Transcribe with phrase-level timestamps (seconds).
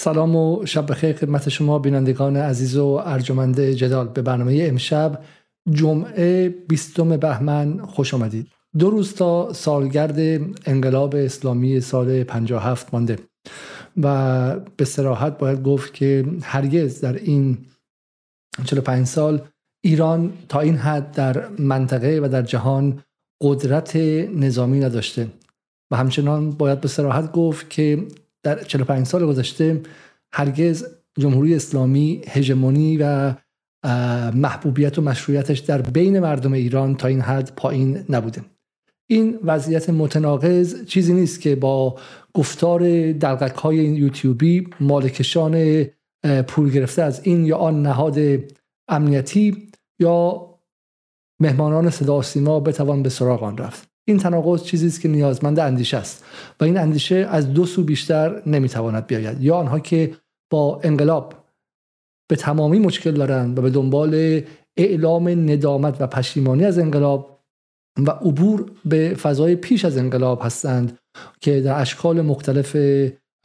[0.00, 4.08] سلام و شب بخیر خدمت شما بینندگان عزیز و ارجمند جدال.
[4.08, 5.20] به برنامه امشب
[5.70, 8.46] جمعه 20 بهمن خوش آمدید.
[8.78, 10.18] دو روز تا سالگرد
[10.66, 13.18] انقلاب اسلامی سال 57 مانده
[13.96, 17.58] و به سراحت باید گفت که هرگز در این
[18.64, 19.40] 45 سال
[19.84, 23.02] ایران تا این حد در منطقه و در جهان
[23.42, 23.96] قدرت
[24.34, 25.26] نظامی نداشته.
[25.90, 28.06] و همچنان باید به سراحت گفت که
[28.42, 29.80] در 45 سال گذشته
[30.32, 30.86] هرگز
[31.18, 33.34] جمهوری اسلامی هژمونی و
[34.34, 38.44] محبوبیت و مشروعیتش در بین مردم ایران تا این حد پایین نبوده.
[39.10, 41.98] این وضعیت متناقض چیزی نیست که با
[42.34, 42.80] گفتار
[43.12, 45.84] دلقک های یوتیوبی مالکشان
[46.46, 48.18] پول گرفته از این یا آن نهاد
[48.88, 49.68] امنیتی
[49.98, 50.46] یا
[51.40, 53.89] مهمانان صدا سیما بتوان به سراغ آن رفت.
[54.10, 56.24] این تناقض چیزی است که نیازمند اندیشه است
[56.60, 59.42] و این اندیشه از دو سو بیشتر نمی‌تواند بیاید.
[59.42, 60.14] یا آنها که
[60.52, 61.34] با انقلاب
[62.30, 64.40] به تمامی مشکل دارند و به دنبال
[64.76, 67.40] اعلام ندامت و پشیمانی از انقلاب
[67.98, 70.98] و عبور به فضای پیش از انقلاب هستند
[71.40, 72.76] که در اشکال مختلف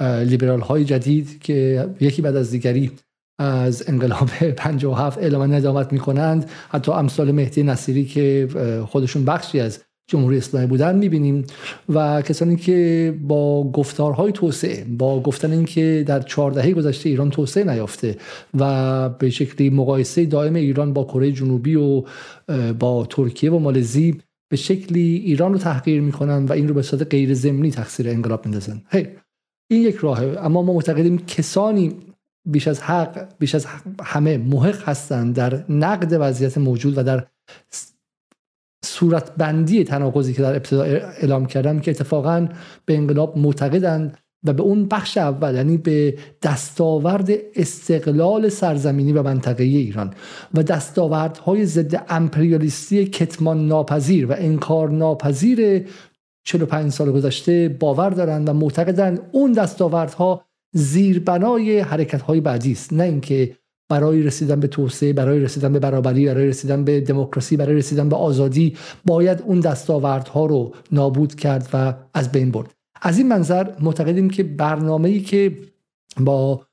[0.01, 2.91] لیبرال های جدید که یکی بعد از دیگری
[3.39, 8.47] از انقلاب 57 اعلام ندامت می کنند حتی امثال مهدی نصیری که
[8.87, 11.45] خودشون بخشی از جمهوری اسلامی بودن می‌بینیم
[11.89, 17.63] و کسانی که با گفتارهای توسعه با گفتن اینکه در چهار دهه گذشته ایران توسعه
[17.63, 18.17] نیافته
[18.53, 22.03] و به شکلی مقایسه دائم ایران با کره جنوبی و
[22.79, 27.07] با ترکیه و مالزی به شکلی ایران رو تحقیر می‌کنن و این رو به صورت
[27.09, 28.81] غیر ضمنی تقصیر انقلاب میندازن.
[28.89, 29.07] هی
[29.67, 30.37] این یک راهه.
[30.39, 31.95] اما ما معتقدیم کسانی
[32.45, 33.67] بیش از حق بیش از
[34.03, 37.27] همه محق هستند در نقد وضعیت موجود و در
[38.85, 42.47] صورتبندی تناقضی که در ابتدا اعلام کردم که اتفاقا
[42.85, 49.63] به انقلاب معتقدند و به اون بخش اول یعنی به دستاورد استقلال سرزمینی و منطقه
[49.63, 50.13] ایران
[50.53, 55.87] و دستاوردهای ضد امپریالیستی کتمان ناپذیر و انکار ناپذیر
[56.43, 62.93] 45 سال گذشته باور دارند و معتقدند اون دستاوردها زیربنای حرکت های بعدی است.
[62.93, 63.55] نه اینکه
[63.89, 68.15] برای رسیدن به توسعه برای رسیدن به برابری برای رسیدن به دموکراسی برای رسیدن به
[68.15, 72.73] آزادی باید اون دستاوردها رو نابود کرد و از بین برد.
[73.01, 75.57] از این منظر معتقدیم که برنامه‌ای که
[76.19, 76.65] با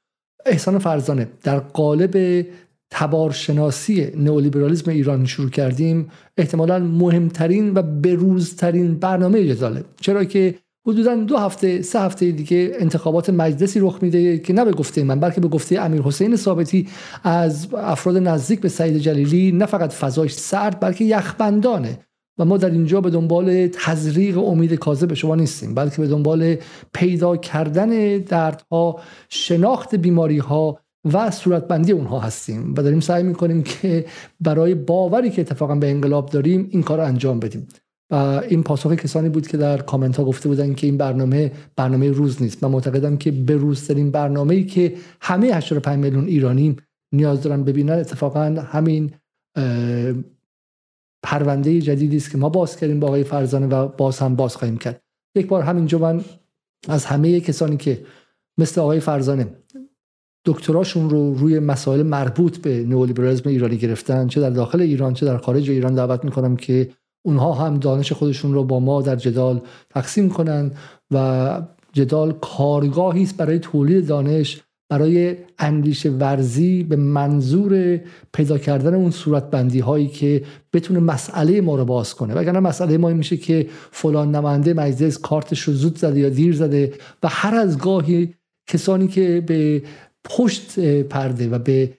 [0.47, 2.47] احسان فرزانه در قالب
[2.91, 9.85] تبارشناسی نئولیبرالیسم ایران شروع کردیم احتمالا مهمترین و بروزترین برنامه جداله.
[10.01, 10.55] چرا که
[10.87, 15.21] حدودا دو هفته سه هفته دیگه انتخابات مجلسی رخ میده که نه به گفته من
[15.21, 16.89] بلکه به گفته امیر حسین ثابتی
[17.25, 21.99] از افراد نزدیک به سعید جلیلی نه فقط فضاش سرد بلکه یخبندانه.
[22.39, 26.57] و ما در اینجا به دنبال تزریق امید کاذب شما نیستیم بلکه به دنبال
[26.93, 30.79] پیدا کردن دردها شناخت بیماری ها
[31.13, 32.75] و صورتبندی اونها هستیم.
[32.77, 34.05] و داریم سعی می‌کنیم که
[34.41, 37.69] برای باوری که اتفاقا به انقلاب داریم این کار انجام بدیم.
[38.13, 38.15] و
[38.49, 42.43] این پاسخ کسانی بود که در کامنت ها گفته بودن که این برنامه برنامه روز
[42.43, 42.65] نیست.
[42.65, 46.77] من معتقدم که به روزترین برنامه ای که همه 85 میلیون ایرانی
[47.13, 48.41] نیاز دارن ببینن اتفاقا
[48.73, 49.11] همین
[51.23, 54.77] پرونده جدیدی است که ما باز کردیم با آقای فرزانه و باز هم باز خواهیم
[54.77, 55.03] کرد.
[55.37, 56.25] یک بار همینجا من
[56.89, 58.05] از همه کسانی که
[58.59, 59.47] مثل آقای فرزانه
[60.45, 65.37] دکتراشون رو روی مسائل مربوط به نئولیبرالیسم ایرانی گرفتن چه در داخل ایران چه در
[65.37, 66.91] خارج ایران دعوت می‌کنم که
[67.23, 69.61] اونها هم دانش خودشون رو با ما در جدال
[69.91, 70.71] تقسیم کنن
[71.11, 71.63] و
[71.93, 74.63] جدال کارگاهی است برای تولید دانش
[74.93, 78.01] برای اندیشه ورزی به منظور
[78.33, 82.35] پیدا کردن اون صورت بندی هایی که بتونه مسئله ما رو باز کنه.
[82.35, 86.55] وگرنه مسئله ما این میشه که فلان نماینده مجلس کارتش رو زود زده یا دیر
[86.55, 88.35] زده و هر از گاهی
[88.67, 89.83] کسانی که به
[90.25, 91.93] پشت پرده و به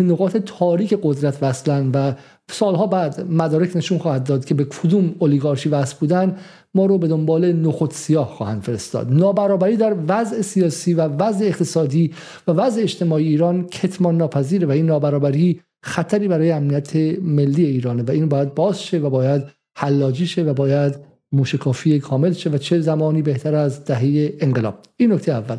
[0.00, 2.12] نقاط تاریک قدرت وصلن و
[2.50, 6.36] سالها بعد مدارک نشون خواهد داد که به کدوم اولیگارشی وصل بودن
[6.74, 9.12] ما رو به دنبال نخود سیاه خواهند فرستاد.
[9.12, 12.12] نابرابری در وضع سیاسی و وضع اقتصادی
[12.46, 18.10] و وضع اجتماعی ایران کتمان ناپذیره و این نابرابری خطری برای امنیت ملی ایرانه و
[18.10, 19.42] این باید باز شه و باید
[19.76, 20.94] حلاجی شه و باید
[21.32, 24.78] موشکافی کامل شه و چه زمانی بهتر از دهه انقلاب.
[24.96, 25.56] این نکته اول.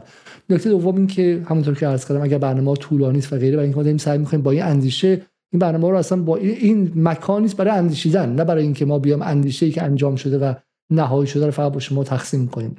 [0.49, 3.79] نکته دوم این که همونطور که عرض کردم اگر برنامه طولانی است و غیره و
[3.79, 5.21] این سعی می‌کنیم با این اندیشه
[5.55, 9.21] این برنامه رو اصلا با این مکانی است برای اندیشیدن نه برای اینکه ما بیام
[9.21, 10.53] اندیشه‌ای که انجام شده و
[10.91, 12.75] نهایی شده رو فقط با شما تقسیم کنیم.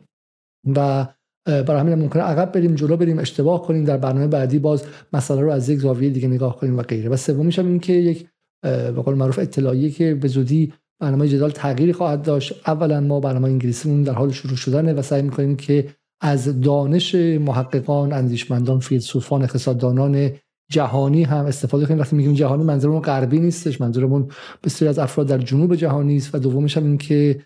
[0.77, 1.07] و
[1.47, 5.51] برای همین ممکنه عقب بریم جلو بریم اشتباه کنیم در برنامه بعدی باز مسئله رو
[5.51, 7.09] از یک زاویه دیگه نگاه کنیم و غیره.
[7.09, 8.27] و سومیش هم این که یک
[8.63, 12.69] به قول معروف اطلاعیه که به زودی برنامه جدال تغییری خواهد داشت.
[12.69, 15.89] اولا ما برنامه انگلیسیمون در حال شروع شدنه و سعی می‌کنیم که
[16.21, 20.31] از دانش محققان اندیشمندان فیلسوفان اقتصاددانان
[20.71, 21.99] جهانی هم استفاده کنیم.
[21.99, 23.81] وقتی میگیم جهانی منظورمون غربی نیستش.
[23.81, 24.29] منظورمون
[24.65, 27.41] بسیاری از افراد در جنوب جهانی است و دومش هم این که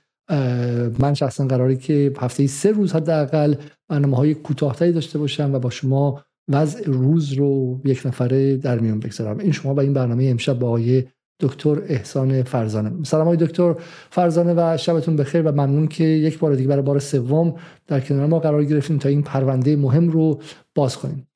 [0.98, 3.54] من شخصا قراری که هفته سه روز حداقل
[3.88, 9.00] برنامه های کوتاهتری داشته باشم و با شما وضع روز رو یک نفره در میون
[9.00, 9.38] بگذارم.
[9.38, 11.04] این شما با این برنامه امشب با آقای
[11.40, 13.04] دکتر احسان فرزانه.
[13.04, 13.74] سلام های دکتر
[14.10, 17.54] فرزانه و شبتون بخیر و ممنون که یک بار دیگه برای بار سوم
[17.86, 20.40] در کنار ما قرار گرفتیم تا این پرونده مهم رو
[20.74, 21.29] باز کنیم.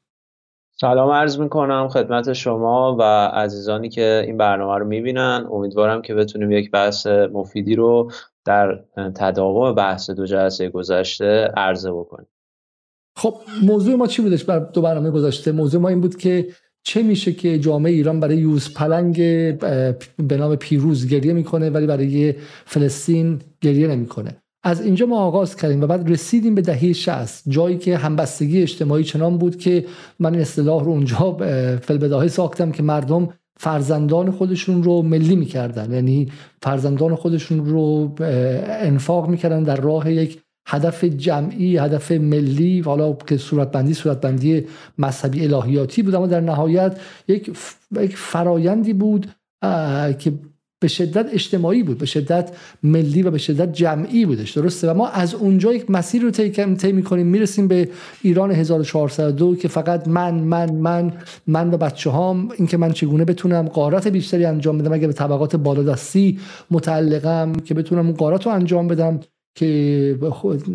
[0.84, 5.46] سلام عرض می‌کنم خدمت شما و عزیزانی که این برنامه رو می‌بینن.
[5.52, 8.10] امیدوارم که بتونیم یک بحث مفیدی رو
[8.44, 8.80] در
[9.14, 12.28] تداوم بحث دو جلسه گذشته عرضه بکنیم.
[13.16, 16.48] خب موضوع ما چی بودش؟ بر دو برنامه گذاشته موضوع ما این بود که
[16.82, 19.16] چه میشه که جامعه ایران برای یوز پلنگ
[20.28, 22.34] به نام پیروز گریه می‌کنه ولی برای
[22.64, 24.36] فلسطین گریه نمی‌کنه.
[24.66, 29.04] از اینجا ما آغاز کردیم و بعد رسیدیم به دهه 60 جایی که همبستگی اجتماعی
[29.04, 29.84] چنان بود که
[30.18, 31.36] من اصطلاح رو اونجا
[31.82, 35.92] فلبداهه ساختم که مردم فرزندان خودشون رو ملی می‌کردن.
[35.92, 36.32] یعنی
[36.62, 38.14] فرزندان خودشون رو
[38.68, 44.64] انفاق می‌کردن در راه یک هدف جمعی هدف ملی حالا که صورتبندی صورتبندی
[44.98, 46.14] مذهبی الهیاتی بود.
[46.14, 47.50] اما در نهایت یک
[48.00, 49.26] یک فرایندی بود
[50.18, 50.32] که
[50.80, 52.50] به شدت اجتماعی بود به شدت
[52.82, 56.92] ملی و به شدت جمعی بودش درسته؟ و ما از اونجا یک مسیر رو طی
[56.92, 57.88] می‌کنیم می‌رسیم به
[58.22, 61.12] ایران 1402 که فقط من من من
[61.46, 65.12] من و بچه هام این که من چگونه بتونم قارت بیشتری انجام بدم اگه به
[65.12, 66.38] طبقات بالادستی
[66.70, 69.20] متعلقم که بتونم اون قارت رو انجام بدم
[69.54, 70.18] که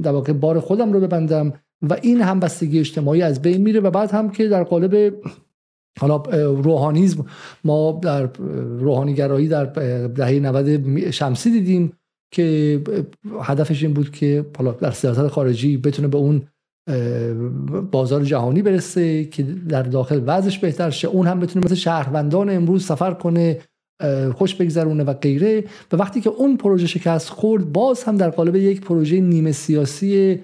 [0.04, 4.12] در واقع بار خودم رو ببندم و این همبستگی اجتماعی از بین میره و بعد
[4.12, 5.13] هم که در قالب
[6.00, 6.18] حالا
[6.51, 7.25] روحانیزم
[7.63, 8.30] ما در
[8.80, 9.66] روحانیگرایی در
[10.07, 11.94] دهه 90 شمسی دیدیم
[12.31, 12.81] که
[13.42, 16.42] هدفش این بود که حالا در سیاست خارجی بتونه به اون
[17.92, 21.07] بازار جهانی برسه که در داخل وضعش بهتر شه.
[21.07, 23.60] اون هم بتونه مثل شهروندان امروز سفر کنه
[24.36, 25.63] خوش بگذرونه و غیره.
[25.92, 30.42] و وقتی که اون پروژه شکست خورد باز هم در قالب یک پروژه نیمه سیاسی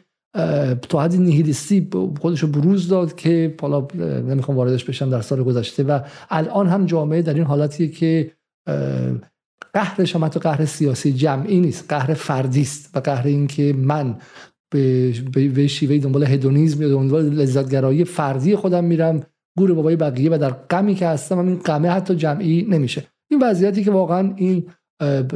[0.90, 1.90] تا حدی نیهیلیستی
[2.22, 6.00] خودش رو بروز داد که حالا نمی‌خوام واردش بشم در سال گذشته و
[6.30, 8.32] الان هم جامعه در این حالتیه که
[9.74, 14.18] قهرش هم حتی قهر سیاسی جمعی نیست قهر فردی است و قهر این که من
[14.74, 19.24] به, شیوه دنبال هدونیزم یا دنبال لذتگرایی فردی خودم میرم
[19.58, 23.04] گور بابای بقیه و در غمی که هستم این غمه حتی جمعی نمیشه.
[23.32, 24.70] این وضعیتی که واقعا این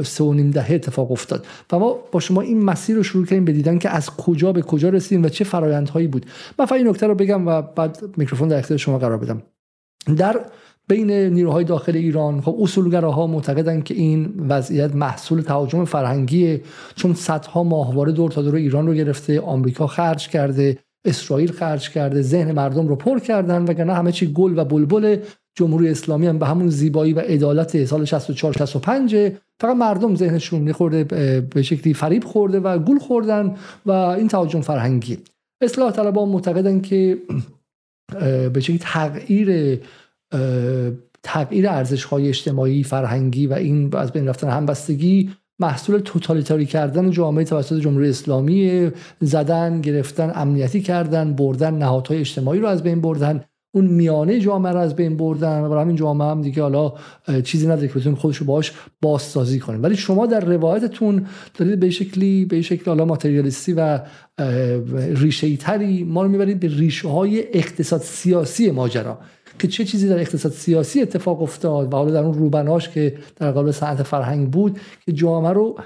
[0.02, 1.46] سه و نیم دهه اتفاق افتاد.
[1.72, 4.62] و ما با شما این مسیر رو شروع کردیم به دیدن که از کجا به
[4.62, 6.26] کجا رسیدیم و چه فرایندهایی بود.
[6.58, 9.42] من فقط این نکته رو بگم و بعد میکروفون در اختیار شما قرار بدم.
[10.16, 10.40] در
[10.88, 16.62] بین نیروهای داخل ایران خب اصولگراها معتقدن که این وضعیت محصول تهاجم فرهنگیه
[16.94, 20.78] چون صدها ماهواره دور تا دور ایران رو گرفته آمریکا خرج کرده.
[21.04, 25.16] اسرائیل خرج کرده ذهن مردم رو پر کردن وگرنه همه چی گل و بلبل
[25.54, 31.04] جمهوری اسلامی هم به همون زیبایی و عدالت سال 64 65 فقط مردم ذهنشون میخورده
[31.40, 33.56] به شکلی فریب خورده و گول خوردن
[33.86, 35.18] و این تهاجم فرهنگی.
[35.60, 37.18] اصلاح طلبان معتقدن که
[38.52, 39.78] به شکلی تغییر
[41.22, 45.30] تغییر ارزش های اجتماعی فرهنگی و این از بین رفتن همبستگی
[45.60, 48.90] محصول توتالیتاری کردن جامعه توسط جمهوری اسلامی
[49.20, 53.44] زدن گرفتن امنیتی کردن بردن نهادهای اجتماعی رو از بین بردن.
[53.74, 56.92] اون میانه جامعه رو از بین بردن و برای همین جامعه هم دیگه حالا
[57.44, 59.82] چیزی نداره که بتونیم خودش رو باش بازسازی کنیم.
[59.82, 64.00] ولی شما در روایتتون دارید به شکلی به شکلی حالا ماتریالیستی و
[65.14, 69.18] ریشه تری ما رو می‌برید به ریشه های اقتصاد سیاسی ماجرا.
[69.60, 73.52] که چه چیزی در اقتصاد سیاسی اتفاق افتاد و حالا در اون روبناش که در
[73.52, 75.78] قالب صنعت فرهنگ بود که جامعه رو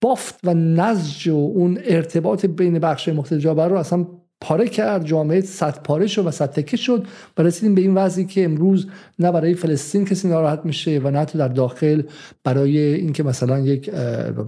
[0.00, 4.06] بافت و نزج و اون ارتباط بین بخش مختلف جامعه رو اصلا
[4.40, 5.04] پاره کرد.
[5.04, 7.06] جامعه صد پاره شد و صد تکه شد
[7.38, 8.86] و رسیدیم به این وضعی که امروز
[9.18, 12.02] نه برای فلسطین کسی ناراحت میشه و نه تو در داخل
[12.44, 13.90] برای اینکه مثلا یک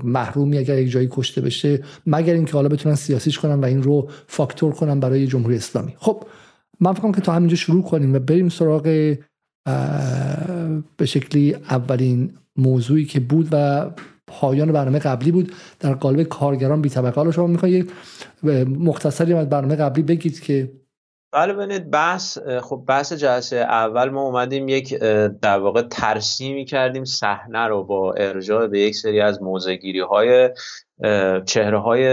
[0.04, 4.08] محرومی اگر یک جایی کشته بشه مگر اینکه حالا بتونن سیاسیش کنن و این رو
[4.26, 5.94] فاکتور کنن برای جمهوری اسلامی.
[5.98, 6.24] خب
[6.80, 9.16] من فکرم که تا همینجا شروع کنیم و بریم سراغ
[10.96, 13.90] به شکلی اولین موضوعی که بود و
[14.26, 15.52] پایان برنامه قبلی بود.
[15.80, 17.14] در قالب کارگران بی طبقه.
[17.14, 17.92] حالا شما می‌خواید
[18.78, 20.72] مختصری از برنامه قبلی بگید که
[21.32, 24.94] بله ببینید بحث خب بحث جلسه اول ما اومدیم یک
[25.42, 30.50] در واقع ترسیمی کردیم صحنه رو با ارجاع به یک سری از موزگیری های
[31.44, 32.04] چهره های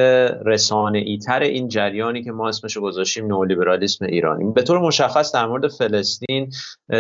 [0.46, 4.52] رسانه ایتر این جریانی که ما اسمش گذاشتیم نولیبرالیسم ایرانی.
[4.52, 6.52] به طور مشخص در مورد فلسطین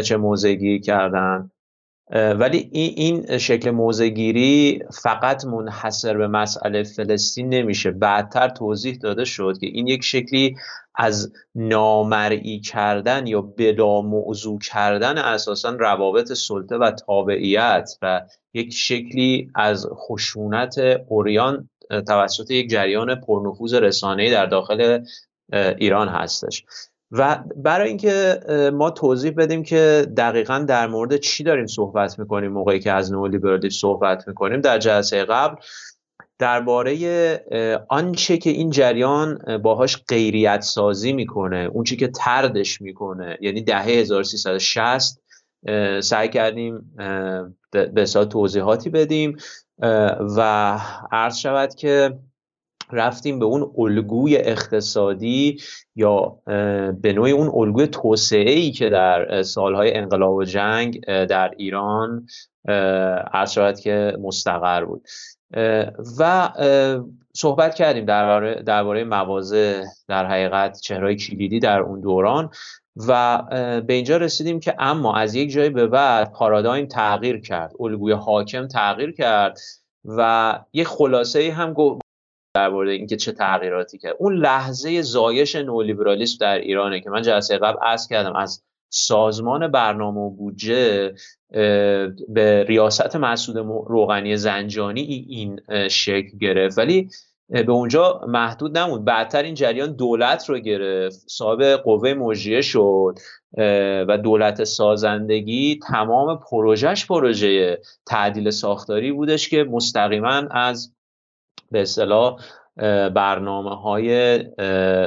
[0.03, 1.51] چه موزگی کردن
[2.11, 7.91] ولی این شکل موزگیری فقط منحصر به مسئله فلسطین نمیشه.
[7.91, 10.55] بعدتر توضیح داده شد که این یک شکلی
[10.95, 18.21] از نامرئی کردن یا بلا موضوع کردن اساسا روابط سلطه و تابعیت و
[18.53, 20.75] یک شکلی از خشونت
[21.07, 21.69] اوریان
[22.07, 25.05] توسط یک جریان پرنفوذ رسانه‌ای در داخل
[25.53, 26.65] ایران هستش.
[27.15, 28.39] و برای اینکه
[28.73, 33.77] ما توضیح بدیم که دقیقا در مورد چی داریم صحبت می‌کنیم موقعی که از نولیبرالیسم
[33.77, 34.61] صحبت می‌کنیم.
[34.61, 35.55] در جلسه قبل
[36.39, 36.95] درباره
[37.89, 43.85] آنچه که این جریان باهاش غیریت سازی می‌کنه اون چی که تردش می‌کنه یعنی دهه
[43.85, 45.19] 1360
[46.01, 46.95] سعی کردیم
[47.71, 49.37] به توضیحاتی بدیم
[50.37, 50.39] و
[51.11, 52.19] عرض شود که
[52.93, 55.57] رفتیم به اون الگوی اقتصادی
[55.95, 56.37] یا
[57.01, 62.27] به نوعی اون الگوی توسعه ای که در سالهای انقلاب و جنگ در ایران
[63.47, 65.07] شود که مستقر بود.
[66.19, 66.49] و
[67.35, 72.49] صحبت کردیم درباره درباره مواضع در حقیقت چهرهای کلیدی در اون دوران
[73.07, 73.41] و
[73.87, 78.67] به اینجا رسیدیم که اما از یک جایی به بعد پارادایم تغییر کرد الگوی حاکم
[78.67, 79.59] تغییر کرد
[80.05, 81.73] و یه خلاصه هم
[82.55, 84.15] درباره اینکه چه تغییراتی کرد.
[84.19, 90.21] اون لحظه زایش نولیبرالیسم در ایرانه که من جلسه قبل عرض کردم از سازمان برنامه
[90.21, 91.13] و بودجه
[92.29, 93.57] به ریاست مسعود
[93.87, 96.77] روغنی زنجانی این شکل گرفت.
[96.77, 97.09] ولی
[97.49, 101.23] به اونجا محدود نموند بعدتر این جریان دولت رو گرفت.
[101.29, 103.19] صاحب قوه مجریه شد
[104.07, 110.93] و دولت سازندگی تمام پروژهش پروژه تعدیل ساختاری بودش که مستقیما از
[111.71, 112.39] به اصطلاح
[113.15, 114.39] برنامه های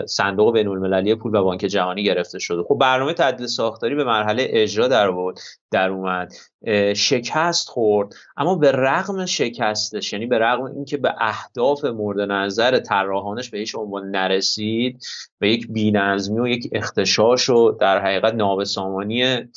[0.07, 2.63] صندوق بین المللی پول و بانک جهانی گرفته شده.
[2.63, 5.13] خب برنامه تعدیل ساختاری به مرحله اجرا در
[5.71, 6.33] در اومد.
[6.95, 8.15] شکست خورد.
[8.37, 13.75] اما به رغم شکستش یعنی به رغم اینکه به اهداف مورد نظر طراحانش به هیچ
[13.75, 15.05] عنوان نرسید
[15.41, 19.49] و یک بینظمی و یک اختشاش و در حقیقت نابسامانی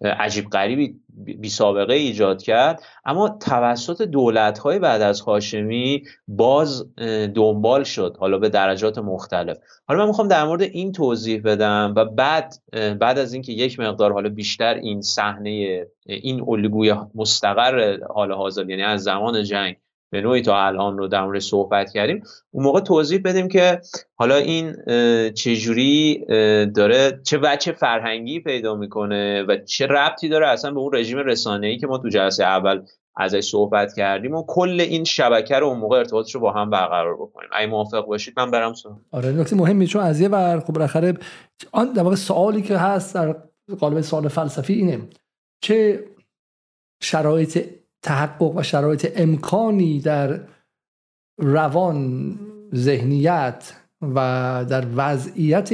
[0.00, 2.82] عجیب غریبی بی سابقه ایجاد کرد.
[3.04, 6.94] اما توسط دولت های بعد از هاشمی باز
[7.34, 9.58] دنبال شد حالا به درجات مختلف.
[9.88, 12.54] حالا من می‌خوام در مورد این توضیح بدم و بعد
[13.00, 18.82] بعد از اینکه یک مقدار حالا بیشتر این صحنه این الگوی مستقر حال حاضر یعنی
[18.82, 19.76] از زمان جنگ
[20.14, 22.22] به نوعی تا الان رو در مورد صحبت کردیم.
[22.50, 23.80] اون موقع توضیح بدیم که
[24.14, 24.76] حالا این
[25.30, 26.24] چجوری
[26.76, 31.78] داره چه وچه فرهنگی پیدا می‌کنه و چه ربطی داره اصلا به اون رژیم رسانه‌ای
[31.78, 32.82] که ما تو جلسه اول
[33.16, 37.14] ازش صحبت کردیم و کل این شبکه رو اون موقع ارتباطش رو با هم برقرار
[37.14, 37.48] بکنیم.
[37.52, 41.14] اگه موافق باشید من برم سو آره نکته مهمی چون از یه ور خب بالاخره
[41.72, 43.36] آن در واقع سوالی که هست در
[43.80, 45.00] قالب سوال فلسفی اینه
[45.60, 46.04] چه
[47.02, 47.68] شرایط
[48.04, 50.40] تحقق و شرایط امکانی در
[51.38, 52.34] روان
[52.74, 53.72] ذهنیت
[54.14, 54.16] و
[54.68, 55.70] در وضعیت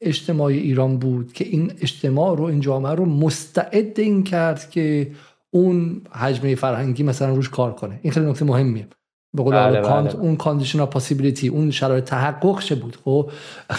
[0.00, 5.10] اجتماعی ایران بود که این اجتماع رو این جامعه رو مستعد این کرد که
[5.50, 8.00] اون هجمه فرهنگی مثلا روش کار کنه.
[8.02, 8.88] این خیلی نکته مهمیه.
[9.36, 10.22] به قول بله کانت بله.
[10.22, 13.30] اون condition possibility اون شرایط تحقق چه بود؟ خب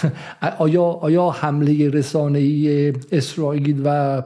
[0.59, 4.23] آیا آیا حمله رسانه‌ای اسرائیل و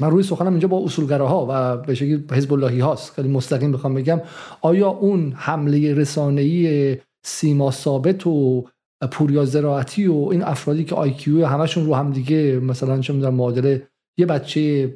[0.00, 3.12] من روی سخنم اینجا با اصولگراها و به شکلی حزب اللهی هاست.
[3.12, 4.20] خیلی مستقیم بخوام بگم
[4.60, 8.64] آیا اون حمله رسانه‌ای سیما ثابت و
[9.10, 13.78] پوریا زراعتی و این افرادی که IQ همشون رو هم دیگه مثلا چه می‌دونم معادل
[14.18, 14.94] یه بچه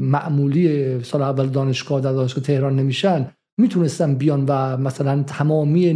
[0.00, 5.94] معمولی سال اول دانشگاه در دانشگاه تهران نمیشن می‌تونستن بیان و مثلا تمامی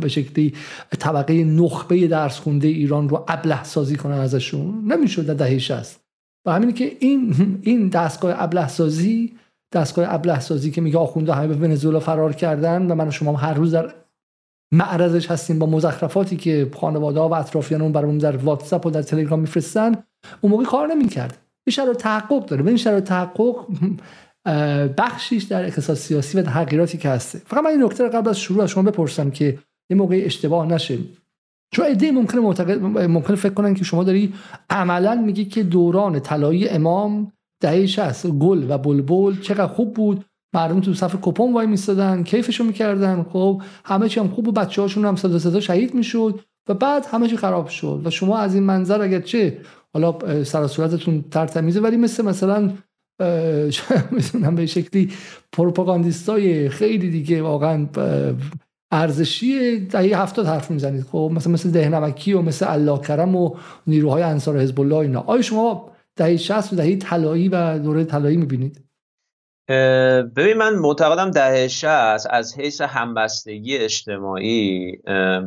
[0.00, 0.54] به شکلی
[0.98, 6.03] طبقه نخبه درس خونده ایران رو ابله سازی کنن ازشون؟ نمی‌شد در دهه 60
[6.46, 9.36] و همین که این این دستگاه ابله سازی
[9.72, 13.36] دستگاه ابله سازی که میگه آخونده همه به ونزوئلا فرار کردن و من و شما
[13.36, 13.94] هر روز در
[14.72, 19.40] معرضش هستیم با مزخرفاتی که خانواده ها و اطرافیان برامون در واتساپ و در تلگرام
[19.40, 19.94] میفرستن
[20.40, 21.38] اون موقع کار نمی‌کرد.
[21.66, 22.66] این شرایط تحقق داره.
[22.66, 23.66] این شرایط تحقق
[24.98, 27.38] بخشیش در اقتصاد سیاسی و تغییراتی که هسته.
[27.38, 29.58] فقط من این نکته قبل از شروع از شما بپرسم که
[29.90, 30.98] یه موقع اشتباه نشه.
[31.74, 34.32] چون ایده ممکنه معتقد ممکنه فکر کنن که شما داری
[34.70, 40.24] عملا میگی که دوران طلایی امام دهه 60 گل و بلبل چقدر خوب بود.
[40.54, 43.22] مردم تو صف کپون وای میستادن کیفشو می‌کردن.
[43.22, 47.06] خب همه چی هم خوب و بچه هاشون هم صدا صدا شهید می‌شد و بعد
[47.06, 48.02] همه چی خراب شد.
[48.04, 49.58] و شما از این منظر اگر چه
[49.94, 52.70] حالا سر صورتتون ترتمیزه ولی مثل مثلا
[54.16, 55.10] می‌تونم به شکلی
[55.52, 57.86] پروپاگاندیستای خیلی دیگه واقعا
[58.94, 61.02] ارزشی دهه هفتاد حرف می‌زنید.
[61.02, 65.20] خب مثلا مثل دهنمکی و مثل الله کرم و نیروهای انصار حزب الله اینا.
[65.26, 68.84] آیا شما دهه 60 و دهه طلایی و دوره طلایی می‌بینید؟
[70.36, 71.86] ببین من معتقدم دهه 60
[72.30, 74.92] از حیث همبستگی اجتماعی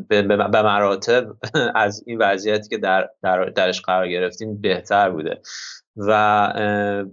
[0.10, 1.28] به مراتب
[1.76, 3.10] از این وضعیتی که در
[3.56, 5.42] درش قرار گرفتیم بهتر بوده.
[5.98, 6.52] و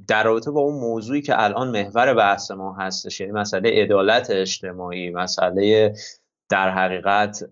[0.09, 5.11] در رابطه با اون موضوعی که الان محور بحث ما هستش یعنی مسئله عدالت اجتماعی
[5.11, 5.95] مسئله
[6.48, 7.44] در حقیقت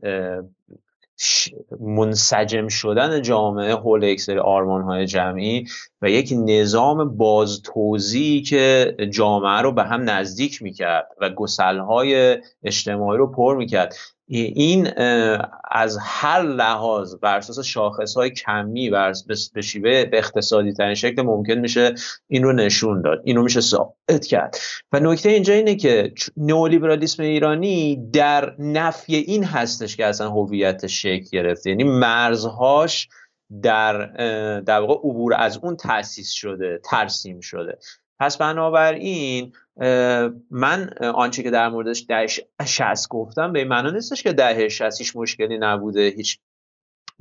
[1.81, 5.67] منسجم شدن جامعه حول یک سری آرمان های جمعی
[6.03, 13.19] و یک نظام بازتوزی که جامعه رو به هم نزدیک می‌کرد و گسل های اجتماعی
[13.19, 13.95] رو پر می‌کرد.
[14.29, 14.89] این
[15.71, 18.91] از هر لحاظ بر اساس شاخص های کمی
[19.55, 21.95] به شیوه به اقتصادی ترین شکل ممکن میشه
[22.29, 23.21] این رو نشون داد.
[23.25, 24.57] این رو میشه ثابت کرد.
[24.93, 31.27] و نکته اینجا اینه که نئولیبرالیسم ایرانی در نفی این هستش که اصلا هویت شکل
[31.33, 31.71] گرفته.
[31.71, 33.09] یعنی مرزهاش
[33.63, 34.07] در
[34.61, 37.79] در واقع عبور از اون تاسیس شده ترسیم شده.
[38.19, 39.53] پس بنابراین
[40.51, 42.27] من آنچه که در موردش دهه
[42.67, 46.39] 60 گفتم به این معنا نیستش که دهه 60 هیچ مشکلی نبوده هیچ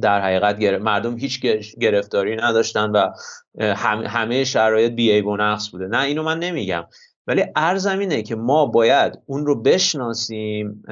[0.01, 1.41] در حقیقت مردم هیچ
[1.79, 3.11] گرفتاری نداشتن و
[4.07, 5.87] همه شرایط بیعیب و نقص بوده.
[5.87, 6.87] نه اینو من نمیگم.
[7.27, 10.83] ولی ارزم اینه که ما باید اون رو بشناسیم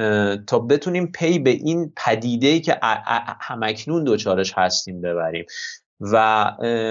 [0.48, 2.80] تا بتونیم پی به این پدیده که
[3.42, 5.46] همکنون دوچارش هستیم ببریم.
[6.02, 6.46] و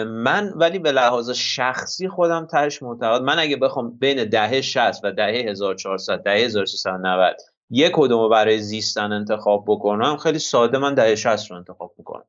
[0.06, 5.12] من ولی به لحاظ شخصی خودم ترش معتقد من اگه بخوام بین دهه 60 و
[5.12, 7.36] دهه 1400 دهه 1390
[7.70, 12.24] یک کدوم برای زیستن انتخاب بکنم خیلی ساده من دهه 60 رو انتخاب می‌کنم.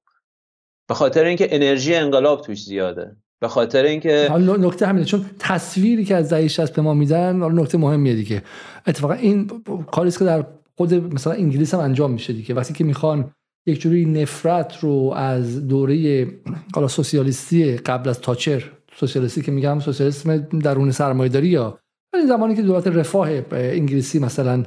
[0.88, 3.16] به خاطر اینکه انرژی انقلاب توش زیاده.
[3.40, 7.62] به خاطر اینکه نکته همینه چون تصویری که از دهه 60 به ما میدن حالا
[7.62, 8.44] نکته مهمیه دیگه.
[8.88, 10.46] اتفاقا این کاری که در
[10.78, 12.56] خود مثلا انگلیس هم انجام میشه دیگه.
[12.56, 13.32] وقتی که می‌خوان
[13.66, 16.28] یک جوری نفرت رو از دوره
[16.76, 21.80] حالا سوسیالیستی قبل از تاچر سوسیالیستی که میگم سوسیالیسم درون سرمایه‌داری یا
[22.14, 24.64] این زمانی که دولت رفاه انگلیسی مثلا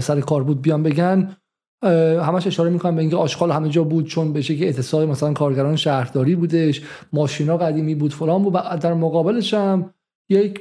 [0.00, 1.36] سر کار بود بیان بگن
[2.22, 5.76] همش اشاره می‌کنم به اینکه آشغال همه جا بود چون به شکل اتصال مثلا کارگران
[5.76, 9.94] شهرداری بودش ماشینا قدیمی بود فلان بود و در مقابلش هم
[10.30, 10.60] یک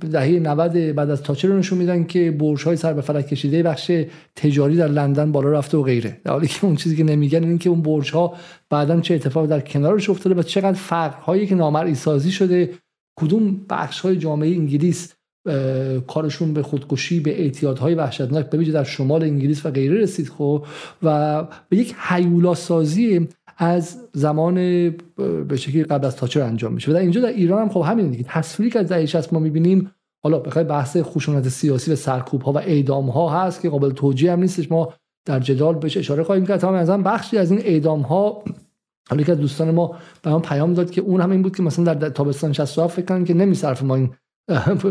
[0.00, 3.62] دهه 90 بعد از تاچر رو نشون میدن که برج های سر به فلک کشیده
[3.62, 3.92] بخش
[4.36, 6.20] تجاری در لندن بالا رفته و غیره.
[6.24, 8.34] در حالی که اون چیزی که نمیگن این که اون برج ها
[8.70, 12.70] بعدا چه اتفاق در کنارش افتاده و چقدر هایی که نامرئی سازی شده
[13.20, 15.14] کدوم بخش های جامعه انگلیس
[16.06, 20.66] کارشون به خودکشی به اعتیادهای وحشتناک به در شمال انگلیس و غیره رسید خب؟
[21.02, 23.28] و به یک حیولا سازی
[23.62, 24.54] از زمان
[25.48, 26.90] به شکلی قبل از تاچر انجام میشه.
[26.90, 28.24] و در اینجا در ایران هم خب همین دیگه.
[28.28, 29.90] تصویری که از دهه 60 ما می‌بینیم
[30.24, 34.32] حالا بخوای بحث خشونت سیاسی و سرکوب ها و اعدام ها هست که قابل توجیه
[34.32, 34.72] هم نیستش.
[34.72, 34.92] ما
[35.26, 36.60] در جدال بهش اشاره خواهیم کرد.
[36.60, 38.44] تمام از بخشی از این اعدام ها
[39.10, 41.94] حالا که دوستان ما به من پیام داد که اون هم این بود که مثلا
[41.94, 44.10] در تابستان 67 فکر کنن که نمیصرف ما این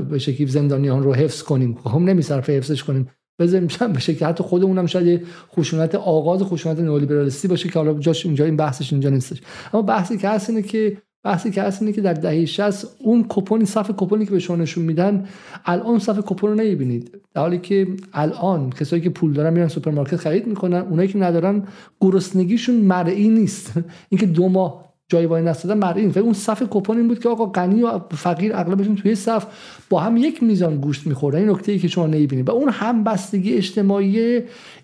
[0.10, 1.78] به شکلی زندانیان رو حفظ کنیم.
[1.84, 3.08] خب نمیصرف حفظش کنیم.
[3.42, 4.26] بذاریم به شکل.
[4.26, 5.28] حتی خودمونم شاید
[5.58, 9.42] خشونت آغاز خشونت نئولیبرالیستی باشه که حالا جاش اینجا این بحثش اینجا نیستش.
[9.74, 13.26] اما بحثی که هست اینه که بحثی که هست اینه که در دهه 60 اون
[13.30, 15.26] کپونی صف کپونی که به شما نشون میدن
[15.66, 17.18] الان صف کپون رو نمی‌بینید.
[17.34, 21.64] در حالی که الان کسایی که پول دارن میرن سوپرمارکت خرید می‌کنن اونایی که ندارن
[22.02, 23.74] گرسنگیشون مرئی نیست.
[24.10, 27.84] اینکه دو ماه جای وای نستادن مرئی اون صف کپون این بود که آقا غنی
[27.84, 29.46] و فقیر اغلبشون توی صف
[29.90, 31.40] با هم یک میزان گوشت میخوردن.
[31.40, 34.20] این نکته ای که شما نمی‌بینید و اون همبستگی اجتماعی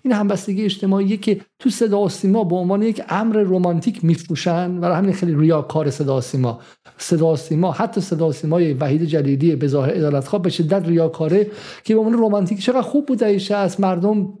[0.02, 4.78] این همبستگی اجتماعی که تو صدا سیما به عنوان یک امر رمانتیک میفروشن.
[4.78, 6.60] و همین خیلی ریاکار صدا سیما.
[6.98, 8.32] صدا سیما حتی صدا
[8.80, 11.50] وحید جلیلی به ظاهر عدالتخواه به شدت ریاکاره
[11.84, 14.38] که به عنوان رمانتیک چقدر خوب بود از مردم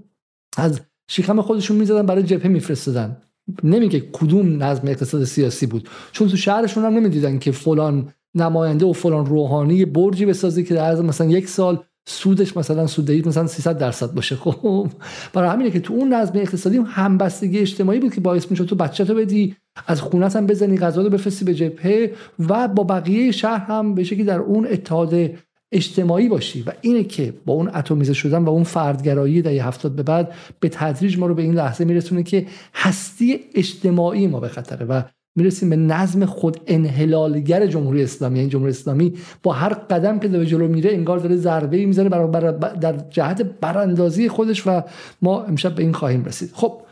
[0.56, 3.16] از شیخم خودشون می‌زدن برای جبهه میفرستادن.
[3.62, 5.88] نمیگه کدوم نظم اقتصاد سیاسی بود.
[6.12, 10.94] چون تو شهرشون هم نمی‌دیدن که فلان نماینده و فلان روحانی برجی بسازی که در
[10.94, 14.36] مثلا یک سال سودش مثلا سوددهی مثلا 300 درصد باشه.
[14.36, 14.88] خب
[15.32, 19.04] برای همینه که تو اون نظم اقتصادی همبستگی اجتماعی بود که باعث می‌شد تو بچه
[19.04, 19.56] تو بدی
[19.86, 24.04] از خونت هم بزنی غذا رو بفرستی به جبهه و با بقیه شهر هم به
[24.04, 25.30] شکلی در اون اتحاد
[25.72, 30.02] اجتماعی باشی و اینه که با اون اتمیزه شدن و اون فردگرایی در هفتاد به
[30.02, 34.86] بعد به تدریج ما رو به این لحظه میرسونه که هستی اجتماعی ما به خطره
[34.86, 35.02] و
[35.36, 38.38] می‌رسیم به نظم خود انحلالگر جمهوری اسلامی.
[38.38, 42.08] یعنی جمهوری اسلامی با هر قدم که به جلو میره انگار داره ضربه ای می‌زنه
[42.08, 44.82] برای در جهت براندازی خودش و
[45.22, 46.50] ما امشب به این خواهیم رسید.
[46.52, 46.82] خب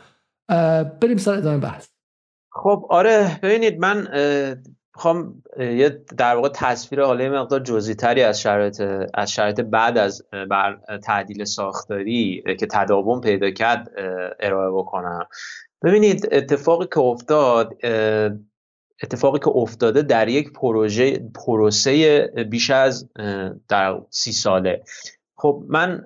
[1.01, 1.87] بریم سر ادامه بحث.
[2.51, 4.07] خب آره ببینید من
[4.97, 8.81] می‌خوام یه در واقع تصویر حالا مقدار جزئی تری از شرایط
[9.13, 13.91] از شرایط بعد از بر تعدیل ساختاری که تداوم پیدا کرد
[14.39, 15.27] ارائه بکنم.
[15.83, 17.73] ببینید اتفاقی که افتاد
[19.03, 23.09] اتفاقی که افتاده در یک پروژه پروسه بیش از
[23.69, 24.83] در سی ساله.
[25.39, 26.05] خب من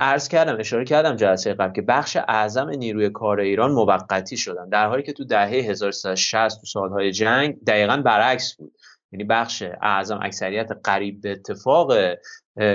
[0.00, 4.68] عرض کردم اشاره کردم جلسه قبل که بخش اعظم نیروی کار ایران موقتی شدن.
[4.68, 8.72] در حالی که تو دهه 1360 تو سالهای جنگ دقیقا برعکس بود.
[9.12, 11.92] یعنی بخش اعظم اکثریت قریب به اتفاق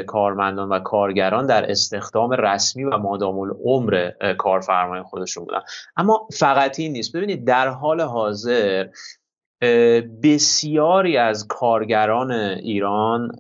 [0.08, 5.62] کارمندان و کارگران در استخدام رسمی و مادام العمر کارفرمای خودشون بودن.
[5.98, 7.16] اما فقط این نیست.
[7.16, 8.88] ببینید در حال حاضر
[10.24, 13.32] بسیاری از کارگران ایران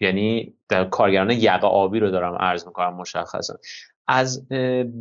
[0.00, 3.54] یعنی در کارگران یقه آبی رو دارم عرض می‌کنم مشخصا.
[4.10, 4.48] از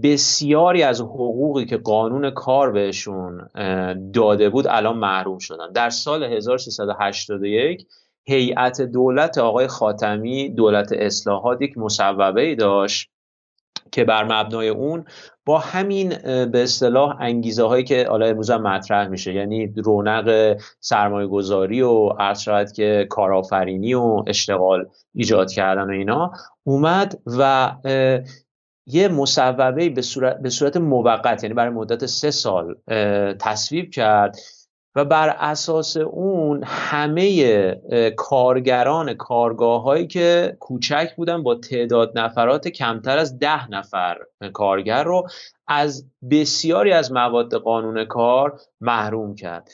[0.03, 3.49] بسیاری از حقوقی که قانون کار بهشون
[4.13, 5.71] داده بود الان محروم شدن.
[5.71, 7.87] در سال 1381
[8.25, 13.09] هیئت دولت آقای خاتمی دولت اصلاحات یک مصوبه ای داشت
[13.91, 15.05] که بر مبنای اون
[15.45, 19.33] با همین به اصطلاح انگیزه هایی که حالا امروز مطرح میشه.
[19.33, 26.31] یعنی رونق سرمایه گذاری و عرض که کارآفرینی و اشتغال ایجاد کردن و اینا
[26.63, 27.71] اومد و
[28.85, 32.75] یه مصوبه به صورت, به صورت موقت یعنی برای مدت سه سال
[33.39, 34.37] تصویب کرد
[34.97, 37.81] و بر اساس اون همه
[38.15, 44.17] کارگران کارگاه هایی که کوچک بودن با تعداد نفرات کمتر از ده نفر
[44.53, 45.27] کارگر رو
[45.67, 49.69] از بسیاری از مواد قانون کار محروم کرد.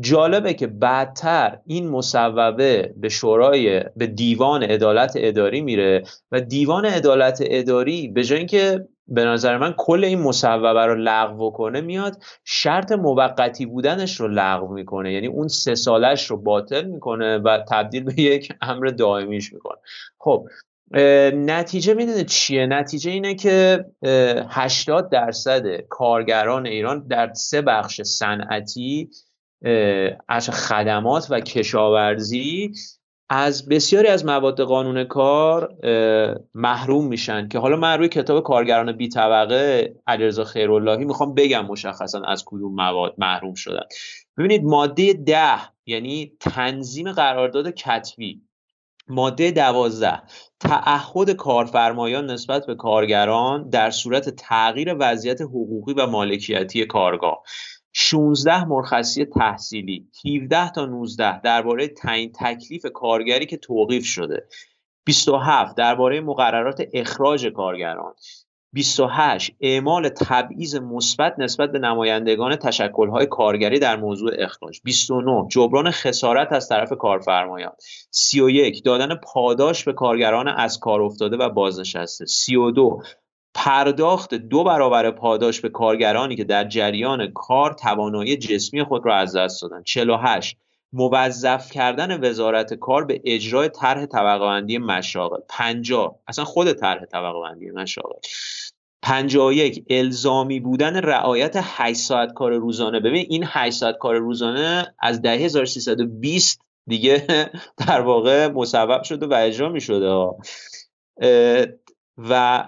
[0.00, 7.38] جالبه که بعدتر این مصوبه به شورای به دیوان عدالت اداری میره و دیوان عدالت
[7.44, 12.92] اداری به جای اینکه به نظر من کل این مصوبه رو لغو کنه میاد شرط
[12.92, 15.12] موقتی بودنش رو لغو می‌کنه.
[15.12, 19.78] یعنی اون سه سالش رو باطل می‌کنه و تبدیل به یک امر دائمیش می‌کنه.
[20.18, 20.48] خب
[21.34, 23.84] نتیجه می‌دونه چیه؟ نتیجه اینه که
[24.48, 29.10] 80 درصد کارگران ایران در سه بخش صنعتی
[30.28, 32.72] از خدمات و کشاورزی
[33.34, 35.74] از بسیاری از مواد قانون کار
[36.54, 42.22] محروم میشن که حالا من روی کتاب کارگران بی طبقه علیرضا خیراللهی می‌خوام بگم مشخصا
[42.22, 43.82] از کدوم مواد محروم شدن.
[44.38, 48.42] ببینید ماده ده یعنی تنظیم قرارداد کتبی.
[49.08, 50.22] ماده دوازده
[50.60, 57.42] تعهد کارفرمایان نسبت به کارگران در صورت تغییر وضعیت حقوقی و مالکیتی کارگاه.
[57.92, 60.08] 16 مرخصی تحصیلی
[60.42, 64.46] 17 تا 19 درباره تعیین تکلیف کارگری که توقیف شده.
[65.04, 68.14] 27 درباره مقررات اخراج کارگران.
[68.72, 74.80] 28 اعمال تبعیض مثبت نسبت به نمایندگان تشکل‌های کارگری در موضوع اخراج.
[74.84, 77.72] 29 جبران خسارت از طرف کارفرمایان.
[78.10, 82.26] 31 دادن پاداش به کارگران از کار افتاده و بازنشسته.
[82.26, 83.02] 32
[83.54, 89.36] پرداخت دو برابر پاداش به کارگرانی که در جریان کار توانایی جسمی خود را از
[89.36, 89.84] دست دادند.
[89.84, 90.56] 48
[90.92, 95.40] موظف کردن وزارت کار به اجرای طرح طبقه بندی مشاغل.
[95.48, 98.18] 50 اصلا خود طرح طبقه بندی مشاغل
[99.02, 103.00] 51 الزامی بودن رعایت 8 ساعت کار روزانه.
[103.00, 107.26] ببین این 8 ساعت کار روزانه از دهه 1320 دیگه
[107.88, 110.10] در واقع مصوب شده و اجرا می شده
[112.18, 112.64] و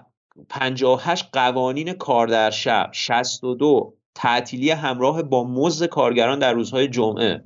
[0.49, 7.45] 58 قوانین کار در شب 62 تعطیلی همراه با مزد کارگران در روزهای جمعه.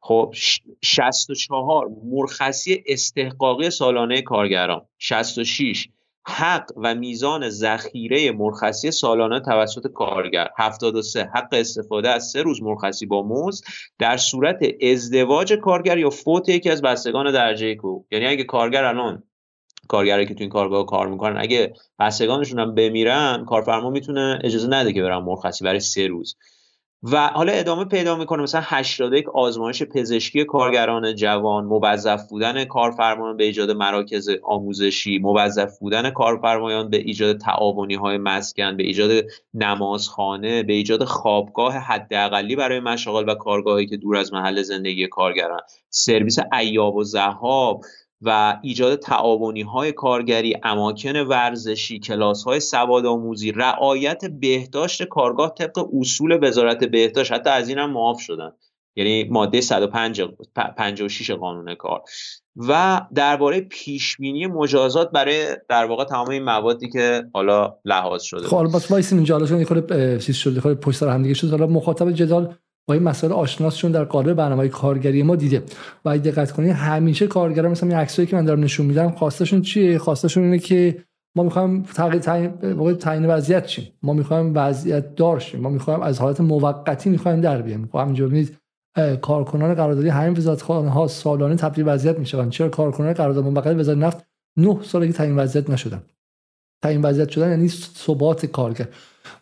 [0.00, 0.34] خب
[0.82, 4.86] 64 مرخصی استحقاقی سالانه کارگران.
[4.98, 5.88] 66
[6.26, 10.48] حق و میزان ذخیره مرخصی سالانه توسط کارگر.
[10.58, 13.64] 73 حق استفاده از سه روز مرخصی با مزد
[13.98, 18.04] در صورت ازدواج کارگر یا فوت یکی از بستگان درجه کو.
[18.10, 19.22] یعنی اگه کارگر الان
[19.88, 21.40] کارگرایی که تو این کارگاه کار می‌کنن.
[21.40, 26.36] اگه بستگانشون هم بمیرن کارفرما می‌تونه اجازه نده که برن مرخصی برای سه روز.
[27.12, 33.44] و حالا ادامه پیدا می‌کنه مثلا 81 آزمایش پزشکی کارگران جوان موظف بودن کارفرمایان به
[33.44, 40.72] ایجاد مراکز آموزشی موظف بودن کارفرمایان به ایجاد تعاونی های مسکن به ایجاد نمازخانه به
[40.72, 45.60] ایجاد خوابگاه حداقلی برای مشاغل و کارگاهی که دور از محل زندگی کارگران.
[45.90, 47.84] سرویس ایاب و ذهاب
[48.24, 55.88] و ایجاد تعاونی های کارگری اماکن ورزشی کلاس های سواد آموزی رعایت بهداشت کارگاه طبق
[56.00, 57.32] اصول وزارت بهداشت.
[57.32, 58.52] حتی از این هم معاف شدن.
[58.96, 62.02] یعنی ماده 156 قانون کار.
[62.56, 68.46] و درباره پیش بینی مجازات برای در واقع تمام این موادی که حالا لحاظ شده.
[68.46, 71.50] خب بس وایسیم اینجا حالا یه خورده چیز شده خورده پشت سر هم دیگه شد.
[71.50, 72.54] حالا مخاطب جدال
[72.86, 75.62] با این مسائل آشناسشون در قالب برنامه کارگری ما دیده.
[76.04, 79.98] و دقت کنید همیشه کارگرا مثلا این عکسایی که من دارم نشون میدم خواستشون چیه؟
[79.98, 81.04] خواستشون اینه که
[81.36, 85.60] ما می‌خوایم تغییر تعیین تعیین وضعیت چیم ما می‌خوایم وضعیت دار شیم.
[85.60, 87.88] ما می‌خوایم از حالت موقتی می‌خوایم در بیایم.
[87.92, 88.48] خب همینجوری
[89.22, 92.50] کارکنان قراردادی همین وزارتخانه ها سالانه تبدیل وضعیت می‌شوند.
[92.50, 96.02] چرا کارکنان قرارداد منبقل وزارت نفت نه ساله که تعیین وضعیت نشدن؟
[96.82, 98.88] تعیین وضعیت شدن یعنی ثبات کارگر.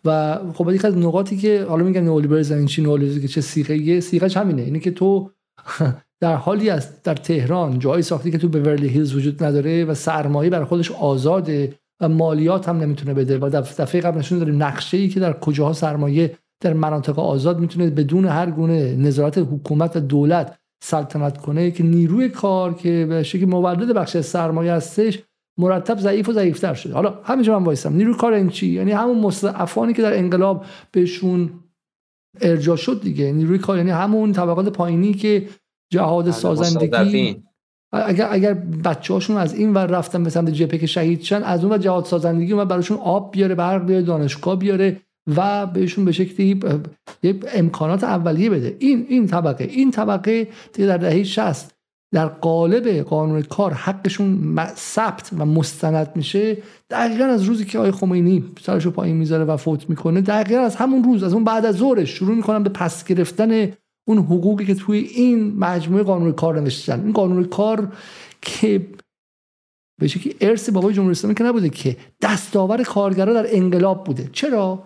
[0.04, 4.36] و خب یکی از نقاطی که حالا میگن نئولیبرالیسم این چی که چه سیغه سیغش
[4.36, 5.30] همینه اینه که تو
[6.22, 10.50] در حالی است در تهران جایی ساختی که تو بورلی هیلز وجود نداره و سرمایه
[10.50, 15.08] بر خودش آزاده و مالیات هم نمی‌تونه بده و دفعه قبل نشون داریم نقشه ای
[15.08, 20.58] که در کجاها سرمایه در مناطق آزاد می‌تونه بدون هر گونه نظارت حکومت و دولت
[20.84, 25.18] سلطنت کنه که نیروی کار که به شکلی مولد بخش سرمایه هستش
[25.58, 26.94] مرتب ضعیف و ضعیفتر شده.
[26.94, 31.50] حالا همینجا من وایسم نیروی کار این چی؟ یعنی همون مستضعفانی که در انقلاب بهشون
[32.40, 33.32] ارجا شد دیگه.
[33.32, 35.48] نیروی کار یعنی همون طبقات پایینی که
[35.92, 37.42] جهاد بله، سازندگی
[37.92, 41.64] اگر اگر بچه هاشون از این ور رفتن به سمت جپه که شهید شن از
[41.64, 45.00] اون و جهاد سازندگی و براشون آب بیاره برق بیاره دانشگاه بیاره
[45.36, 46.60] و بهشون به شکلی
[47.54, 48.76] امکانات اولیه بده.
[48.78, 51.71] این این طبقه این طبقه در دهه 60
[52.12, 56.57] در قالب قانون کار حقشون ثبت و مستند میشه
[56.90, 61.05] دقیقا از روزی که آقای خمینی سرشو پایین می‌ذاره و فوت می‌کنه دقیقا از همون
[61.05, 63.72] روز از اون بعد از ظهرش شروع می‌کنن به پس گرفتن
[64.09, 67.01] اون حقوقی که توی این مجموعه قانون کار نوشتن.
[67.05, 67.92] این قانون کار
[68.42, 68.87] که
[70.01, 74.31] به شکلی ارث بابای جمهوری اسلامی که نبوده که دستاور کارگرا در انقلاب بوده.
[74.33, 74.83] چرا؟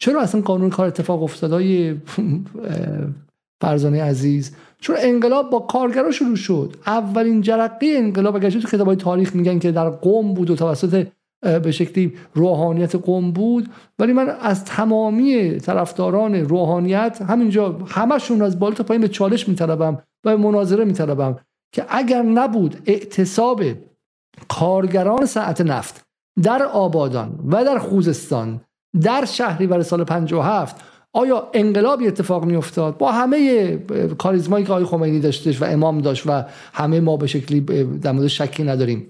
[0.00, 1.96] چرا اصلا قانون کار اتفاق افتادای
[3.60, 6.76] فرزانه عزیز چون انقلاب با کارگرا شروع شد.
[6.86, 11.06] اولین جرقه انقلاب اگر تو کتابای تاریخ میگن که در قوم بود و توسط
[11.40, 18.74] به شکلی روحانیت قوم بود ولی من از تمامی طرفداران روحانیت همینجا همشون از بالا
[18.74, 21.38] تا پایین به چالش میطلبم و به مناظره میطلبم
[21.72, 23.62] که اگر نبود اعتصاب
[24.48, 26.04] کارگران ساعت نفت
[26.42, 28.60] در آبادان و در خوزستان
[29.02, 30.76] در شهری سال 57
[31.18, 33.76] آیا انقلابی اتفاق می افتاد با همه
[34.18, 37.60] کاریزمایی که آقای خمینی داشتش و امام داشت و همه ما به شکلی
[38.02, 39.06] در مورد شکی نداریم.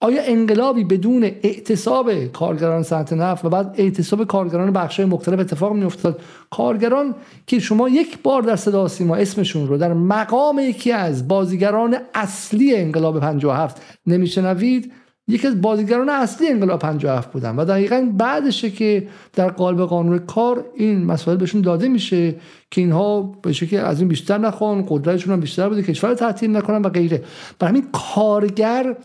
[0.00, 5.84] آیا انقلابی بدون اعتصاب کارگران صنعت نفت و بعد اعتصاب کارگران بخشای مختلف اتفاق می
[5.84, 7.14] افتاد کارگران
[7.46, 12.76] که شما یک بار در صدا سیما اسمشون رو در مقام یکی از بازیگران اصلی
[12.76, 14.92] انقلاب 57 نمیشنوید
[15.28, 20.64] یکی از بازیگران اصلی انقلاب 57 بودن و دقیقا بعدشه که در قالب قانون کار
[20.74, 22.34] این مسائل بهشون داده میشه
[22.70, 26.82] که اینها به شکل از این بیشتر نخوان قدرتشون هم بیشتر بوده کشور تعطیل نکنن
[26.82, 27.22] و غیره.
[27.58, 28.96] برای همین کارگر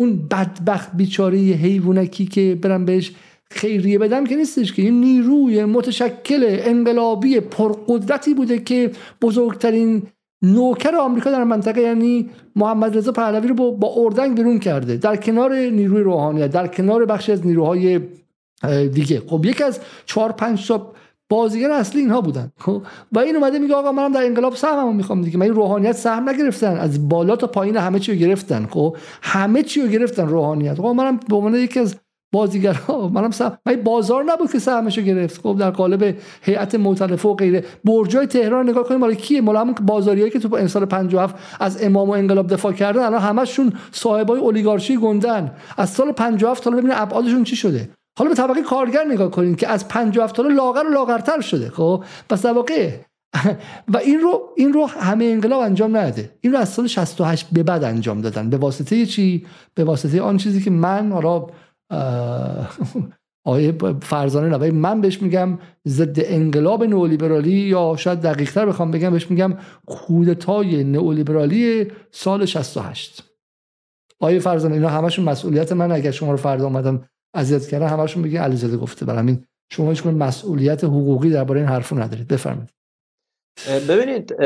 [0.00, 3.12] اون بدبخت بیچاره حیوانکی که برم بهش
[3.50, 8.90] خیریه بدم که نیستش که این نیروی متشکل انقلابی پرقدرتی بوده که
[9.22, 10.02] بزرگترین
[10.42, 14.96] نوکر آمریکا در منطقه یعنی محمد رضا پهلوی رو با اردنگ بیرون کرده.
[14.96, 18.00] در کنار نیروی روحانیت در کنار بخشی از نیروهای
[18.92, 19.22] دیگه.
[19.26, 20.92] خب یکی از چهار پنج تا
[21.28, 22.52] بازیگر اصلی اینها بودن.
[22.58, 25.38] خب و این اومده میگه آقا منم در انقلاب سهممو می‌خوام دیگه.
[25.38, 26.76] من این روحانیت سهم نگرفتن.
[26.76, 28.66] از بالا تا پایین همه چی رو گرفتن.
[28.66, 30.76] خب همه چی رو گرفتن روحانیت.
[30.76, 31.96] خب منم به عنوان یکی از
[32.32, 35.40] بازیگرا منم سهم من بازار نبود که سهمشو گرفت.
[35.40, 37.64] خب در قالب هیئت مؤتلفه و غیره.
[37.84, 42.08] برجای تهران نگاه کنیم مال کیه؟ مال همون بازاریایی که تو امسال 57 از امام
[42.08, 43.02] و انقلاب دفاع کردن.
[43.02, 47.90] الان همشون صاحبای اولیگارشی گندن از سال 57 تا ببینید ابعادشون چی شده.
[48.18, 51.70] حالا به طبقه کارگر نگاه کنید که از 57 تا لاغر و لاغرتر شده.
[51.70, 52.90] خب پس واقع
[53.92, 57.62] و این رو این رو همه انقلاب انجام نده این رو از سال 68 به
[57.62, 58.50] بعد انجام دادن.
[58.50, 61.46] به واسطه چی؟ به واسطه آن چیزی که من حالا
[63.44, 63.72] آیه
[64.02, 64.70] فرزانه نه.
[64.70, 69.54] من بهش میگم ضد انقلاب نئولیبرالی یا شاید دقیقتر بخوام بگم بهش میگم
[69.86, 73.24] کودتای نئولیبرالی سال 68
[74.20, 78.36] آیه فرزانه اینا همشون مسئولیت من اگر شما رو فردا اومدم اذیت کردن همشون بگی
[78.36, 79.06] علیزاده گفته.
[79.06, 82.28] برای همین شما هیچ مسئولیت حقوقی درباره این حرفو ندارید.
[82.28, 82.79] بفرمایید.
[83.88, 84.36] ببینید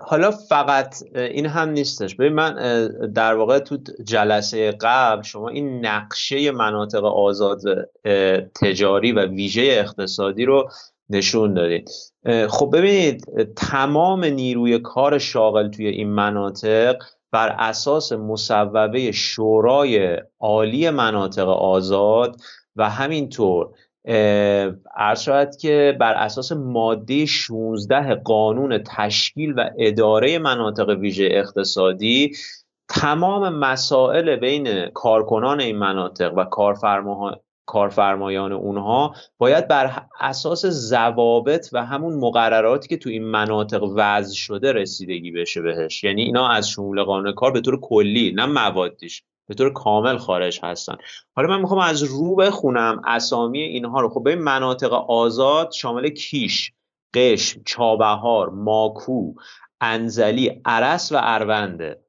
[0.00, 2.14] حالا فقط این هم نیستش.
[2.14, 2.54] ببین من
[3.14, 7.60] در واقع تو جلسه قبل شما این نقشه مناطق آزاد
[8.62, 10.70] تجاری و ویژه اقتصادی رو
[11.10, 11.90] نشون دادید.
[12.48, 13.24] خب ببینید
[13.56, 16.96] تمام نیروی کار شاغل توی این مناطق
[17.32, 22.36] بر اساس مصوبه شورای عالی مناطق آزاد
[22.76, 23.70] و همینطور
[24.96, 32.32] عرض شود که بر اساس ماده 16 قانون تشکیل و اداره مناطق ویژه اقتصادی
[32.88, 36.44] تمام مسائل بین کارکنان این مناطق و
[37.66, 44.72] کارفرمایان اونها باید بر اساس ضوابط و همون مقرراتی که تو این مناطق وضع شده
[44.72, 46.04] رسیدگی بشه بهش.
[46.04, 49.22] یعنی اینا از شمول قانون کار به طور کلی نه موادیش.
[49.48, 50.96] به طور کامل خارج هستن.
[51.36, 54.08] حالا من می‌خوام از رو بخونم اسامی اینها رو.
[54.08, 56.72] خب به مناطق آزاد شامل کیش
[57.14, 59.34] قشم چابهار ماکو
[59.80, 62.02] انزلی عرس و ارونده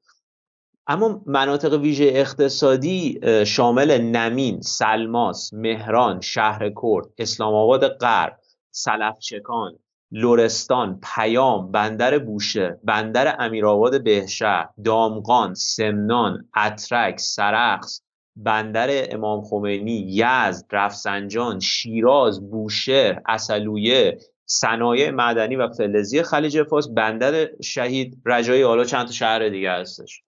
[0.86, 8.38] اما مناطق ویژه اقتصادی شامل نمین، سلماس، مهران، شهر کرد، اسلام آباد غرب،
[8.70, 9.78] سلفچکان،
[10.12, 18.02] لورستان، پیام، بندر بوشه، بندر امیرآباد بهشهر، دامغان، سمنان، اترک، سرخس،
[18.36, 27.48] بندر امام خمینی، یزد، رفسنجان، شیراز، بوشهر، اصلویه، صنایع معدنی و فلزی خلیج فارس، بندر
[27.62, 30.22] شهید رجایی حالا چند تا شهر دیگه هستش.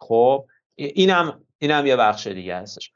[0.00, 2.92] خب اینم اینم یه بخش دیگه هستش.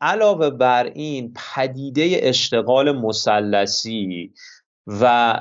[0.00, 4.32] علاوه بر این پدیده اشتغال مسلسی
[4.86, 5.34] و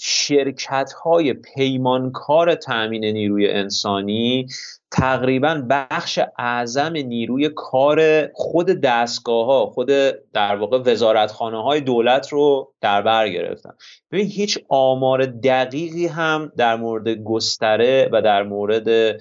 [0.00, 4.46] شرکت های پیمانکار تأمین نیروی انسانی
[4.90, 9.88] تقریبا بخش اعظم نیروی کار خود دستگاه ها خود
[10.32, 13.70] در واقع وزارتخانه های دولت رو در بر گرفتن.
[14.12, 19.16] ببین هیچ آمار دقیقی هم در مورد گستره و در مورد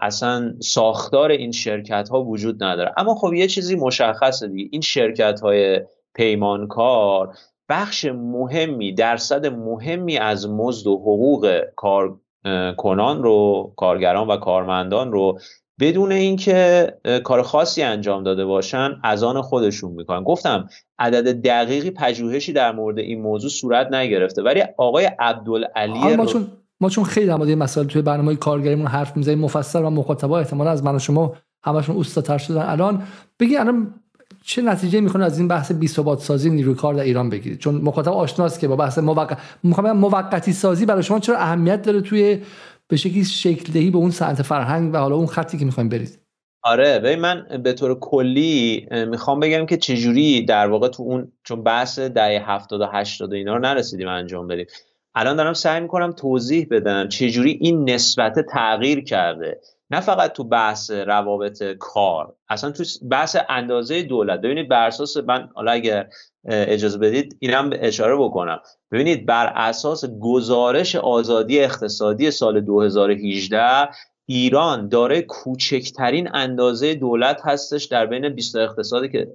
[0.00, 2.94] اصلا ساختار این شرکت ها وجود نداره.
[2.96, 4.68] اما خب یه چیزی مشخصه دیگه.
[4.72, 5.80] این شرکت های
[6.14, 7.34] پیمانکار
[7.70, 15.38] بخش مهمی درصد مهمی از مزد و حقوق کارکنان رو کارگران و کارمندان رو
[15.80, 16.86] بدون اینکه
[17.24, 20.22] کار خاصی انجام داده باشن از آن خودشون می‌کنن.
[20.22, 24.42] گفتم عدد دقیقی پژوهشی در مورد این موضوع صورت نگرفته.
[24.42, 26.46] ولی آقای عبدالعلی ما چون
[26.80, 30.70] ما چون خیلی در مورد مسائل توی برنامه کارگریمون حرف می‌زنیم مفصل و مخاطبا احتمالا
[30.70, 32.62] از من و شما همشون اوستاتر شدن.
[32.62, 33.02] الان
[33.40, 33.94] بگی الان
[34.44, 37.74] چه نتیجه می‌خونه از این بحث بی ثبات سازی نیروی کار در ایران بگیرید؟ چون
[37.74, 42.42] مخاطب آشناست که با بحث موقت موقتی سازی برای شما چرا اهمیت داره توی
[42.88, 46.18] به شکلی شکل دهی به اون سنت فرهنگ و حالا اون خطی که می‌خوایم برید؟
[46.62, 51.62] آره ببین من به طور کلی می‌خوام بگم که چجوری در واقع تو اون چون
[51.62, 54.66] بحث دهه 70 و 80 اینا رو نرسیدیم انجام بدیم.
[55.14, 59.60] الان دارم سعی می‌کنم توضیح بدم چجوری این نسبت تغییر کرده.
[59.90, 64.40] نه فقط تو بحث روابط کار اصلا تو بحث اندازه دولت.
[64.40, 66.08] ببینید بر اساس من حالا اگر
[66.44, 68.60] اجازه بدید اینم اشاره بکنم.
[68.92, 73.88] ببینید بر اساس گزارش آزادی اقتصادی سال 2018
[74.26, 79.28] ایران داره کوچکترین اندازه دولت هستش در بین 20 اقتصادی که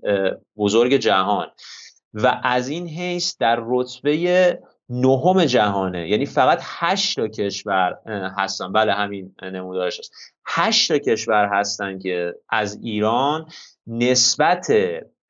[0.58, 1.48] بزرگ جهان.
[2.14, 4.60] و از این حیث در رتبه
[4.90, 6.10] نهم جهانه.
[6.10, 7.98] یعنی فقط هشت تا کشور
[8.38, 8.72] هستن.
[8.72, 10.12] بله همین نمودارش هست.
[10.46, 13.46] هشت تا کشور هستن که از ایران
[13.88, 14.68] نسبت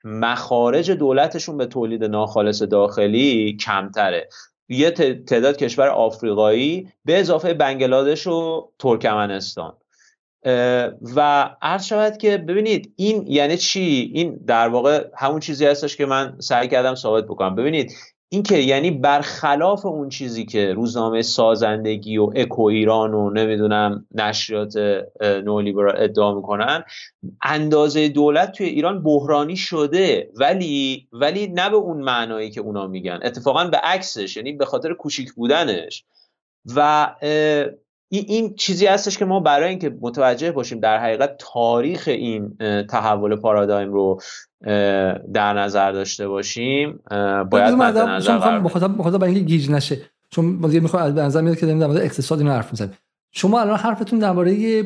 [0.04, 4.30] مخارج دولتشون به تولید ناخالص داخلی کمتره.
[4.70, 4.92] یه
[5.28, 9.78] تعداد کشور آفریقایی به اضافه بنگلادش و ترکمنستان.
[11.16, 16.06] و عرض شود که ببینید این یعنی چی؟ این در واقع همون چیزی هستش که
[16.06, 17.56] من سعی کردم ثابت بکنم.
[17.56, 17.92] ببینید
[18.30, 24.74] اینکه یعنی برخلاف اون چیزی که روزنامه سازندگی و اکو ایران و نمی‌دونم نشریات
[25.22, 26.84] نولیبرال ادعا می‌کنن
[27.42, 33.20] اندازه دولت توی ایران بحرانی شده ولی ولی نه به اون معنایی که اونا میگن.
[33.24, 36.06] اتفاقا به عکسش یعنی به خاطر کوچیک بودنش.
[36.76, 37.10] و
[38.10, 42.58] این چیزی هستش که ما برای اینکه متوجه باشیم در حقیقت تاریخ این
[42.90, 44.22] تحول پارادایم رو
[45.34, 47.00] در نظر داشته باشیم
[47.52, 49.98] باید مد نظر قرار مخاطب برای اینکه گیج نشه
[50.30, 52.98] چون دیگه می‌خوام از نظر میاد که در مورد اقتصاد اینو حرف می‌زنیم.
[53.32, 54.84] شما الان حرفتون درباره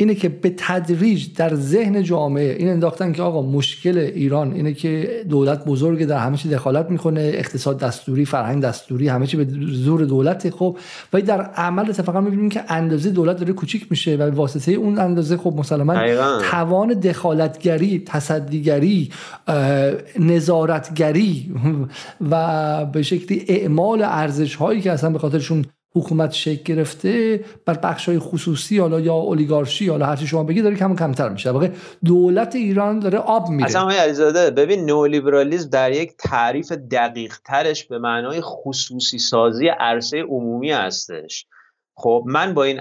[0.00, 5.24] اینه که به تدریج در ذهن جامعه این انداختن که آقا مشکل ایران اینه که
[5.28, 10.04] دولت بزرگ در همه چی دخالت می‌کنه اقتصاد دستوری فرهنگ دستوری همه چی به زور
[10.04, 10.76] دولت خب.
[11.12, 14.98] و در عمل اتفاقا می‌بینیم که اندازه دولت داره کوچیک میشه و به واسطه اون
[14.98, 15.94] اندازه خب مسلما
[16.50, 19.10] توان دخالتگری تصدیگری
[20.18, 21.52] نظارتگری
[22.30, 28.08] و به شکلی اعمال ارزش هایی که اصلا به خاطرشون حکومت شکل گرفته بر بخش
[28.08, 31.50] های خصوصی حالا یا اولیگارشی حالا هر چی شما بگی داره کم کمتر میشه.
[31.50, 31.68] واقعا
[32.04, 37.98] دولت ایران داره آب میره اصلا علیزاده ببین نولیبرالیسم در یک تعریف دقیق ترش به
[37.98, 41.46] معنای خصوصی سازی عرصه عمومی هستش.
[41.96, 42.80] خب من با این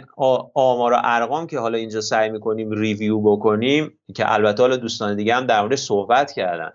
[0.54, 5.36] آمار و ارقام که حالا اینجا سعی می‌کنیم ریویو بکنیم که البته حالا دوستان دیگه
[5.36, 6.72] هم در مورد صحبت کردن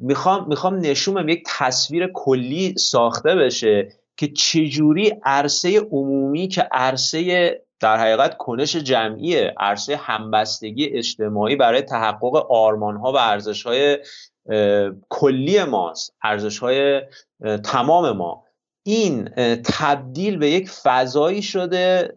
[0.00, 7.50] می‌خوام می‌خوام نشونم یک تصویر کلی ساخته بشه که چجوری عرصه عمومی که عرصه
[7.80, 13.98] در حقیقت کنش جمعیه عرصه همبستگی اجتماعی برای تحقق آرمان ها و ارزش های
[15.08, 17.02] کلی ماست ارزش های
[17.64, 18.42] تمام ما.
[18.82, 19.28] این
[19.64, 22.14] تبدیل به یک فضایی شده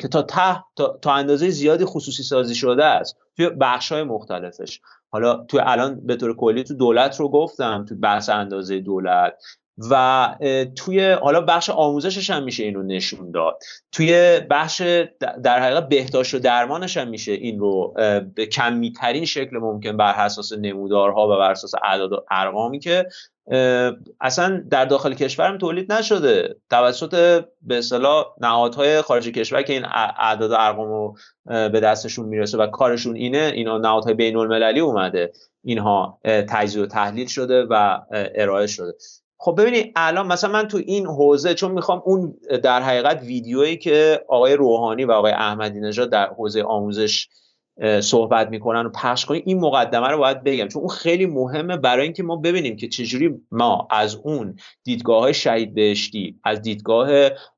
[0.00, 0.64] که تا, تا,
[1.02, 4.80] تا اندازه زیادی خصوصی سازی شده است توی بخش های مختلفش.
[5.10, 9.34] حالا تو الان به طور کلی تو دولت رو گفتم تو بحث اندازه دولت
[9.90, 10.34] و
[10.76, 13.58] توی حالا بخش آموزشش هم میشه اینو نشون داد.
[13.92, 14.82] توی بخش
[15.42, 17.94] در حقیقت بهداشت و درمانش هم میشه این رو
[18.34, 23.06] به کمیترین شکل ممکن بر اساس نمودارها و بر اساس اعداد و ارقامی که
[24.20, 26.56] اصلا در داخل کشورم تولید نشده.
[26.70, 29.84] توسط به اصطلاح نهادهای خارج کشور که این
[30.18, 35.32] اعداد و ارقام رو به دستشون می‌رسه و کارشون اینه اینا نهادهای بین المللی اومده.
[35.64, 38.94] اینها تجزیه و تحلیل شده و ارائه شده.
[39.38, 44.24] خب ببینید الان مثلا من تو این حوزه چون می‌خوام اون در حقیقت ویدیویی که
[44.28, 47.28] آقای روحانی و آقای احمدی نژاد در حوزه آموزش
[48.00, 52.04] صحبت می‌کنن و پخش کنیم این مقدمه رو باید بگم چون اون خیلی مهمه برای
[52.04, 57.08] اینکه ما ببینیم که چجوری ما از اون دیدگاه های شهید بهشتی از دیدگاه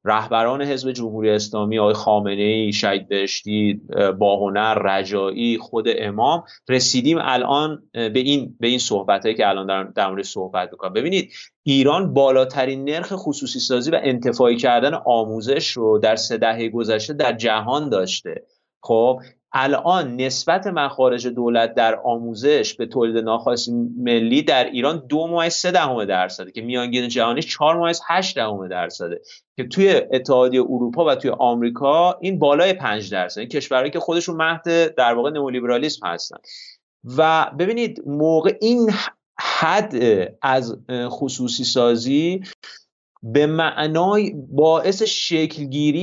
[0.04, 3.80] رهبران حزب جمهوری اسلامی آقای خامنه ای شهید بهشتی
[4.18, 10.10] باهنر رجایی خود امام رسیدیم الان به این به این صحبت هایی که الان در
[10.10, 10.92] مورد صحبت می‌کنم.
[10.92, 17.12] ببینید ایران بالاترین نرخ خصوصی سازی و انتفاعی کردن آموزش رو در سه دهه گذشته
[17.12, 18.44] در جهان داشته.
[18.82, 19.20] خب
[19.52, 25.70] الان نسبت مخارج دولت در آموزش به تولید ناخالص ملی در ایران دو ماه سه
[25.70, 29.20] دهم درصده که میانگین جهانی چهار ماه هشت دهم درصده.
[29.56, 34.36] که توی اتحادیه اروپا و توی آمریکا این بالای پنج درصد این کشورهایی که خودشون
[34.36, 36.36] مهد در واقع نئولیبرالیسم هستن.
[37.16, 38.90] و ببینید موقع این
[39.40, 39.94] حد
[40.42, 40.76] از
[41.08, 42.40] خصوصی سازی
[43.22, 46.00] به معنای باعث شکلگیری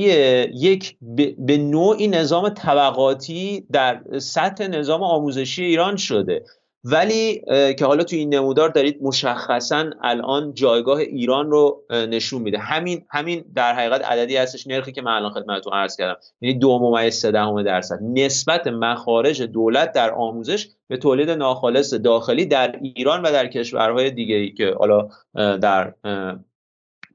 [0.54, 0.96] یک
[1.38, 6.44] به نوعی نظام طبقاتی در سطح نظام آموزشی ایران شده.
[6.88, 7.42] ولی
[7.78, 12.58] که حالا تو این نمودار دارید مشخصا الان جایگاه ایران رو نشون میده.
[12.58, 16.16] همین همین در حقیقت عددی هستش نرخی که من الان خدمتتون عرض کردم.
[16.40, 17.98] یعنی دو ممیز سه دهم درصد.
[18.02, 24.34] نسبت مخارج دولت در آموزش به تولید ناخالص داخلی در ایران و در کشورهای دیگه
[24.34, 25.08] ای که حالا
[25.56, 25.94] در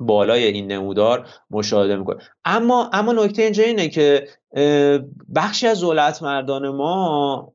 [0.05, 2.17] بالای این نمودار مشاهده می‌کنه.
[2.45, 4.27] اما اما نکته اینجا اینه که
[5.35, 7.51] بخشی از دولت مردان ما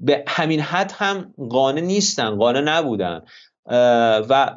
[0.00, 3.22] به همین حد هم قانع نیستن قانع نبودن.
[4.28, 4.54] و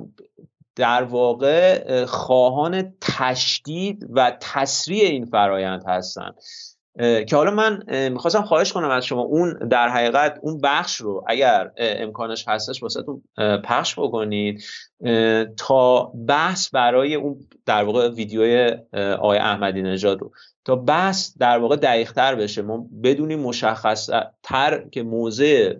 [0.75, 6.31] در واقع خواهان تشدید و تسریع این فرایند هستن.
[6.99, 11.71] که حالا من می‌خواستم خواهش کنم از شما اون در حقیقت اون بخش رو اگر
[11.77, 13.23] امکانش هستش واسهتون
[13.63, 14.63] پخش بکنید.
[15.57, 20.31] تا بحث برای اون در واقع ویدیوی آقای احمدی نژاد رو.
[20.65, 24.09] تا بحث در واقع دقیق تر بشه ما بدونیم مشخص
[24.43, 25.73] تر که موضع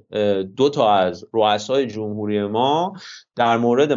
[0.56, 2.94] دو تا از رؤسای جمهوری ما
[3.36, 3.94] در مورد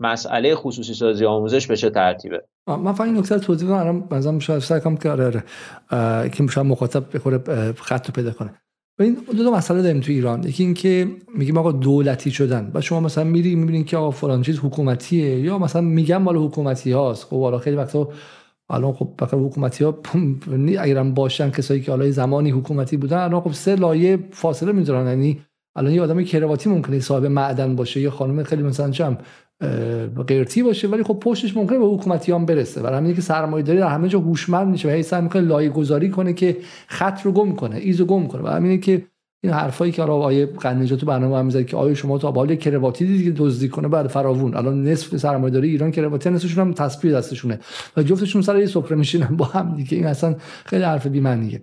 [0.00, 2.44] مسئله خصوصی سازی آموزش به چه ترتیبه.
[2.66, 3.76] من فقط این نکته توضیح بدم.
[3.76, 6.28] الان مثلا شاید سعی کنم که آره آره.
[6.28, 8.54] که شاید مخاطب بخوره خط رو پیدا کنه.
[9.00, 10.44] این دو تا مسئله داریم تو ایران.
[10.44, 12.70] یکی اینکه میگیم آقا دولتی شدن.
[12.74, 16.92] و شما مثلا میری می‌بینین که آقا فلان چیز حکومتیه یا مثلا میگم مال حکومتی
[16.92, 17.24] هاست.
[17.24, 18.08] خب حالا خیلی وقتا
[18.70, 19.98] الان خب بخیر حکومتی ها
[20.78, 25.06] اگرم باشن کسایی که حالا زمانی حکومتی بودن الان خب سه لایه فاصله می‌ذارن.
[25.06, 25.40] یعنی
[25.76, 29.18] الان یه آدم کرواتی ممکنه صاحب معدن باشه یه خانم خیلی مثلا چم.
[30.26, 32.82] قیرتی باشه ولی خب پشتش ممکنه به حکومتیان برسه.
[32.82, 35.68] برای همین که سرمایه داری در همه جا هوشمند میشه و هی سعی می‌کنه لایه
[35.68, 36.56] گذاری کنه که
[36.86, 38.42] خط رو گم کنه ایزو گم کنه.
[38.42, 39.04] برای همینه که
[39.42, 43.06] این حرفایی که آقا آیه قنیجا تو برنامه هم که آیا شما تو حال کرواتی
[43.06, 47.60] دیدی که دزدی کنه بعد فراوون؟ الان نصف سرمایه‌داری ایران کرواتی نصفشون هم تسبیح دستشونه.
[47.96, 49.96] و جفتشون سر یه سفره میشینن با هم دیگه.
[49.96, 51.62] این اصلا خیلی حرف بی معنیه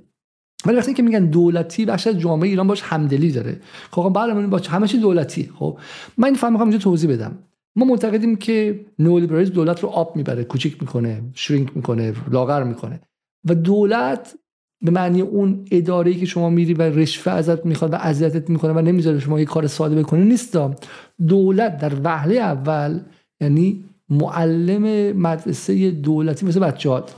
[0.66, 3.60] ولی وقتی که میگن دولتی بخش از جامعه ایران باش همدلی داره.
[3.92, 5.50] خب بعد با همه چی دولتی.
[5.60, 5.78] خب
[6.18, 7.38] من این فهم می‌خوام اینجا توضیح بدم.
[7.76, 13.02] ما معتقدیم که نئولیبرالیسم دولت رو آب می‌بره کوچیک می‌کنه شرینک می‌کنه لاغر می‌کنه.
[13.50, 14.36] و دولت
[14.82, 18.82] به معنی اون اداره که شما میری و رشوه ازت می‌خواد و اذیتت می‌کنه و
[18.82, 20.58] نمی‌ذاره شما یه کار ساده بکنی نیست
[21.28, 23.00] دولت در وهله اول
[23.42, 27.16] یعنی معلم مدرسه دولتی مثل بچه‌هات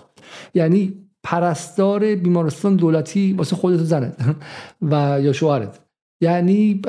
[0.53, 0.93] یعنی
[1.23, 4.35] پرستار بیمارستان دولتی واسه خودت زنت
[4.91, 5.79] و یا شوهرت.
[6.23, 6.81] یعنی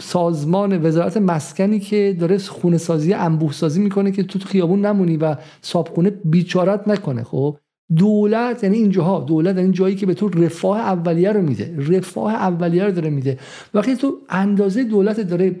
[0.00, 5.36] سازمان وزارت مسکنی که داره خونه سازی انبوه سازی می‌کنه که تو, خیابون نمونی و
[5.62, 7.56] صابخونه بیچارت نکنه خب؟
[7.96, 12.84] دولت یعنی اینجاها دولت این جایی که به تو رفاه اولیه رو میده رفاه اولیه
[12.84, 13.38] رو داره میده.
[13.74, 15.56] وقتی تو اندازه دولت داره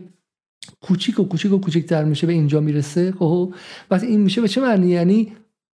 [0.80, 3.54] کوچیک و کوچیک و کوچیکتر میشه به اینجا می‌رسه خب؟
[3.90, 5.32] وقتی این میشه به چه معنی؟ یعنی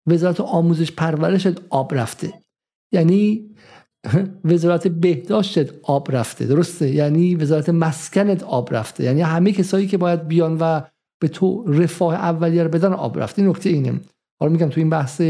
[0.07, 2.33] وزارت آموزش پرورشت آب رفته.
[2.91, 3.49] یعنی
[4.45, 9.03] وزارت بهداشتت آب رفته درسته؟ یعنی وزارت مسکنت آب رفته.
[9.03, 10.81] یعنی همه کسایی که باید بیان و
[11.21, 13.41] به تو رفاه اولیه رو بدن آب رفته.
[13.41, 14.01] نکته اینه.
[14.39, 15.21] حالا میگم تو این بحث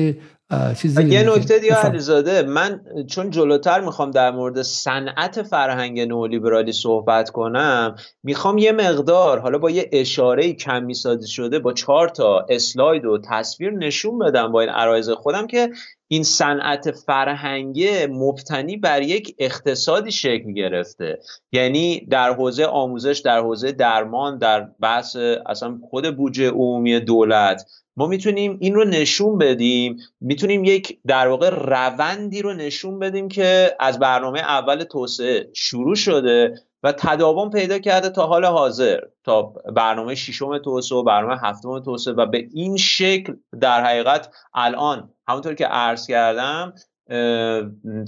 [1.08, 7.95] یه نکته دیگه علیزاده من چون جلوتر می‌خوام در مورد صنعت فرهنگ نولیبرالی صحبت کنم
[8.24, 13.20] می‌خوام یه مقدار حالا با یه اشاره کمی سازی شده با چهار تا اسلاید و
[13.30, 15.70] تصویر نشون بدم با این عرایز خودم که
[16.08, 21.20] این صنعت فرهنگی مبتنی بر یک اقتصادی شکل گرفته.
[21.51, 27.66] یعنی در حوزه آموزش در حوزه درمان در بحث اصلا خود بودجه عمومی دولت
[27.97, 29.97] ما می‌تونیم این رو نشون بدیم.
[30.21, 36.55] می‌تونیم یک در واقع روندی رو نشون بدیم که از برنامه اول توسعه شروع شده
[36.83, 39.41] و تداوم پیدا کرده تا حال حاضر تا
[39.75, 45.53] برنامه ششم توسعه و برنامه هفتم توسعه و به این شکل در حقیقت الان همونطور
[45.53, 46.73] که عرض کردم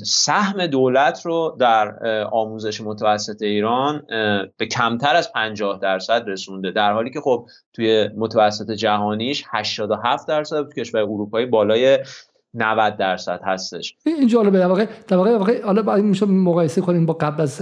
[0.04, 1.96] سهم دولت رو در
[2.32, 4.04] آموزش متوسط ایران
[4.58, 6.72] به کمتر از 50 درصد رسونده.
[6.72, 12.00] در حالی که خب توی متوسط جهانیش 87 درصد تو کشور اروپایی بالای
[12.54, 13.96] 90 درصد هستش.
[14.06, 14.60] این جالبه.
[14.60, 17.62] در واقع در واقع, حالا بعد میشه مقایسه کنیم با قبل از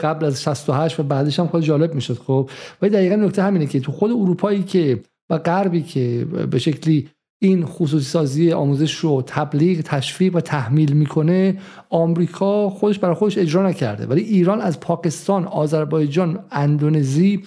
[0.00, 2.50] قبل از 68 و بعدش هم خیلی جالب می‌شد خب.
[2.82, 5.00] ولی دقیقا نکته همینه که تو خود اروپایی که
[5.30, 7.08] و غربی که به شکلی
[7.38, 11.58] این خصوصی سازی آموزش رو تبلیغ تشویق و تحمیل می‌کنه
[11.90, 14.06] آمریکا خودش برای خودش اجرا نکرده.
[14.06, 17.42] ولی ایران از پاکستان آذربایجان اندونزی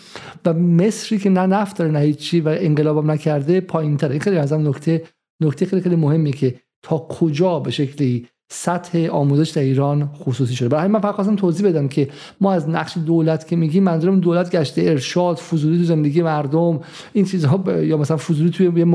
[0.46, 4.38] و مصری که نه نفت داره نه هیچی و انقلابم نکرده پایین تره این خیلی
[4.38, 5.04] از نکته
[5.42, 10.70] نکته خیلی خیلی مهمی که تا کجا به شکلی سطح آموزش در ایران خصوصی شده.
[10.70, 12.10] برای من فقط توضیح بدم که
[12.42, 16.80] ما از نقش دولت که میگیم منظورم دولت گشته ارشاد فضولی تو زندگی مردم
[17.14, 18.86] این چیزها یا مثلا فضولی توی یه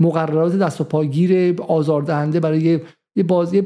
[0.00, 2.80] مقررات دست و پاگیر آزاردهنده برای
[3.16, 3.62] یه بازی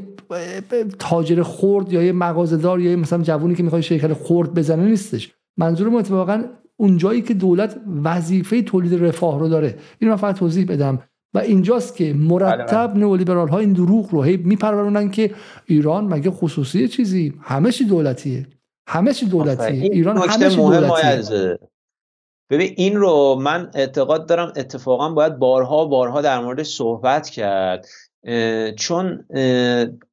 [0.99, 5.33] تاجر خرد یا یه مغازه‌دار یا مثلا جوونی که می‌خواد شرکت خرد بزنه نیستش.
[5.57, 6.43] منظورم اتفاقا
[6.77, 9.77] اون جایی که دولت وظیفه تولید رفاه رو داره.
[9.99, 10.99] اینو من فقط توضیح بدم.
[11.37, 15.31] و اینجاست که مرتب بله، نئولیبرال ها این دروغ رو هی میپرورونن که
[15.65, 18.47] ایران مگه خصوصی چیزی؟ همه چی دولتیه.
[18.87, 19.83] همه چی دولتیه.
[19.91, 21.59] ایران همه چی دولتیه.
[22.49, 27.87] ببین این رو من اعتقاد دارم اتفاقا باید بارها بارها در مورد صحبت کرد.
[28.75, 29.25] چون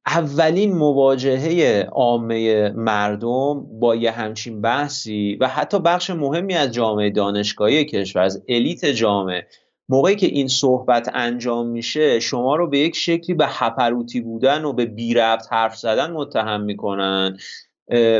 [0.05, 7.85] اولین مواجهه عامه مردم با یه همچین بحثی و حتی بخش مهمی از جامعه دانشگاهی
[7.85, 9.47] کشور از الیت جامعه
[9.89, 14.73] موقعی که این صحبت انجام میشه شما رو به یک شکلی به هپروتی بودن و
[14.73, 17.37] به بی ربط حرف زدن متهم می‌کنن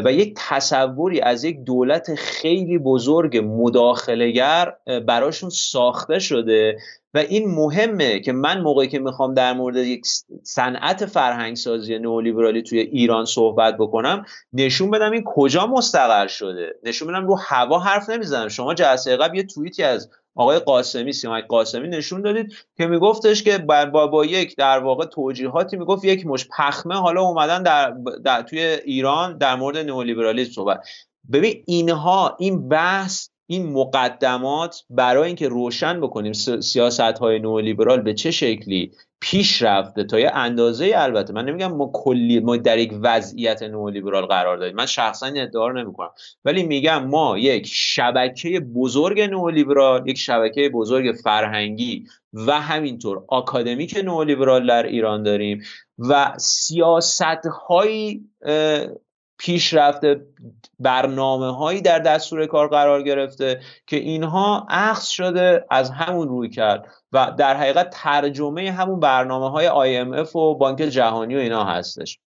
[0.05, 4.73] و یک تصوری از یک دولت خیلی بزرگ مداخلگر
[5.07, 6.77] براشون ساخته شده.
[7.13, 10.05] و این مهمه که من موقعی که می‌خوام در مورد یک
[10.43, 16.75] صنعت فرهنگ سازی نئولیبرالی توی ایران صحبت بکنم نشون بدم این کجا مستقر شده.
[16.83, 18.47] نشون بدم رو هوا حرف نمی‌زنم.
[18.47, 23.57] شما جلسه قبل یه توییتی از آقای قاسمی سیمک قاسمی نشون دادید که میگفتش که
[23.57, 28.59] با, با یک در واقع توجیهاتی می‌گفت یک مش پخمه حالا اومدن در, در توی
[28.59, 30.87] ایران در مورد نئولیبرالیسم صحبت.
[31.31, 38.31] ببین اینها این بحث این مقدمات برای اینکه روشن بکنیم سیاست های نولیبرال به چه
[38.31, 43.63] شکلی پیش رفته تا یه اندازه البته من نمیگم ما کلی ما در یک وضعیت
[43.63, 46.09] نولیبرال قرار داریم من شخصا این ادعا رو نمی‌کنم.
[46.45, 54.67] ولی میگم ما یک شبکه بزرگ نولیبرال یک شبکه بزرگ فرهنگی و همینطور آکادمیک نولیبرال
[54.67, 55.63] در ایران داریم
[55.97, 58.21] و سیاست های
[59.37, 60.25] پیشرفته
[60.79, 66.87] برنامه هایی در دستور کار قرار گرفته که اینها عکس شده از همون روی کرد
[67.11, 72.19] و در حقیقت ترجمه همون برنامه های IMF و بانک جهانی و اینا هستش.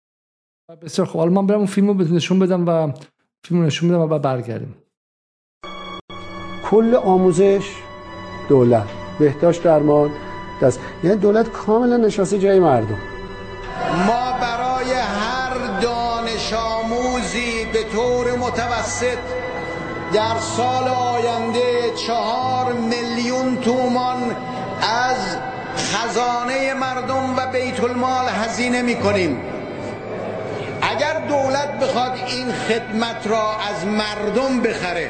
[0.81, 1.19] بسیار خوب.
[1.19, 2.93] حالا من برم اون فیلم رو نشون بدم و
[3.43, 4.75] فیلم رو نشون بدم و برگردیم.
[6.69, 7.75] کل آموزش
[8.49, 8.87] دولت.
[9.19, 10.11] بهداشت درمان
[10.61, 10.79] دست.
[11.03, 12.97] یعنی دولت کاملا نشاسته جای مردم.
[14.07, 14.16] ما
[17.97, 19.17] طور متوسط
[20.13, 24.35] در سال آینده چهار میلیون تومان
[24.81, 25.37] از
[25.77, 29.37] خزانه مردم و بیت المال هزینه می کنیم
[30.81, 35.09] اگر دولت بخواد این خدمت را از مردم بخره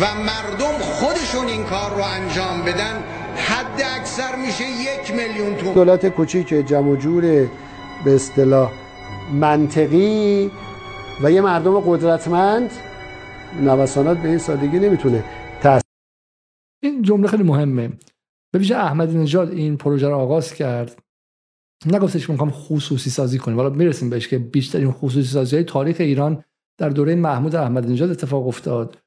[0.00, 3.02] و مردم خودشون این کار رو انجام بدن
[3.36, 5.74] حد اکثر میشه یک میلیون تومان.
[5.74, 7.22] دولت کوچیک جمع جور
[8.04, 8.70] به اصطلاح
[9.32, 10.50] منطقی
[11.22, 12.70] و یه مردم قدرتمند
[13.62, 15.24] نوسانات به این سادگی نمی‌تونه
[16.82, 17.88] این جمله خیلی مهمه.
[18.52, 21.02] به ویژه احمدی نژاد این پروژه رو آغاز کرد.
[21.86, 23.56] نگفتش می‌خوام خصوصی سازی کنیم.
[23.56, 26.44] حالا می‌رسیم بهش که بیشترین خصوصی سازی های تاریخ ایران
[26.78, 28.98] در دوره محمود احمدی نژاد اتفاق افتاد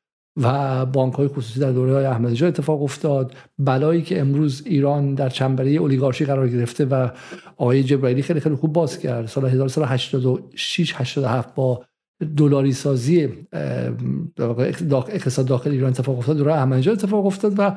[0.41, 3.35] و بانک های خصوصی در دوره های احمدی اتفاق افتاد.
[3.59, 7.09] بلایی که امروز ایران در چنبره اولیگارشی قرار گرفته و
[7.57, 9.25] آقای جبرائیلی خیلی خیلی خوب باز کرد.
[9.25, 11.85] سال 1986 87 با
[12.37, 13.29] دلاری سازی
[15.09, 17.71] اقتصاد داخل ایران اتفاق افتاد دوره احمدی اتفاق افتاد و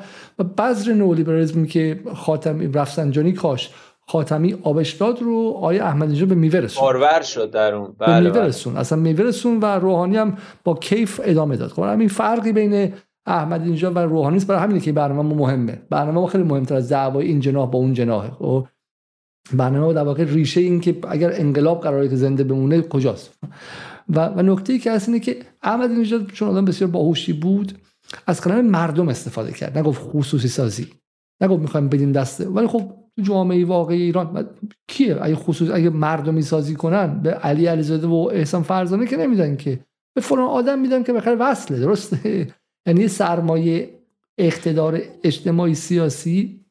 [0.44, 3.70] بذر نئولیبرالیسم که خاتم رفسنجانی کاش
[4.06, 6.82] خاتمی آبشداد رو آیه احمدی به میوه رسون.
[6.82, 7.94] بارور شد در اون.
[7.98, 8.48] بله به میوه بله.
[8.48, 8.76] رسون.
[8.76, 11.70] اصلا میوه رسون و روحانی هم با کیف ادامه داد.
[11.70, 12.92] خب همین فرقی بین
[13.26, 15.82] احمد اینجا و روحانی است برای همینه که برنامه مهمه.
[15.90, 18.30] برنامه ما خیلی مهمتر از دعوای این جناح با اون جناحه.
[18.30, 18.66] خب
[19.52, 23.38] برنامه در واقع ریشه این که اگر انقلاب قراره که زنده بمونه کجاست؟
[24.08, 27.78] و, و نکته ای که هست اینه که احمد اینجا چون آدم بسیار باهوشی بود
[28.26, 29.78] از کلمه مردم استفاده کرد.
[29.78, 30.88] نگفت خصوصی سازی.
[31.42, 34.48] نگفت می‌خوایم بدیم دسته ولی خب تو جامعه واقعی ایران
[34.88, 39.56] کیه؟ اگه خصوص اگه مردمی سازی کنن به علی علیزاده و احسان فرزانه که نمیدن
[39.56, 39.80] که.
[40.14, 42.48] به فلان آدم میدن که بخیر وصله درسته؟
[42.86, 44.00] یعنی سرمایه
[44.38, 46.64] اقتدار اجتماعی سیاسی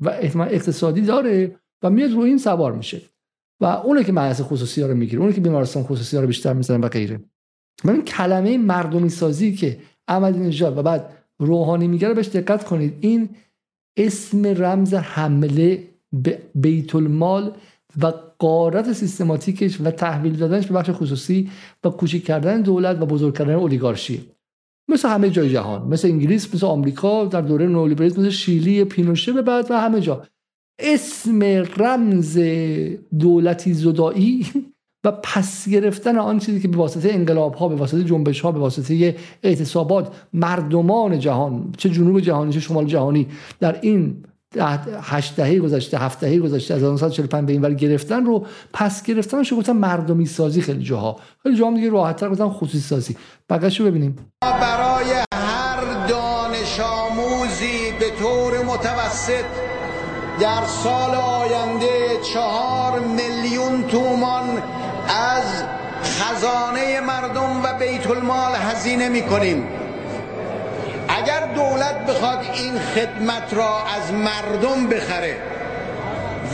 [0.00, 3.00] و احتمال اقتصادی داره و میاد روی این سوار میشه.
[3.62, 6.52] و اونه که مدرسه خصوصی ها رو می‌گیره اونه که بیمارستان خصوصی ها رو بیشتر
[6.52, 7.20] می‌زنن و غیره.
[7.84, 12.96] این کلمه مردمی سازی که احمدی نژاد و بعد روحانی میگه بهش دقت کنید.
[13.00, 13.28] این
[13.96, 17.52] اسم رمز حمله به بیت المال
[18.02, 21.50] و قارت سیستماتیکش و تحویل دادنش به بخش خصوصی
[21.84, 24.30] و کوچک کردن دولت و بزرگ کردن اولیگارشی
[24.88, 29.42] مثل همه جای جهان مثل انگلیس مثل آمریکا در دوره نولیبرالیسم مثل شیلی پینوشه به
[29.42, 30.26] بعد و همه جا.
[30.78, 31.42] اسم
[31.76, 32.38] رمز
[33.18, 34.46] دولتی زدایی
[35.04, 38.58] و پس گرفتن آن چیزی که به واسطه انقلاب ها به واسطه جنبش ها به
[38.58, 43.26] واسطه اعتصابات مردمان جهان چه جنوب جهانی چه شمال جهانی
[43.60, 44.24] در این
[45.02, 49.42] هشت دهه گذشته هفت دهه گذشته از 1945 به این ور گرفتن رو پس گرفتن
[49.42, 51.16] شو گفتن مردمی سازی خیلی جاها.
[51.42, 53.16] خیلی جاها دیگه راحت تر گفتن خصوصی سازی
[53.50, 54.16] بقیش رو ببینیم.
[54.42, 57.81] برای هر دانش آموزی
[60.42, 64.62] در سال آینده چهار میلیون تومان
[65.08, 65.44] از
[66.04, 69.68] خزانه مردم و بیت المال هزینه می کنیم
[71.08, 75.36] اگر دولت بخواد این خدمت را از مردم بخره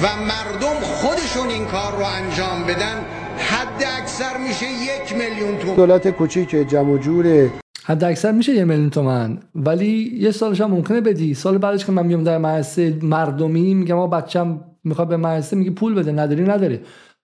[0.02, 3.04] و مردم خودشون این کار رو انجام بدن
[3.38, 5.76] حد اکثر میشه یک میلیون تومان.
[5.76, 7.50] دولت کوچیک جمع جور
[7.88, 9.38] حد اکثر میشه یه میلیون تومن.
[9.54, 11.34] ولی یه سالش هم ممکنه بدی.
[11.34, 15.70] سال بعدش که من میام در مدرسه مردمی میگم ما بچم می‌خواد به مدرسه میگه
[15.70, 16.12] پول بده.
[16.12, 16.80] نداری نداره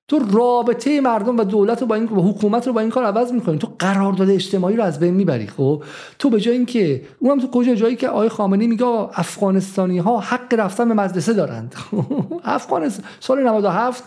[0.09, 3.33] تو رابطه مردم و دولت رو با این و حکومت رو با این کار عوض
[3.33, 3.59] می‌کنی.
[3.59, 5.83] تو قرارداد اجتماعی رو از بین می‌بری خب؟
[6.19, 10.55] تو به جای اینکه اونم تو کجا جایی که آقای خامنه‌ای میگه افغانستانی ها حق
[10.55, 11.75] رفتن به مدرسه دارند.
[12.45, 14.05] افغانستان سال 97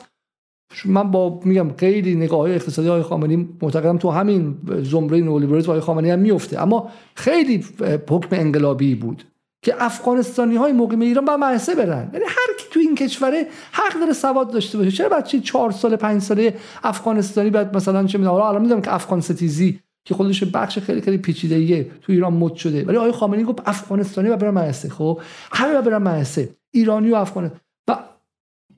[0.85, 5.79] من با میگم خیلی نگاه های اقتصادی های خامنه‌ای معتقدم تو همین زمره نولیبرالیسم های
[5.79, 7.65] خامنه‌ای هم میفته اما خیلی
[8.09, 9.23] حکم انقلابی بود
[9.61, 12.09] که افغانستانی های مقیم ایران با مدرسه برن.
[12.13, 14.91] یعنی هر کی تو این کشوره حق داره سواد داشته باشه.
[14.91, 16.53] چرا بچه چهار سال پنج ساله
[16.83, 21.17] افغانستانی بعد مثلا چه می‌دونم الان می‌دونم که افغان ستیزی که خودش بخش خیلی خیلی
[21.17, 22.85] پیچیده تو ایران مد شده.
[22.85, 25.19] ولی آقای خامنه‌ای گفت افغانستانی و برن مدرسه خب
[25.51, 27.51] همه برن مدرسه ایرانی و افغان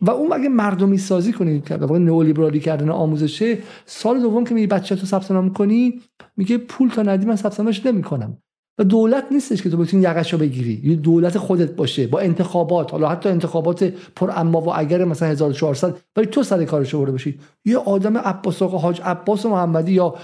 [0.02, 4.54] و و اون اگه مردمی سازی کنی که واقع نئولیبرالی کردن آموزشه سال دوم که
[4.54, 6.02] میگی بچه تو ثبت نام کنی
[6.38, 8.38] میگه پول تا ندی من ثبت نامش نمی‌کنم.
[8.80, 10.82] و دولت نیستش که تو بتونی یقش بگیری.
[10.84, 12.92] یه دولت خودت باشه با انتخابات.
[12.92, 13.84] حالا حتی انتخابات
[14.16, 17.40] پر اما و اگر مثلا 1400 ولی تو سر کارش برده باشی.
[17.66, 20.16] یه آدم عباس آقا حاج عباس محمدی یا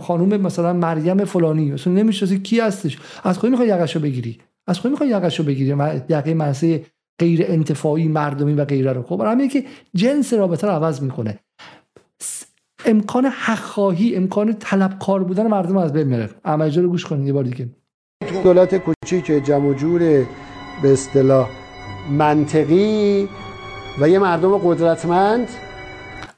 [0.00, 2.98] خانم مثلا مریم فلانی مثلا نمی‌شناسی کی هستش.
[3.22, 4.38] از خودی می‌خوای یقش بگیری.
[4.66, 5.76] از خودی می‌خوای یقش بگیری.
[6.08, 6.84] یقه منسه
[7.18, 9.02] غیر انتفاعی مردمی و غیره رو.
[9.02, 11.38] خب برای که جنس رابطه رو عوض می‌کنه.
[12.86, 17.44] امکان حقخواهی امکان طلبکار بودن مردم از بین میره عملجا رو گوش کنید یه بار
[17.44, 17.68] دیگه.
[18.44, 20.00] دولت کوچیک جمع جور
[20.82, 21.48] به اصطلاح
[22.10, 23.28] منطقی
[24.00, 25.48] و یه مردم قدرتمند.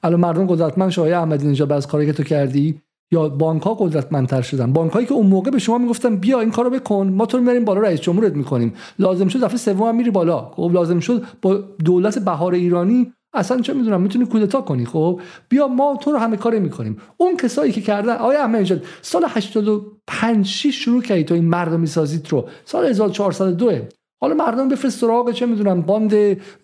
[0.02, 2.80] الان مردم قدرتمند شاه احمدی نژاد از کاری که تو کردی
[3.10, 4.72] یا بانک ها قدرتمندتر شدن.
[4.72, 7.64] بانک هایی که اون موقع به شما می‌گفتن بیا این کارو بکن ما تو می‌بریم
[7.64, 8.74] بالا رئیس جمهورت می‌کنیم.
[8.98, 10.50] لازم شد دفعه سوم میری بالا.
[10.54, 11.54] خب لازم شد با
[11.84, 14.84] دولت بهار ایرانی اصلا چه می‌دونم می‌تونی کودتا کنی.
[14.84, 16.96] خب بیا ما تو رو همه کاری می‌کنیم.
[17.16, 22.28] اون کسایی که کردن آیا احمد سال 85 6 شروع کردی تو این مردمی سازیت
[22.28, 22.48] رو.
[22.64, 23.70] سال 1402
[24.20, 26.12] حالا مردم بفرست سراغ چه می‌دونم باند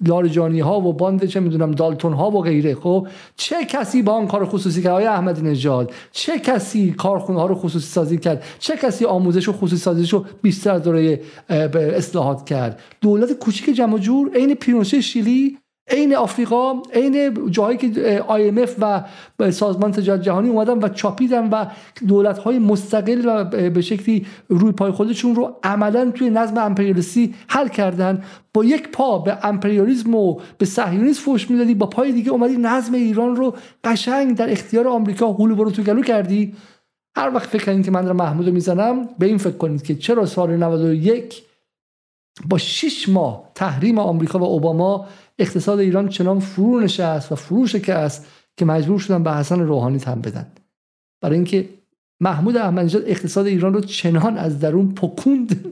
[0.06, 2.74] لارجانی ها و باند چه می‌دونم دالتون ها و غیره.
[2.74, 7.46] خب چه کسی با اون کار خصوصی که آقای احمدی نژاد چه کسی کارخونه ها
[7.46, 12.80] رو خصوصی سازی کرد؟ چه کسی آموزش و خصوصی سازیش رو بیشتر دوره اصلاحات کرد؟
[13.00, 15.58] دولت کوچیک جمع جور عین پینوشه شیلی
[15.90, 18.70] عین آفریقا عین جاهایی که IMF
[19.38, 21.66] و سازمان تجارت جهانی اومدن و چاپیدن و
[22.08, 27.68] دولت های مستقل و به شکلی روی پای خودشون رو عملا توی نظم امپریالیستی حل
[27.68, 28.22] کردن.
[28.54, 32.94] با یک پا به امپریالیسم و به صهیونیسم فوش می‌دادی با پای دیگه اومدی نظم
[32.94, 33.54] ایران رو
[33.84, 36.54] قشنگ در اختیار آمریکا هولو برو تو گلو کردی.
[37.16, 39.94] هر وقت فکر کنید که من دارم محمود رو می‌زنم به این فکر کنید که
[39.94, 41.42] چرا سال 91
[42.48, 45.06] با 6 ماه تحریم آمریکا و اوباما
[45.38, 48.26] اقتصاد ایران چنان فرو نشست و فرو شکست
[48.56, 50.46] که مجبور شدن به حسن روحانی تن بدن.
[51.22, 51.68] برای اینکه
[52.20, 55.64] محمود احمدی اقتصاد ایران رو چنان از درون پکوند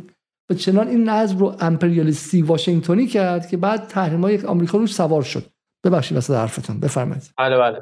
[0.51, 5.23] و چنان این نظم رو امپریالیستی واشنگتنی کرد که بعد تحریم های آمریکا روش سوار
[5.23, 5.45] شد.
[5.85, 6.81] ببخشید وسط حرفتون.
[6.81, 7.31] بفرمایید.
[7.39, 7.81] بله بله.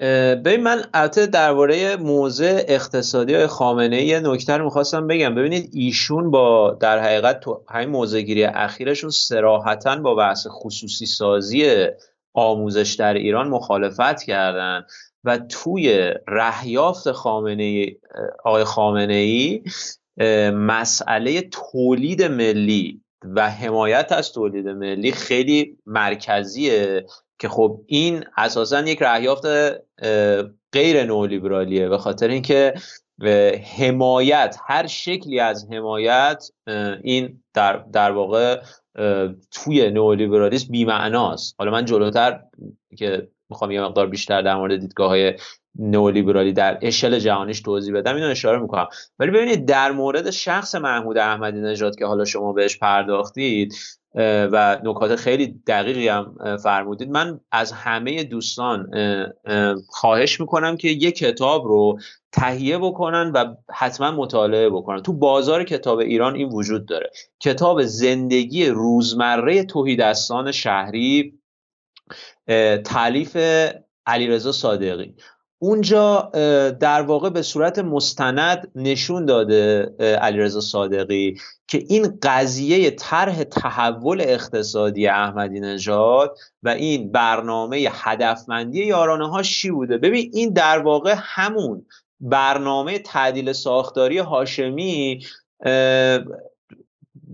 [0.00, 5.34] ببین من البته درباره موضع اقتصادی های خامنه ای نکته می‌خواستم بگم.
[5.34, 11.86] ببینید ایشون با در حقیقت تو همین موضع گیری اخیرشون سراحتا با بحث خصوصی سازی
[12.34, 14.84] آموزش در ایران مخالفت کردن
[15.24, 17.86] و توی رهیافت خامنه
[18.44, 19.62] آقای خامنه ای
[20.50, 27.06] مسئله تولید ملی و حمایت از تولید ملی خیلی مرکزیه.
[27.40, 29.46] که خب این اساسا یک رهیافت
[30.72, 32.74] غیر نولیبرالیه به خاطر اینکه
[33.78, 36.44] حمایت هر شکلی از حمایت
[37.02, 38.62] این در, در واقع
[39.50, 41.54] توی نولیبرالیسم بیمعناست.
[41.58, 42.40] حالا من جلوتر
[42.98, 45.34] که می‌خوام یه مقدار بیشتر در مورد دیدگاه های
[45.78, 48.88] نولیبرالی در اشل جهانیش توضیح بدم اینو اشاره می‌کنم.
[49.18, 53.74] ولی ببینید در مورد شخص محمود احمدی نژاد که حالا شما بهش پرداختید
[54.14, 57.10] و نکات خیلی دقیقی هم فرمودید.
[57.10, 58.90] من از همه دوستان
[59.88, 61.98] خواهش می‌کنم که یک کتاب رو
[62.32, 65.02] تهیه بکنن و حتما مطالعه بکنن.
[65.02, 67.10] تو بازار کتاب ایران این وجود داره.
[67.40, 71.38] کتاب زندگی روزمره توحیدستان شهری
[72.84, 73.36] تعلیف
[74.06, 75.14] علیرضا صادقی.
[75.58, 76.30] اونجا
[76.80, 81.36] در واقع به صورت مستند نشون داده علیرضا صادقی.
[81.70, 89.70] که این قضیه طرح تحول اقتصادی احمدی نژاد و این برنامه هدفمندی یارانه ها چی
[89.70, 91.86] بوده؟ ببین این در واقع همون
[92.20, 95.20] برنامه تعدیل ساختاری هاشمی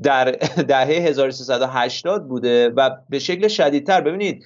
[0.02, 0.30] در
[0.70, 4.44] دهه 1380 بوده و به شکل شدیدتر ببینید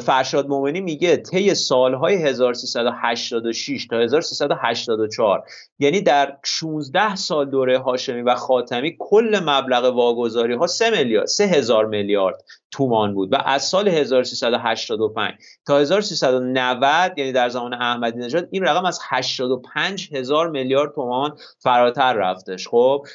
[0.00, 5.44] فرشاد مومنی میگه طی سالهای 1386 تا 1384
[5.78, 11.44] یعنی در 16 سال دوره هاشمی و خاتمی کل مبلغ واگذاری ها 3 میلیارد 3
[11.44, 15.34] هزار میلیارد تومان بود و از سال 1385
[15.66, 22.12] تا 1390 یعنی در زمان احمدی نژاد این رقم از 85 هزار میلیارد تومان فراتر
[22.12, 22.68] رفتش.
[22.68, 23.06] خب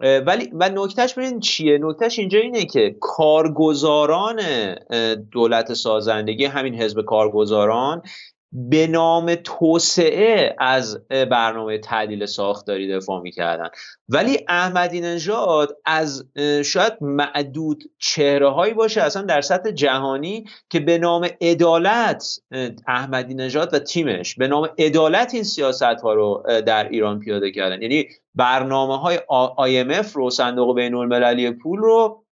[0.00, 4.40] ولی و نکتهش ببینید چیه؟ نکتهش اینجا اینه که کارگزاران
[5.32, 8.02] دولت سازندگی همین حزب کارگزاران
[8.56, 13.68] به نام توسعه از برنامه تعدیل ساختاری دفاع می‌کردن.
[14.08, 16.24] ولی احمدی نژاد از
[16.64, 22.38] شاید معدود چهره هایی باشه اصلا در سطح جهانی که به نام عدالت
[22.88, 27.82] احمدی نژاد و تیمش به نام عدالت این سیاست ها رو در ایران پیاده کردن.
[27.82, 29.18] یعنی برنامه های
[29.58, 32.24] IMF رو صندوق بین المللی پول رو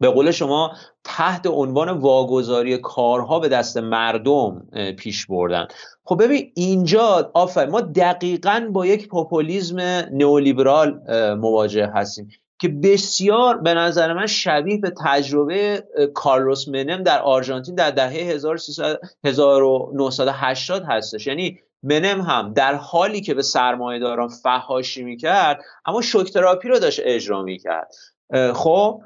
[0.00, 0.72] به قول شما
[1.04, 4.66] تحت عنوان واگذاری کارها به دست مردم
[4.98, 5.68] پیش بردن.
[6.04, 9.80] خب ببین اینجا آفر ما دقیقا با یک پوپولیزم
[10.12, 11.00] نئولیبرال
[11.34, 12.28] مواجه هستیم
[12.58, 15.84] که بسیار به نظر من شبیه به تجربه
[16.14, 18.40] کارلوس منم در آرژانتین در دهه
[19.24, 21.26] 1980 هستش.
[21.26, 26.78] یعنی منم هم در حالی که به سرمایه داران فهاشی می‌کرد اما شوک تراپی رو
[26.78, 27.92] داشت اجرا می‌کرد.
[28.54, 29.02] خب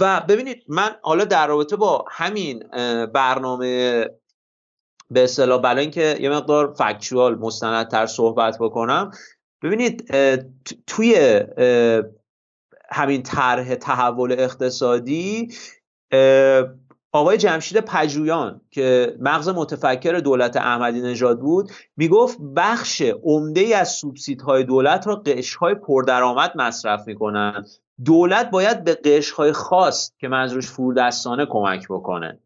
[0.00, 2.58] و ببینید من حالا در رابطه با همین
[3.06, 4.04] برنامه
[5.10, 9.10] به اصطلاح برای اینکه یه مقدار فکچوال مستندتر صحبت بکنم.
[9.62, 10.14] ببینید
[10.86, 11.40] توی
[12.90, 15.54] همین طرح تحول اقتصادی
[17.16, 23.88] آقای جمشید پژویان که مغز متفکر دولت احمدی نژاد بود می‌گفت بخش عمده ای از
[23.88, 27.64] سوبسیدهای دولت را قشرهای پردرآمد مصرف می‌کنن
[28.04, 32.38] دولت باید به قشرهای خاص که منظورش فرودستانه کمک بکنه.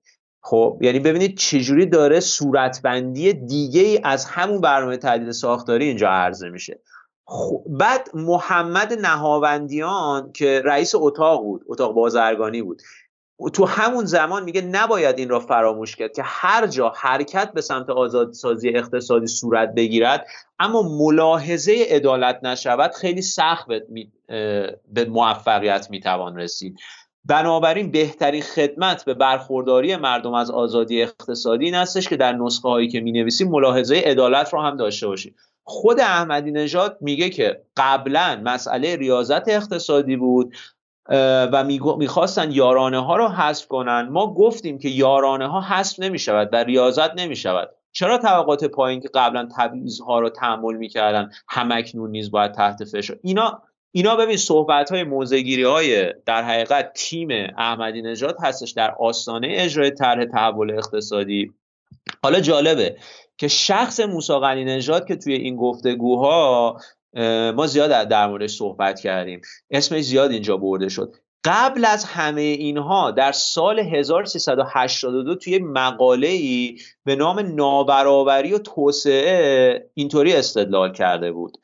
[0.42, 6.48] خب یعنی ببینید چجوری داره صورتبندی دیگه ای از همون برنامه تعدیل ساختاری اینجا عرضه
[6.48, 6.80] میشه.
[7.24, 12.82] خب بعد محمد نهاوندیان که رئیس اتاق بود اتاق بازرگانی بود
[13.48, 17.90] تو همون زمان میگه نباید این را فراموش کرد که هر جا حرکت به سمت
[17.90, 20.26] آزادسازی اقتصادی صورت بگیرد
[20.58, 23.66] اما ملاحظه عدالت نشود خیلی سخت
[24.92, 26.76] به موفقیت می‌توان رسید.
[27.24, 32.88] بنابراین بهترین خدمت به برخورداری مردم از آزادی اقتصادی این هستش که در نسخه هایی
[32.88, 35.34] که می نویسیم ملاحظه عدالت رو هم داشته باشیم.
[35.64, 40.54] خود احمدی نژاد میگه که قبلا مسئله ریاضت اقتصادی بود.
[41.52, 41.64] و
[41.98, 44.08] می‌خواستن یارانه ها رو حذف کنن.
[44.10, 49.00] ما گفتیم که یارانه ها حذف نمی شود و ریاضت نمی شود چرا طبقات پایین
[49.00, 53.18] که قبلا تبعیض ها رو تحمل می‌کردن؟ همکنون نیز باید تحت فشار.
[53.22, 59.48] اینا اینا ببین صحبت های موزگیری های در حقیقت تیم احمدی نژاد هستش در آستانه
[59.50, 61.52] اجرای طرح تحول اقتصادی.
[62.22, 62.96] حالا جالبه
[63.38, 66.76] که شخص موسی نژاد که توی این گفتگوها
[67.56, 69.40] ما زیاد در موردش صحبت کردیم.
[69.70, 71.14] اسمش زیاد اینجا برده شد.
[71.44, 79.90] قبل از همه اینها در سال 1382 توی مقاله ای به نام نابرابری و توسعه
[79.94, 81.56] اینطوری استدلال کرده بود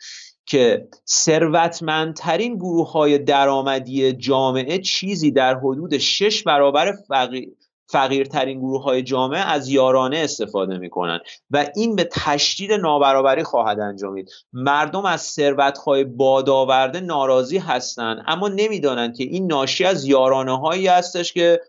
[0.46, 7.48] که ثروتمندترین گروه های درآمدی جامعه چیزی در حدود شش برابر فقیر
[7.88, 11.20] فقیرترین گروه های جامعه از یارانه استفاده می کنند
[11.50, 14.30] و این به تشدید نابرابری خواهد انجامید.
[14.52, 20.86] مردم از ثروت های بادآورده ناراضی هستند اما نمی‌دانند که این ناشی از یارانه هایی
[20.86, 21.60] هستش که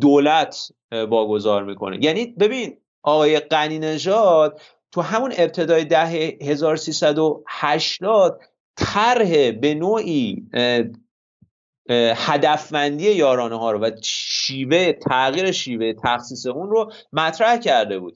[0.00, 2.04] دولت واگذار می‌کنه.
[2.04, 4.60] یعنی ببین آقای قنی نژاد
[4.92, 6.06] تو همون ابتدای ده
[6.42, 8.40] 1380
[8.76, 10.46] طرح به نوعی
[12.16, 18.14] هدفمندی یارانه ها رو و شیوه تغییر شیوه تخصیص اون رو مطرح کرده بود.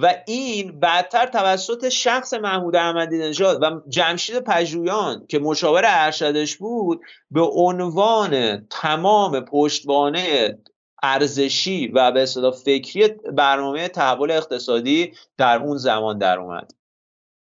[0.00, 7.00] و این بعدتر توسط شخص محمود احمدی نژاد و جمشید پژویان که مشاور ارشدش بود
[7.30, 10.58] به عنوان تمام پشتوانه
[11.02, 16.72] ارزشی و به اصطلاح فکری برنامه تحول اقتصادی در اون زمان در اومد.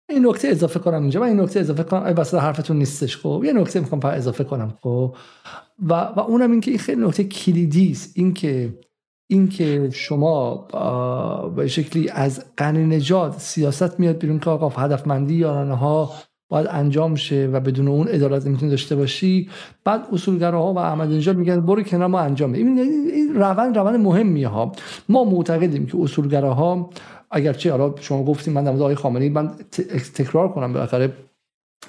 [0.10, 2.14] این نکته اضافه کنم اینجا من این نکته اضافه کنم.
[2.14, 3.42] بس حرفتون نیستش خب.
[3.46, 5.16] یه نکته می‌خوام اضافه کنم خب.
[5.90, 8.12] و و اونم این که این خیلی نکته کلیدی است.
[8.16, 8.80] این که
[9.28, 10.56] این که شما
[11.56, 16.12] به شکلی از قنی نجات سیاست میاد بیرون که آقا هدفمندی یارانه ها
[16.50, 19.50] باید انجام شه و بدون اون عدالت نمی‌تونی داشته باشی.
[19.84, 24.48] بعد اصولگراها و احمد نژاد میگن برو کنار ما انجام این این روند روند مهمیه
[24.48, 24.72] ها.
[25.10, 26.90] ما معتقدیم که اصولگراها
[27.32, 29.52] اگرچه حالا شما گفتیم من در آقای خامنه‌ای من
[30.16, 31.14] تکرار کنم بالاخره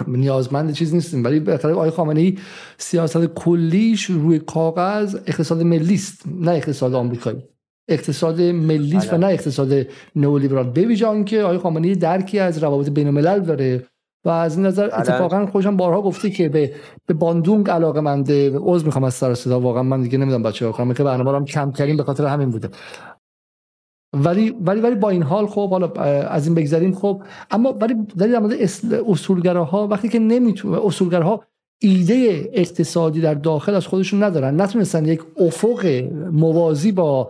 [0.06, 2.38] نیازمند چیز نیستیم ولی بالاخره آقای خامنه‌ای
[2.78, 7.42] سیاست کلیش روی کاغذ اقتصاد ملی است نه اقتصاد آمریکایی.
[7.88, 9.86] اقتصاد ملی و نه اقتصاد
[10.16, 10.66] نئولیبرال.
[10.70, 13.86] بویژه که آقای خامنه‌ای درکی از روابط بین الملل داره.
[14.26, 16.74] و از این نظر اتفاقا خوشم بارها گفته که به
[17.06, 18.58] به باندونگ علاقه منده.
[18.58, 19.60] عذر می‌خوام از سر صدا.
[19.60, 22.68] واقعا من دیگه نمی‌دونم بچه‌ها کنم که برنامه کم کردیم به خاطر همین بوده.
[24.12, 25.86] ولی ولی ولی با این حال خب حالا
[26.22, 27.22] از این بگذریم خب.
[27.50, 28.54] اما ولی در مورد
[29.08, 31.44] اصولگراها وقتی که نمی‌تونه اصولگراها
[31.78, 34.60] ایده اقتصادی در داخل از خودشون ندارن.
[34.60, 35.86] نتونستن یک افق
[36.32, 37.28] موازی با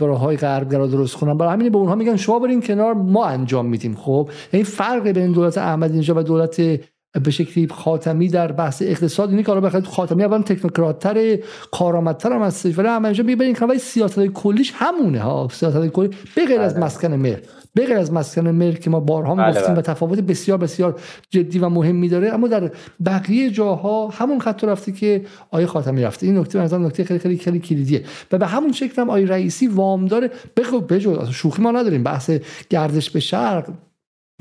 [0.00, 1.38] های غربگرا درست کنن.
[1.38, 3.94] برای همین به اونها میگن شما برین کنار ما انجام میدیم.
[3.94, 6.60] خب این فرق بین دولت احمدی نژاد و دولت
[7.24, 11.38] به شکلی خاتمی در بحث اقتصاد اینی کارا بخاطر خاتمی اول تکنوکراتتر
[11.72, 12.78] کارآمدتر هم هستش.
[12.78, 15.48] ولی همینجا می‌بینین که سیاست کلیش همونه ها.
[15.52, 16.84] سیاست کلی به غیر از بله.
[16.84, 17.38] مسکن مهر.
[17.74, 19.78] به غیر از مسکن مهر که ما بارها بله گفتیم بله.
[19.78, 21.00] و تفاوت بسیار بسیار
[21.30, 22.70] جدی و مهمی داره اما در
[23.06, 26.26] بقیه جاها همون خط رفته که آیه خاتمی رفته.
[26.26, 28.04] این نکته مثلا نکته خیلی خیلی خیلی کلیدیه.
[28.32, 30.30] و به همون شکل هم آیه رئیسی وام داره.
[30.56, 32.02] بخو بجو شوخی ما نداریم.
[32.02, 32.30] بحث
[32.70, 33.70] گردش به شرق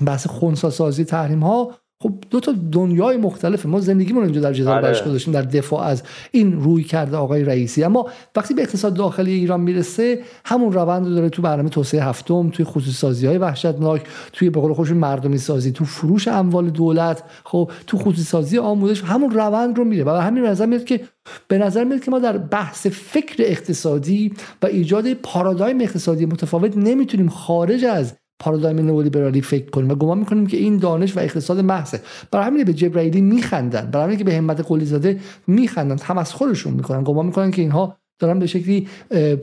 [0.06, 1.74] بحث خونسا سازی تحریم ها
[2.04, 3.70] خب دو تا دنیای مختلفه.
[3.70, 5.10] ما زندگیمون اینجا در جدال برش بله.
[5.10, 7.84] گذاشتیم در دفاع از این روی کرده آقای رئیسی.
[7.84, 12.50] اما وقتی به اقتصاد داخلی ایران می‌رسه همون روند رو داره تو برنامه توسعه هفتم
[12.50, 17.24] توی خصوصی سازی های وحشتناک توی به قول خودشون مردمی سازی تو فروش اموال دولت
[17.44, 20.04] خب تو خصوصی سازی آموزش همون روند رو میره.
[20.04, 21.02] و همین نظر میاد که
[21.48, 27.30] به نظر میاد که ما در بحث فکر اقتصادی و ایجاد پارادایم اقتصادی متفاوت نمی‌تونیم
[27.30, 32.02] خارج از پارادایم نئولیبرالی فکر کنیم و گمان می‌کنیم که این دانش و اقتصاد محضه.
[32.32, 33.92] برای همین به جبرائیلی میخندن.
[33.92, 35.98] برای همین که به همت قلی زاده میخندن.
[36.04, 37.04] هم از خودشون می‌کنن.
[37.04, 38.88] گمان می‌کنن که اینها دارن به شکلی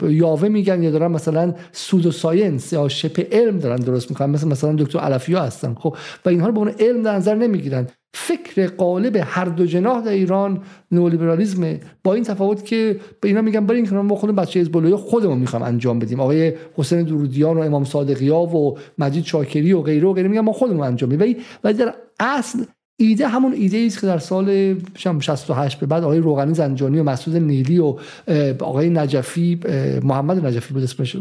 [0.03, 4.31] یاوه میگن یا دارن مثلا سودو ساینس یا شپ علم دارن درست می‌کنن.
[4.31, 5.75] مثل مثلا دکتر علفیا هستن.
[5.75, 7.87] خب و اینها رو به اون علم در نظر نمی‌گیرن.
[8.17, 13.67] فکر قالب هر دو جناح در ایران نئولیبرالیسم با این تفاوت که به اینا میگن
[13.67, 16.21] برین که ما خودمون بچه حزب خودمون می‌خوام انجام بدیم.
[16.21, 20.53] آقای حسین درودیان و امام صادقیا و مجید شاکری و غیره و غیره میگن ما
[20.53, 22.65] خودمون انجام میدیم ولی در اصل
[22.97, 27.37] ایده همون ایده است که در سال 68 به بعد آقای روغنی زنجانی و مسعود
[27.37, 27.97] نیلی و
[28.61, 29.61] آقای نجفی
[30.03, 31.17] محمد نجفی بود اسمش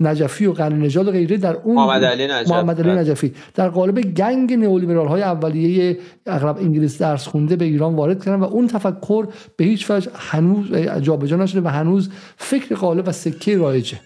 [0.00, 3.34] نجفی و قرن نژاد و غیره در اون محمد علی نجفی, محمد علی نجفی.
[3.54, 8.44] در قالب گنگ نئولیبرال های اولیه اغلب انگلیس درس خونده به ایران وارد کردن و
[8.44, 14.00] اون تفکر به هیچ وجه هنوز جابجا نشده و هنوز فکر قالب و سکه رایجه.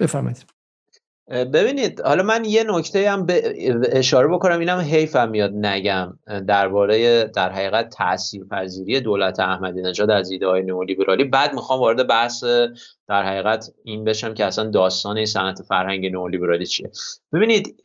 [0.00, 0.57] بفرمایید.
[1.28, 3.54] ببینید حالا من یه نکته هم به
[3.92, 10.30] اشاره بکنم اینم حیفم میاد نگم درباره در حقیقت تاثیر پذیری دولت احمدی نژاد از
[10.30, 11.24] ایده های نئولیبرالی.
[11.24, 12.44] بعد می‌خوام وارد بحث
[13.08, 16.90] در حقیقت این بشم که اصلا داستان صنعت فرهنگ نئولیبرالی چیه.
[17.32, 17.82] ببینید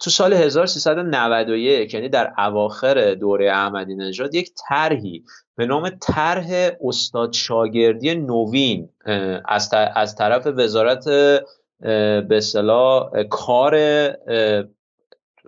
[0.00, 5.24] تو سال 1391 یعنی در اواخر دوره احمدی نژاد یک طرحی
[5.56, 8.88] به نام طرح استاد شاگردی نوین
[9.44, 11.08] از, از طرف وزارت
[11.80, 13.78] به اصطلاح کار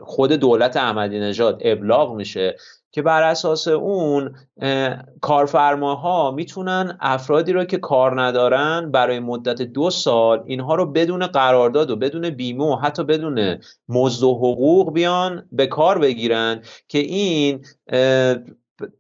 [0.01, 2.57] خود دولت احمدی نژاد ابلاغ میشه
[2.93, 4.35] که بر اساس اون
[5.21, 11.91] کارفرماها می‌تونن افرادی رو که کار ندارن برای مدت دو سال اینها رو بدون قرارداد
[11.91, 13.59] و بدون بیمه و حتی بدون
[13.89, 17.65] مزد و حقوق بیان به کار بگیرن که این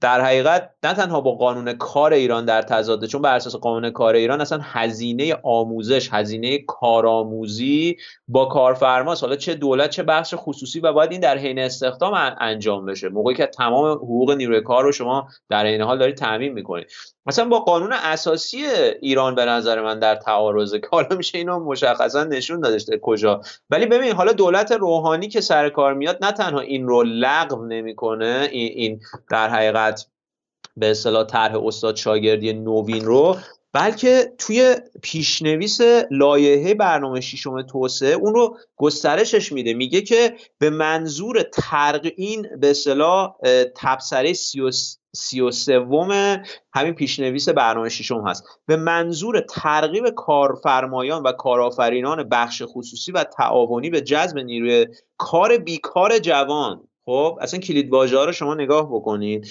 [0.00, 4.14] در حقیقت نه تنها با قانون کار ایران در تضاده چون بر اساس قانون کار
[4.14, 7.96] ایران اصلا هزینه آموزش هزینه کارآموزی
[8.28, 9.22] با کارفرماست.
[9.22, 13.08] حالا چه دولت چه بخش خصوصی و باید این در حین استخدام انجام بشه.
[13.08, 16.86] موقعی که تمام حقوق نیروی کار رو شما در این حال دارید تعمین می‌کنید.
[17.28, 18.66] مثلا با قانون اساسی
[19.00, 23.40] ایران به نظر من در تعارضه که حالا میشه اینو مشخصا نشون داده کجا.
[23.70, 28.48] ولی ببین حالا دولت روحانی که سر کار میاد نه تنها این رو لغو نمی‌کنه
[28.52, 29.00] این, این
[29.30, 30.06] در حقیقت
[30.76, 33.36] به اصطلاح طرح استاد شاگردی نوین رو
[33.72, 39.74] بلکه توی پیشنویس لایحه برنامه ششم توسعه اون رو گسترشش میده.
[39.74, 43.34] میگه که به منظور ترقین به اصطلاح
[43.76, 44.32] تبصره
[45.12, 46.42] سی و سوم
[46.74, 48.44] همین پیشنویس برنامه ششم هست.
[48.66, 54.86] به منظور ترغیب کارفرمایان و کارآفرینان بخش خصوصی و تعاونی به جذب نیروی
[55.16, 56.88] کار بیکار جوان.
[57.04, 59.48] خب اصلا کلید رو شما نگاه بکنید.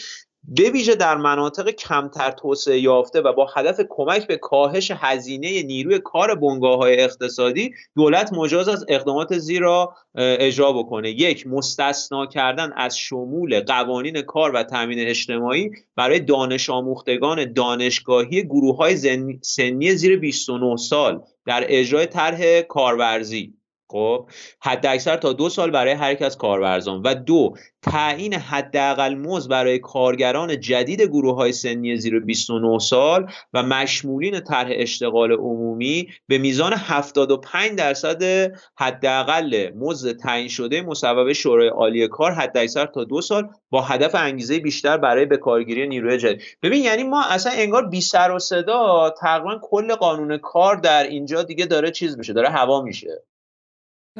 [0.47, 5.99] به ویژه در مناطق کمتر توسعه یافته و با هدف کمک به کاهش هزینه نیروی
[5.99, 11.09] کار بنگاه های اقتصادی دولت مجاز از اقدامات زیرا اجرا بکنه.
[11.09, 18.77] یک مستثنا کردن از شمول قوانین کار و تامین اجتماعی برای دانش آموختگان دانشگاهی گروه
[18.77, 18.97] های
[19.41, 23.56] سنی زیر 29 سال در اجرای طرح کارورزی.
[23.91, 24.29] خب
[24.61, 29.49] حد اکثر تا دو سال برای هر یک از کارورزان و دو تعیین حداقل مزد
[29.49, 36.37] برای کارگران جدید گروه های سنی زیر 29 سال و مشمولین طرح اشتغال عمومی به
[36.37, 43.49] میزان 75 درصد حداقل مزد تعیین شده مصوبه شورای عالی کار حداکثر تا دو سال
[43.69, 46.41] با هدف انگیزه بیشتر برای بکارگیری نیروی جدید.
[46.61, 51.43] ببین یعنی ما اصلا انگار بی سر و صدا تقریبا کل قانون کار در اینجا
[51.43, 53.23] دیگه داره چیز میشه داره هوا میشه.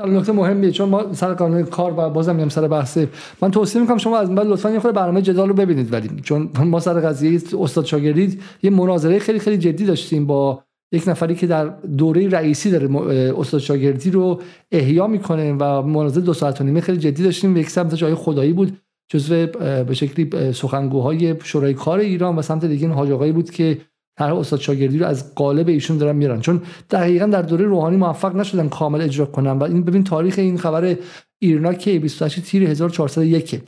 [0.05, 2.97] نکته مهمیه چون ما سر قانون کار و بازم میام سر بحث
[3.41, 5.93] من توصیه می‌کنم شما از بعد لطفا یه خورده برنامه جدال رو ببینید.
[5.93, 11.07] ولی چون ما سر قضیه استاد شاگردی یه مناظره خیلی خیلی جدی داشتیم با یک
[11.07, 11.65] نفری که در
[11.97, 12.95] دوره رئیسی داره
[13.39, 14.41] استاد شاگردی رو
[14.71, 18.53] احیا می‌کنه و مناظره دو ساعت و نیمه خیلی جدی داشتیم یک سمت جای خدایی
[18.53, 18.77] بود
[19.09, 19.47] جزو
[19.83, 23.77] به شکلی سخنگوهای شورای کار ایران و سمت دیگه حاج بود که
[24.18, 26.41] طرح استاد شاگردی رو از قالب ایشون دارن میرن.
[26.41, 29.51] چون دقیقا در دوره روحانی موفق نشدن کامل اجرا کنن.
[29.51, 30.97] و این ببین تاریخ این خبر
[31.39, 33.61] ایرنا که 28 تیر 1401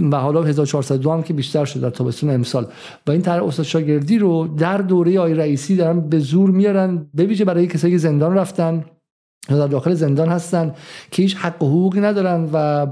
[0.00, 2.66] و حالا 1402 هم که بیشتر شد در تابستون امسال.
[3.06, 7.44] و این طرح استاد شاگردی رو در دوره آی رئیسی دارن به زور میارن به
[7.44, 8.84] برای کسایی که زندان رفتن
[9.48, 10.74] در داخل زندان هستن
[11.10, 12.86] که هیچ حق و حقوقی ندارن و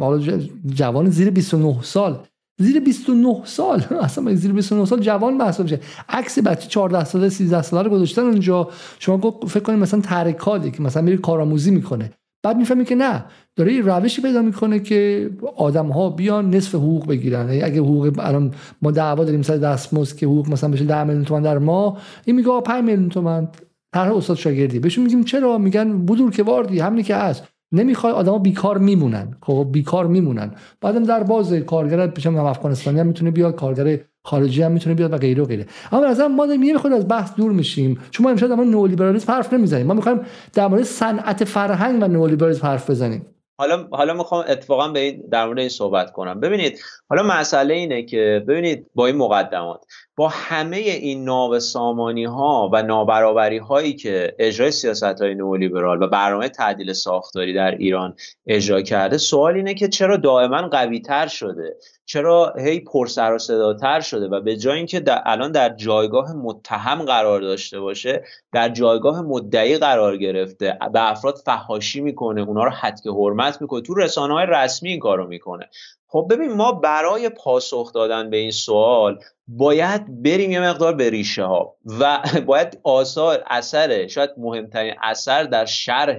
[0.00, 2.18] حالا جوان زیر 29 سال
[2.58, 3.82] زیر 29 سال.
[4.00, 5.80] اصلا زیر 29 سال جوان محسوب میشه.
[6.08, 8.68] عکس بچه 14 ساله 13 ساله رو گذاشتن اونجا.
[8.98, 12.10] شما فکر کنید مثلا ترکالی که مثلا میره کارآموزی می‌کنه.
[12.42, 13.24] بعد می‌فهمی که نه
[13.56, 17.48] داره یه روشی پیدا می‌کنه که آدم ها بیان نصف حقوق بگیرن.
[17.48, 21.24] یعنی اگه حقوق الان ما دعوا داریم سر دستمزد که حقوق مثلا بشه 10 میلیون
[21.24, 23.48] تومان در ما این میگه 5 میلیون تومان.
[23.94, 24.78] طرح استاد شاگردی.
[24.78, 27.44] بهشون میگیم چرا؟ میگن بودور که واردی همینی که هست.
[27.72, 29.36] نمی‌خوای آدما بیکار میمونن.
[29.40, 30.50] خب بیکار میمونن.
[30.80, 35.12] بعدم در باز کارگر پیشم هم افغانستانی هم می‌تونه بیاد کارگر خارجی هم می‌تونه بیاد
[35.12, 35.66] و غیره و غیره.
[35.92, 37.98] اما از ما داریم خود از بحث دور میشیم.
[38.10, 39.86] چون ما امشب در مورد نئولیبرالیسم حرف نمی‌زنیم.
[39.86, 40.20] ما می‌خوایم
[40.52, 43.26] در مورد صنعت فرهنگ و نئولیبرالیسم حرف بزنیم.
[43.58, 46.40] حالا حالا می‌خوام اتفاقا به این در مورد این صحبت کنم.
[46.40, 49.84] ببینید حالا مسئله اینه که ببینید با این مقدمات
[50.16, 56.48] با همه این نابسامانی ها و نابرابری هایی که اجرای سیاست های نولیبرال و برنامه
[56.48, 58.14] تعدیل ساختاری در ایران
[58.46, 61.76] اجرا کرده سوال اینه که چرا دائما قوی تر شده؟
[62.06, 67.02] چرا هی پرسر و صداتر شده و به جای اینکه در الان در جایگاه متهم
[67.02, 73.00] قرار داشته باشه در جایگاه مدعی قرار گرفته به افراد فهاشی می‌کنه اونا رو حد
[73.06, 75.68] حرمت می‌کنه تو رسانه های رسمی این کارو می‌کنه.
[76.08, 81.44] خب ببین ما برای پاسخ دادن به این سوال باید بریم یه مقدار به ریشه
[81.44, 86.18] ها و باید آثار اثر شاید مهمترین اثر در شرح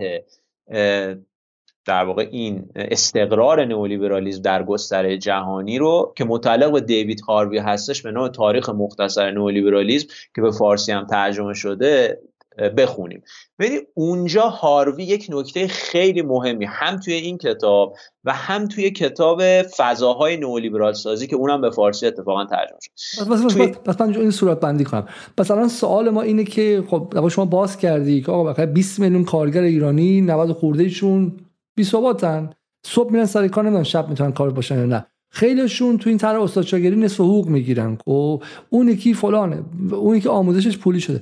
[1.87, 8.01] در واقع این استقرار نئولیبرالیسم در گستره جهانی رو که متعلق به دیوید هاروی هستش
[8.01, 12.19] به نوع تاریخ مختصر نئولیبرالیسم که به فارسی هم ترجمه شده
[12.77, 13.23] بخونیم.
[13.59, 19.41] ببینید اونجا هاروی یک نکته خیلی مهمی هم توی این کتاب و هم توی کتاب
[19.61, 23.27] فضاهای نولیبرال سازی که اونم به فارسی اتفاقا ترجمه شد.
[23.27, 23.67] بس, توی...
[23.85, 25.07] بس من این صورت بندی کنم.
[25.37, 29.61] پس الان سوال ما اینه که خب شما باز کردی که آقا 20 میلیون کارگر
[29.61, 30.89] ایرانی 90 خورده
[31.77, 32.49] ایشون بی
[32.87, 35.05] صبح میرن سر کار نمی‌دونن شب می‌تونن کار باشن یا نه.
[35.31, 37.91] خیلیشون تو این طرح استاد شاگردی نصف حقوق می‌گیرن.
[37.91, 39.63] و خب، اون یکی فلانه.
[39.91, 41.21] اون یکی آموزشش پولی شده.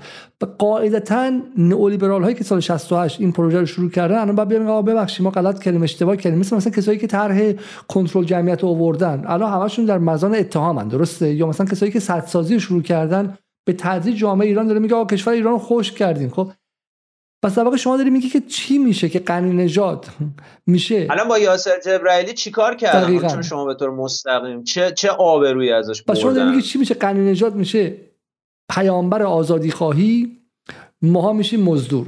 [0.60, 5.24] قاعدتا نئولیبرال هایی که سال 68 این پروژه رو شروع کردن الان بعد بیان ببخشید
[5.24, 6.40] ما غلط کردیم اشتباه کردیم.
[6.40, 7.54] مثل مثلا کسایی که طرح
[7.88, 9.24] کنترل جمعیت رو آوردن.
[9.28, 13.74] الان همشون در مزان اتهامن درسته؟ یا مثلا کسایی که سدسازی رو شروع کردن به
[13.74, 16.30] تدریج جامعه ایران داره میگه آقا کشور ایران خوش کردیم.
[16.30, 16.52] خب
[17.46, 20.06] پس در شما داری میگی که چی میشه که قنی نژاد
[20.68, 25.72] میشه؟ الان با یاسر جبرائیلی چیکار کردن؟ چون شما به طور مستقیم چه چه آبرویی
[25.72, 27.98] ازش بردن پس شما داری میگی چی میشه قنی نژاد میشه؟
[28.70, 30.38] پیامبر آزادی خواهی
[31.02, 32.08] ماها میشیم مزدور.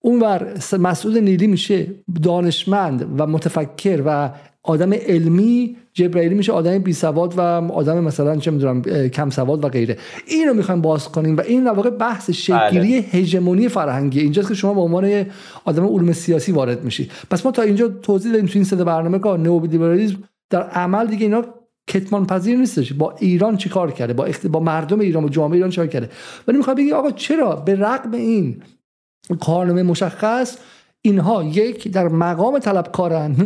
[0.00, 1.86] اونور مسعود نیلی میشه
[2.22, 4.30] دانشمند و متفکر و
[4.66, 7.40] آدم علمی جبرائیلی میشه آدم بی سواد و
[7.72, 9.96] آدم مثلا چه می‌دونم کم سواد و غیره.
[10.26, 13.10] اینو می‌خوایم باز کنیم و این در واقع بحث شکلگیری بله.
[13.10, 14.20] هژمونی فرهنگی.
[14.20, 15.26] اینجاست که شما به عنوان
[15.64, 17.10] آدم علوم سیاسی وارد میشید.
[17.30, 20.16] پس ما تا اینجا توضیح دادیم تو این سه برنامه که نئولیبرالیسم
[20.50, 21.44] در عمل دیگه اینا
[21.88, 22.92] کتمان پذیر نیستش.
[22.92, 26.10] با ایران چیکار کرده؟ با با مردم ایران و جامعه ایران چیکار کرده؟
[26.48, 28.62] ولی می‌خوام بگی آقا چرا به رغم این
[29.40, 30.56] کارنامه مشخص
[31.02, 33.36] اینها یک در مقام طلبکارن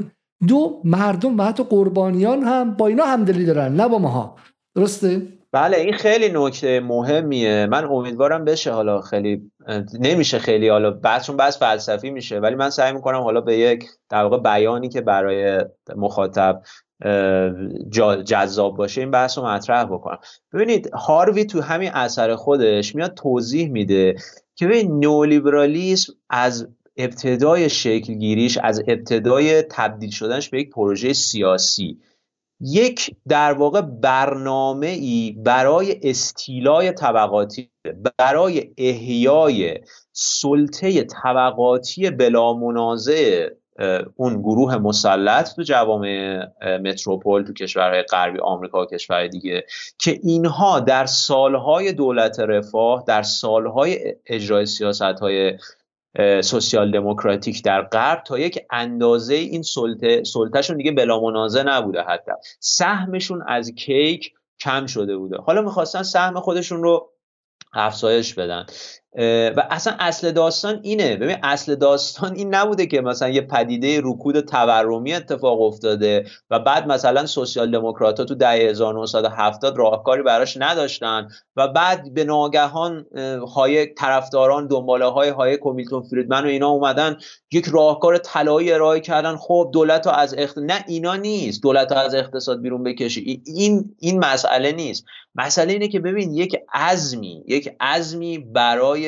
[0.48, 4.36] دو مردم و حتی قربانیان هم با اینا همدلی دارن نه با ماها.
[4.74, 5.22] درسته؟
[5.52, 7.66] بله این خیلی نکته مهمیه.
[7.70, 9.50] من امیدوارم بشه حالا خیلی
[10.00, 12.38] نمیشه خیلی حالا بحثشون بحث فلسفی میشه.
[12.38, 15.64] ولی من سعی می‌کنم حالا به یک در واقع بیانی که برای
[15.96, 16.62] مخاطب
[18.24, 20.18] جذاب باشه این بحث رو مطرح بکنم.
[20.52, 24.14] ببینید هاروی تو همین اثر خودش میاد توضیح میده
[24.54, 31.98] که ببین نولیبرالیسم از ابتدای شکل گیریش از ابتدای تبدیل شدنش به یک پروژه سیاسی.
[32.60, 37.70] یک در واقع برنامه ای برای استیلای طبقاتی
[38.18, 39.78] برای احیای
[40.12, 43.48] سلطه طبقاتی بلا منازع
[44.16, 46.46] اون گروه مسلط تو جوامع
[46.84, 49.64] متروپول تو کشورهای غربی آمریکا و کشورهای دیگه
[49.98, 55.58] که اینها در سالهای دولت رفاه در سالهای اجرای سیاست های
[56.42, 62.32] سوسیال دموکراتیک در غرب تا یک اندازه این سلطه سلطهشون دیگه بلا منازه نبوده حتی.
[62.60, 65.36] سهمشون از کیک کم شده بوده.
[65.36, 67.10] حالا می‌خواستن سهم خودشون رو
[67.72, 68.66] افزایش بدن.
[69.56, 71.16] و اصلا اصل داستان اینه.
[71.16, 76.86] ببین اصل داستان این نبوده که مثلا یه پدیده رکود تورمی اتفاق افتاده و بعد
[76.86, 83.06] مثلا سوسیال دموکرات ها تو دهه 1970 راهکاری براش نداشتن و بعد به ناگهان
[83.54, 87.16] های طرفداران دنباله های های کومیلتون فریدمن و اینا اومدن
[87.52, 89.36] یک راهکار طلایی ارائه کردن.
[89.36, 90.58] خب دولت ها از اخت...
[90.58, 91.62] نه اینا نیست.
[91.62, 93.42] دولت ها از اقتصاد بیرون بکشی.
[93.46, 95.04] این این مسئله نیست.
[95.34, 98.99] مسئله اینه که ببین یک عزمی یک عزمی برای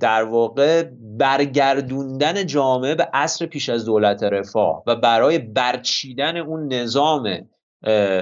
[0.00, 7.48] در واقع برگردوندن جامعه به عصر پیش از دولت رفاه و برای برچیدن اون نظام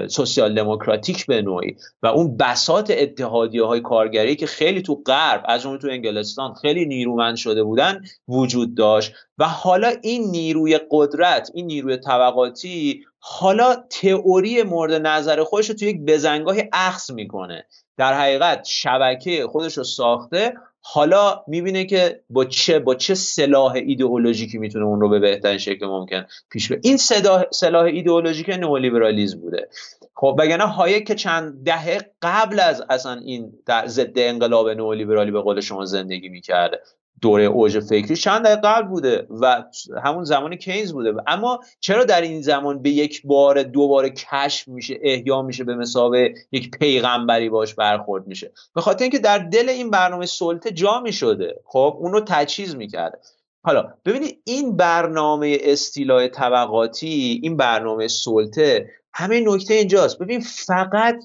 [0.07, 5.65] سوسیال دموکراتیک به نوعی و اون بسات اتحادیه های کارگری که خیلی تو غرب از
[5.65, 9.13] اون تو انگلستان خیلی نیرومند شده بودن وجود داشت.
[9.37, 15.85] و حالا این نیروی قدرت این نیروی طبقاتی حالا تئوری مورد نظر خودش رو تو
[15.85, 17.65] یک بزنگاهی اخذ می‌کنه.
[17.97, 24.57] در حقیقت شبکه خودش رو ساخته حالا می‌بینه که با چه با چه سلاح ایدئولوژیکی
[24.57, 26.81] می‌تونه اون رو به بهترین شکل ممکن پیش بره.
[26.83, 26.97] این
[27.51, 29.69] سلاح ایدئولوژیک نئولیبرالیسم بوده.
[30.15, 33.53] خب وگرنه هایک که چند دهه قبل از اصلا این
[33.85, 36.79] ضد انقلاب نئولیبرالی به قول شما زندگی می‌کرده.
[37.21, 39.63] دوره اوج فکری چند دقیقه قبل بوده و
[40.03, 41.13] همون زمان کینز بوده.
[41.27, 46.33] اما چرا در این زمان به یک بار دوباره کشف میشه احیا میشه به مسابه
[46.51, 51.61] یک پیغمبری باش برخورد میشه؟ به خاطر اینکه در دل این برنامه سلطه جا می‌شده.
[51.65, 53.19] خب اون رو تجهیز می‌کرده.
[53.63, 60.19] حالا ببینید این برنامه استیلای طبقاتی این برنامه سلطه همه نکته اینجاست.
[60.19, 61.23] ببین فقط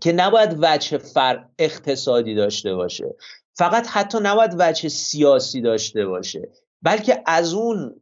[0.00, 3.14] که نباید وجه فر اقتصادی داشته باشه.
[3.54, 6.48] فقط حتی نباید وجه سیاسی داشته باشه
[6.82, 8.00] بلکه از اون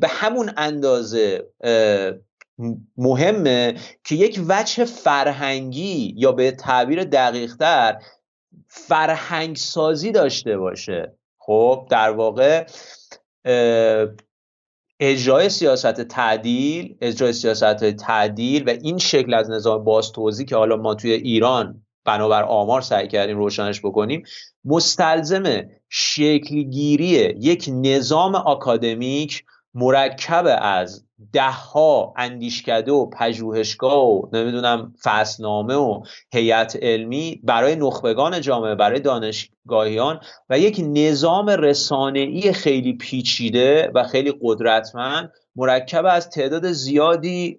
[0.00, 1.46] به همون اندازه
[2.96, 3.74] مهمه
[4.04, 7.98] که یک وجه فرهنگی یا به تعبیر دقیقتر
[8.68, 11.16] فرهنگ سازی داشته باشه.
[11.38, 12.66] خب در واقع
[15.00, 20.76] اجرای سیاست تعدیل اجرای سیاست تعدیل و این شکل از نظام باز توضیح که حالا
[20.76, 24.22] ما توی ایران بنابر آمار سعی کردیم روشنش بکنیم.
[24.64, 29.44] مستلزم شکلگیری یک نظام آکادمیک
[29.74, 36.02] مرکب از دهها اندیشکده و پژوهشگاه و نمی‌دونم فصلنامه و
[36.32, 40.20] هیئت علمی برای نخبگان جامعه برای دانشگاهیان
[40.50, 47.58] و یک نظام رسانه‌ای خیلی پیچیده و خیلی قدرتمند مرکب از تعداد زیادی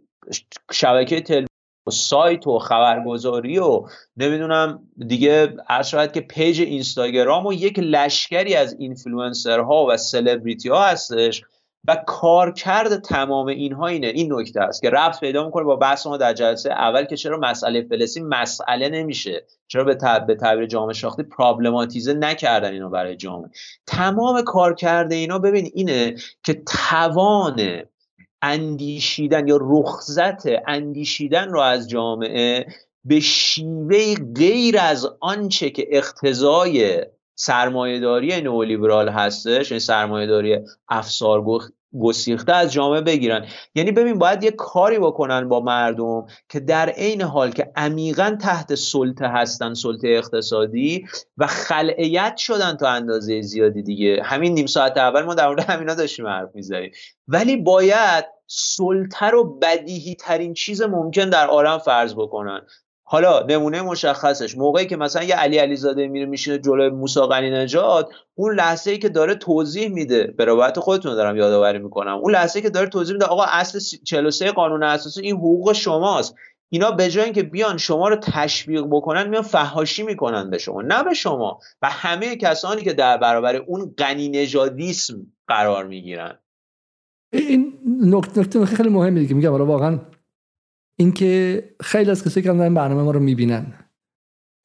[0.71, 1.54] شبکه تلویزیون
[1.87, 3.81] و سایت و خبرگزاری و
[4.17, 5.53] نمی‌دونم دیگه
[5.85, 11.43] شاید که پیج اینستاگرام و یک لشکری از اینفلوئنسرها و سلبریتی ها هستش
[11.87, 14.07] و کارکرد تمام اینها اینه.
[14.07, 17.37] این نکته است که ربط پیدا می‌کنه با بحث ما در جلسه اول که چرا
[17.37, 19.45] مسئله فلسطین مسئله نمیشه.
[19.67, 19.97] چرا به,
[20.27, 23.49] به تعبیر جامعه شاختی پرابلماتیزه نکردن اینو برای جامعه.
[23.87, 27.83] تمام کارکرد اینا ببین اینه که توان
[28.45, 32.65] اندیشیدن یا رخصت اندیشیدن رو از جامعه
[33.05, 37.05] به شیوه غیر از آنچه که اقتضای
[37.35, 40.59] سرمایهداری نئولیبرال هستش این سرمایهداری
[40.89, 41.43] افسار
[41.99, 43.45] گسیخته از جامعه بگیرن.
[43.75, 48.75] یعنی ببین باید یه کاری بکنن با مردم که در عین حال که عمیقا تحت
[48.75, 51.05] سلطه هستن سلطه اقتصادی
[51.37, 54.21] و خلعیت شدن تا اندازه زیادی دیگه.
[54.23, 56.91] همین نیم ساعت اول ما در مورد همینا داشتیم حرف می‌زنیم
[57.27, 62.61] ولی باید سلطه رو بدیهی ترین چیز ممکن در عالم فرض بکنن.
[63.07, 68.09] حالا نمونه مشخصش موقعی که مثلا یه علی علیزاده میره میشینه جلوی موسی غنی نجات
[68.35, 72.57] اون لحظه ای که داره توضیح میده به روایت خودتون دارم یادآوری می‌کنم اون لحظه
[72.57, 76.35] ای که داره توضیح میده آقا اصل 43 قانون اساسی این حقوق شماست.
[76.69, 81.03] اینا به جای اینکه بیان شما رو تشویق بکنن میان فهاشی می‌کنن به شما نه
[81.03, 81.59] به شما.
[81.81, 85.15] و همه کسانی که در برابر اون غنی نژادیسم
[85.47, 86.39] قرار می‌گیرن.
[87.37, 89.99] این نکته خیلی مهمه که میگم واقعا
[90.99, 93.73] اینکه خیلی از کسایی که دارن برنامه ما رو می‌بینن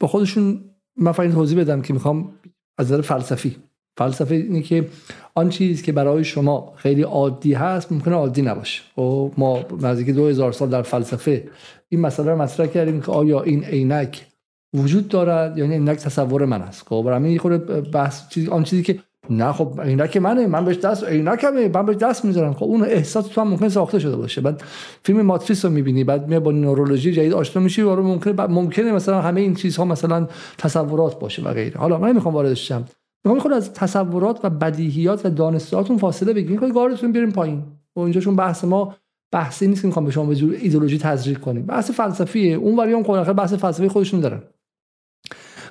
[0.01, 0.65] با خودشون
[0.97, 2.33] من فقط توضیح بدم که می‌خوام
[2.79, 3.57] از نظر فلسفی.
[3.99, 4.89] فلسفه اینه که
[5.35, 8.83] آن چیزی که برای شما خیلی عادی هست ممکنه عادی نباشه.
[8.83, 11.49] و خب، ما نزدیک دو هزار سال در فلسفه
[11.89, 14.27] این مسئله رو مطرح کردیم که آیا این عینک
[14.75, 16.89] وجود دارد این عینک تصور من است.
[16.89, 18.99] خب برای خود بحث چیزی آن چیزی که
[19.31, 22.55] نه خب عینک منه من بهش دست عینکمه من بهش دست می‌ذارم.
[22.55, 24.41] خب اون احساس تو هم ممکن ساخته شده باشه.
[24.41, 24.63] بعد
[25.03, 29.23] فیلم ماتریس رو می‌بینی بعد می با نورولوژی جدید آشنا میشی و ممکنه ممکنه مثلا
[29.23, 30.29] همه این چیزها مثلا
[30.59, 31.81] تصورات باشه و غیره.
[31.81, 32.85] حالا من نمی‌خوام واردش شم.
[33.25, 37.63] می‌خوام خود از تصورات و بدیهیات و دانستهاتون فاصله بگیرید خود گاردتون بیاریم پایین.
[37.97, 38.95] و اینجا چون بحث ما
[39.33, 41.67] بحثی نیست که می‌خوام به شما به جور ایدئولوژی تزریق کنیم.
[41.67, 42.57] بحث فلسفیه.
[42.57, 43.03] اون وری هم
[43.33, 44.43] بحث فلسفی خودشون دارن.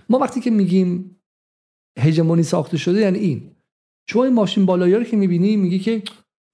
[0.09, 1.18] ما وقتی که میگیم
[1.99, 3.41] هژمونی ساخته شده یعنی این.
[4.09, 6.01] شما این ماشین بالایی رو که می‌بینی میگی که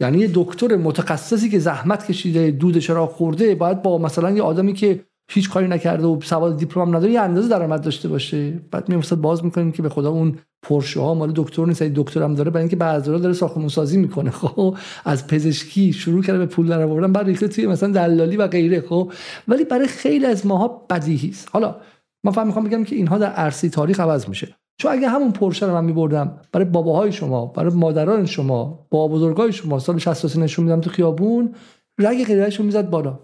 [0.01, 4.73] یعنی یه دکتر متخصصی که زحمت کشیده دودش را خورده باید با مثلا یه آدمی
[4.73, 8.59] که هیچ کاری نکرده و سواد دیپلم نداره یه اندازه درآمد داشته باشه.
[8.71, 12.35] بعد میام باز می‌کنیم که به خدا اون پرشه ها مال دکتر نیست دکتر هم
[12.35, 14.29] داره برای اینکه بعضی داره ساختمون سازی می‌کنه.
[14.29, 18.81] خب از پزشکی شروع کرده به پول در بعد ریخته توی مثلا دلالی و غیره.
[18.81, 19.11] خب
[19.47, 21.49] ولی برای خیلی از ماها بدیهی است.
[21.51, 21.75] حالا
[22.23, 24.55] من فهم می‌خوام بگم که اینها در عرصه تاریخ عوض میشه.
[24.77, 29.51] چون اگه همون پرشه رو من میبردم برای باباهای شما برای مادران شما با بزرگای
[29.51, 31.55] شما سال 63 نشون میدم تو خیابون
[31.99, 33.19] رگ غیرهشون می‌زد بالا.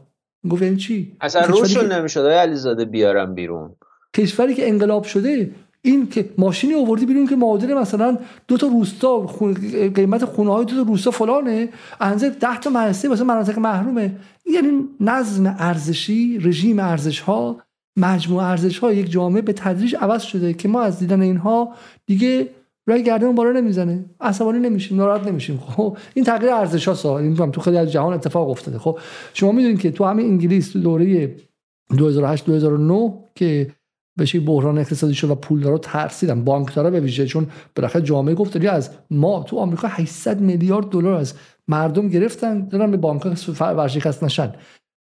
[0.50, 3.76] گفت این چی؟ اصلا روشون نمی‌شد علیزاده بیارم بیرون.
[4.16, 5.52] کشوری که انقلاب شده
[5.82, 8.18] این که ماشینی آوردی بیرون که معادل مثلا
[8.48, 9.54] دو تا روستا خون...
[9.96, 11.70] قیمت خونه های دو تا روستا فلانه
[12.00, 14.16] انزه 10 تا مدرسه واسه مناطق محرومه.
[14.46, 17.58] یعنی نظم ارزشی رژیم ارزش ها
[17.98, 21.74] مجموع ارزش ها یک جامعه به تدریج عوض شده که ما از دیدن اینها
[22.06, 22.50] دیگه
[22.88, 24.06] رای گردن بالا نمی‌زنه.
[24.22, 25.58] عصبانی نمیشیم ناراحت نمیشیم.
[25.58, 28.80] خب این تغییر ارزش ها این تو خیلی از جهان اتفاق افتاده.
[28.80, 29.00] خب
[29.34, 31.36] شما می‌دونید که تو همین انگلیس تو دوره
[31.98, 33.72] 2008 2009 که
[34.20, 36.44] بشه بحران اقتصادی شد و پولدارا ترسیدن.
[36.44, 41.34] بانکدارا به ویژه چون بالاخره جامعه گفت از ما تو آمریکا 800 میلیارد دلار از
[41.68, 43.26] مردم گرفتن دارن به بانک
[43.60, 44.54] ورشکست نشن.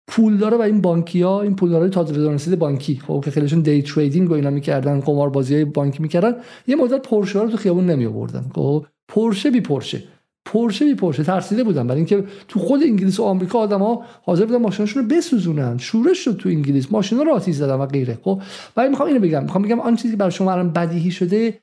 [0.07, 3.01] پولدارا و این بانکی ها این پولدارای تازه رسید بانکی.
[3.07, 6.35] خب که خیلیشون دی تریدینگ و اینا می‌کردن قماربازی های بانکی می‌کردن.
[6.67, 10.03] یه مدت پرشه رو تو خیابون نمی آوردن خب پرشه بی پرشه
[10.45, 11.87] پرشه بی پرشه ترسیده بودن.
[11.87, 15.77] برای اینکه تو خود انگلیس و آمریکا آدما حاضر بودن ماشیناشون رو بسوزونن.
[15.77, 16.91] شورش شد تو انگلیس.
[16.91, 18.19] ماشینا رو آتیش زدن و غیره.
[18.23, 18.41] خب
[18.77, 19.43] ولی می‌خوام اینو بگم.
[19.43, 21.59] می‌خوام بگم آن چیزی که برای شما الان بدیهی شده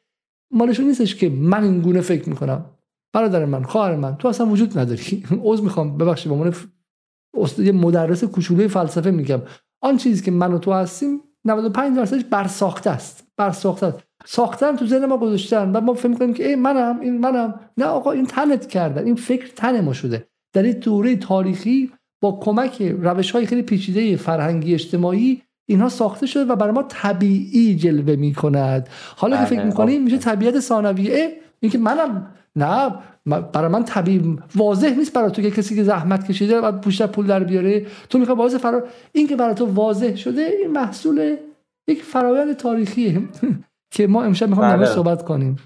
[0.51, 2.65] مالشون نیستش که من این گونه فکر می‌کنم.
[3.13, 5.25] برادر من خواهر من تو اصلا وجود نداری.
[5.45, 5.99] عذر می‌خوام.
[5.99, 6.55] ببخشید به عنوان
[7.59, 9.43] یه مدرس کوچولوی فلسفه میگم.
[9.81, 13.27] آن چیزی که من و تو هستیم 95 درصدش برساخته است.
[13.37, 13.99] برساخته است.
[14.25, 17.61] ساختن تو ذهن ما گذاشتن و ما فکر می‌کنیم که ای منم این منم.
[17.77, 19.05] نه آقا این تنت کردن.
[19.05, 20.29] این فکر تن ما شده.
[20.53, 21.91] در این دوره تاریخی
[22.21, 27.77] با کمک روش های خیلی پیچیده فرهنگی اجتماعی اینها ساخته شده و برای ما طبیعی
[27.77, 28.89] جلوه می‌کند.
[29.17, 32.27] حالا که فکر بله، می‌کنیم میشه طبیعت ثانویه؟ اینکه منم
[32.57, 32.95] نه
[33.29, 37.27] برای من طبیعی واضح نیست برای تو که کسی که زحمت کشیده و پوشت پول
[37.27, 37.87] در بیاره.
[38.09, 38.83] تو می‌خوای واضح فرا
[39.13, 41.37] این که برای تو واضح شده این محصول
[41.89, 43.23] یک فرایند تاریخیه.
[43.95, 44.87] که ما امشب می‌خوام بله.
[44.87, 45.57] صحبت کنیم.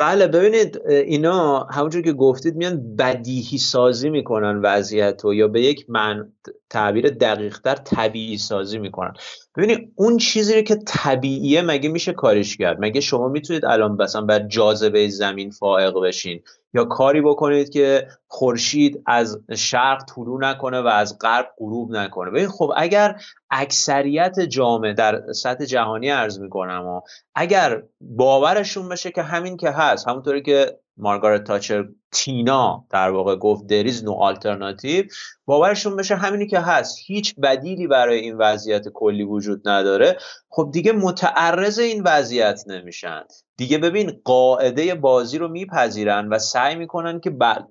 [0.00, 5.90] بله ببینید اینا همونجور که گفتید میان بدیهی سازی می‌کنن وضعیت رو یا به یک
[5.90, 6.32] من
[6.70, 9.12] تعبیر دقیقتر طبیعی سازی می‌کنن.
[9.58, 14.38] ببینید اون چیزی که طبیعیه مگه میشه کارش کرد؟ مگه شما می‌تونید الان مثلا بر
[14.38, 16.42] جاذبه زمین فائق بشین؟
[16.74, 22.48] یا کاری بکنید که خورشید از شرق طلوع نکنه و از غرب غروب نکنه؟ ببین
[22.48, 23.20] خب اگر
[23.50, 27.00] اکثریت جامعه در سطح جهانی عرض می‌کنم و
[27.34, 33.66] اگر باورشون بشه که همین که هست همونطوری که مارگارت تاچر تینا در واقع گفت
[33.66, 35.04] دریز نو آلترناتیو
[35.46, 36.98] باورشون بشه همینی که هست.
[37.06, 40.16] هیچ بدیلی برای این وضعیت کلی وجود نداره.
[40.48, 43.22] خب دیگه متعرض این وضعیت نمیشن.
[43.56, 47.64] دیگه ببین قاعده بازی رو میپذیرن و سعی می‌کنن که بر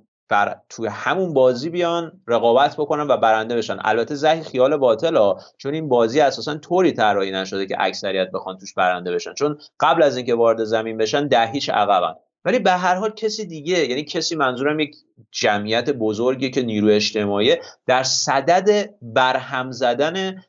[0.69, 3.77] توی همون بازی بیان رقابت بکنن و برنده بشن.
[3.81, 8.57] البته زهی خیال باطل ها چون این بازی اساسا طوری طراحی نشده که اکثریت بخوان
[8.57, 9.33] توش برنده بشن.
[9.33, 12.15] چون قبل از اینکه وارد زمین بشن ده هیچ عقبن.
[12.45, 14.95] ولی به هر حال کسی دیگه یعنی کسی منظورم یک
[15.31, 17.55] جمعیت بزرگی که نیروی اجتماعی
[17.85, 20.43] در صدد برهم زدن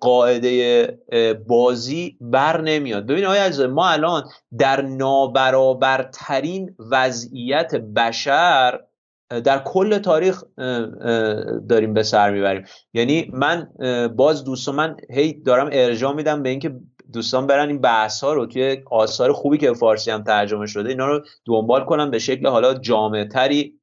[0.00, 0.98] قاعده
[1.46, 3.06] بازی بر نمیاد.
[3.06, 4.24] ببین آیا ما الان
[4.58, 8.80] در نابرابرترین وضعیت بشر
[9.44, 10.42] در کل تاریخ
[11.68, 12.64] داریم به سر می‌بریم.
[12.94, 13.68] یعنی من
[14.16, 16.74] باز دوستان من هی دارم ارجاع میدم به اینکه
[17.12, 21.06] دوستان برن این بحث ها رو توی آثار خوبی که فارسی هم ترجمه شده اینا
[21.06, 23.80] رو دنبال کنن به شکل حالا جامع تری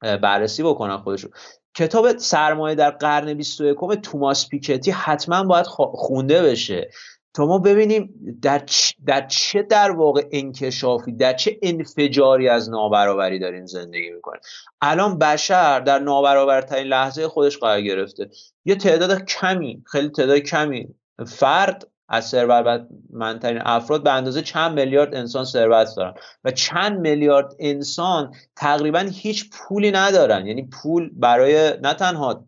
[0.00, 1.30] بررسی بکنن خودشون.
[1.74, 6.90] کتاب سرمایه در قرن 21 توماس پیکتی حتما باید خونده بشه.
[7.34, 8.62] تا ما ببینیم در,
[9.06, 14.40] در چه در واقع انکشافی در چه انفجاری از نابرابری داریم زندگی می‌کنیم.
[14.80, 18.30] الان بشر در نابرابرترین لحظه خودش قرار گرفته.
[18.64, 20.88] یه تعداد کمی خیلی تعداد کمی
[21.26, 26.14] فرد از ثروتمندترین افراد به اندازه چند میلیارد انسان ثروت دارن.
[26.44, 30.46] و چند میلیارد انسان تقریبا هیچ پولی ندارن.
[30.46, 32.44] یعنی پول برای نه تنها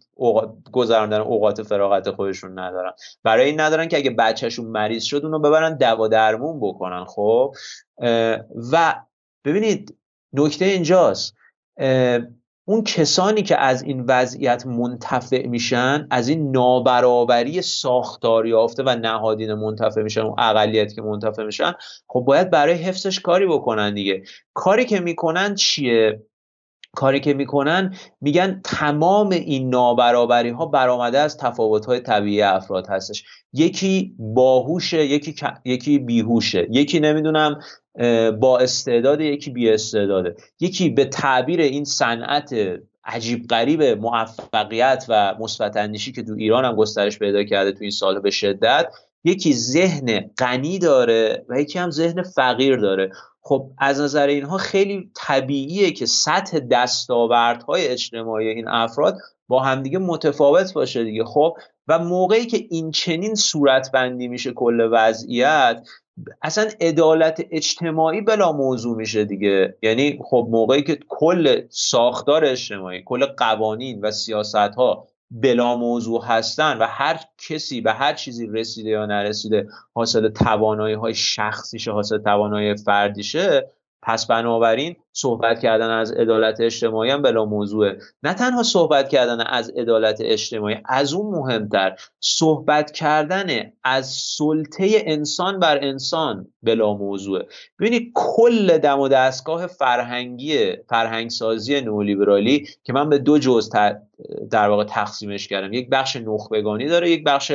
[0.72, 2.92] گذراندن اوقات فراغت خودشون ندارن.
[3.22, 7.04] برای این ندارن که اگه بچهشون مریض شد اونو ببرن دوا درمون بکنن.
[7.04, 7.54] خب؟
[8.72, 8.94] و
[9.44, 9.98] ببینید
[10.32, 11.34] نکته اینجاست.
[12.68, 19.54] اون کسانی که از این وضعیت منتفع میشن از این نابرابری ساختار یافته و نهادین
[19.54, 21.72] منتفع میشن اون اقلیت که منتفع میشن
[22.08, 24.22] خب باید برای حفظش کاری بکنن دیگه.
[24.54, 26.22] کاری که می‌کنن چیه؟
[26.96, 33.24] کاری که می‌کنن میگن تمام این نابرابری ها برآمده از تفاوت های طبیعی افراد هستش.
[33.52, 35.34] یکی باهوشه یکی
[35.64, 36.66] یکی بیهوشه.
[36.70, 37.60] یکی نمی‌دونم
[38.40, 40.36] با استعداد یکی بی استعداده.
[40.60, 42.54] یکی به تعبیر این صنعت
[43.04, 47.90] عجیب غریب موفقیت و مثبت اندیشی که تو ایران هم گسترش پیدا کرده تو این
[47.90, 48.86] سال به شدت
[49.24, 53.10] یکی ذهن غنی داره و یکی هم ذهن فقیر داره.
[53.40, 59.18] خب از نظر اینها خیلی طبیعیه که سطح دستاوردهای اجتماعی این افراد
[59.48, 61.24] با همدیگه متفاوت باشه دیگه.
[61.24, 61.56] خب
[61.88, 65.88] و موقعی که این چنین صورت بندی میشه کل وضعیت
[66.42, 69.76] اصلا عدالت اجتماعی بلا موضوع میشه دیگه.
[69.82, 76.78] یعنی خب موقعی که کل ساختار اجتماعی کل قوانین و سیاست ها بلا موضوع هستن
[76.78, 82.76] و هر کسی به هر چیزی رسیده یا نرسیده حاصل توانایی های شخصیشه حاصل توانایی
[82.76, 83.70] فردیشه
[84.02, 87.98] پس بنابراین صحبت کردن از عدالت اجتماعی هم بلا موضوعه.
[88.22, 95.58] نه تنها صحبت کردن از عدالت اجتماعی از اون مهمتر صحبت کردن از سلطه انسان
[95.58, 97.46] بر انسان بلا موضوعه.
[97.80, 103.70] ببینید کل دم و دستگاه فرهنگی فرهنگسازی نولیبرالی که من به دو جز
[104.50, 105.72] در واقع تقسیمش کردم.
[105.72, 107.52] یک بخش نخبگانی داره یک بخش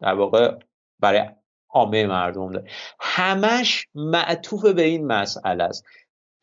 [0.00, 0.54] در واقع
[1.00, 1.20] برای
[1.72, 2.66] عامه مردم داره.
[3.00, 5.84] همش معطوف به این مسئله است.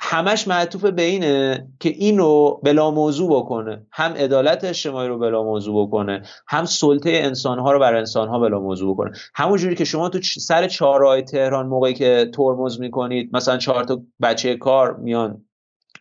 [0.01, 3.85] همش معطوف به اینه که اینو بلا موضوع بکنه.
[3.91, 8.93] هم عدالت اجتماعی رو بلا موضوع بکنه هم سلطه انسانها رو بر انسانها بلا موضوع
[8.93, 9.11] بکنه.
[9.35, 14.55] همونجوری که شما تو سر چهارراه تهران موقعی که ترمز می‌کنید مثلا چهار تا بچه
[14.55, 15.45] کار میان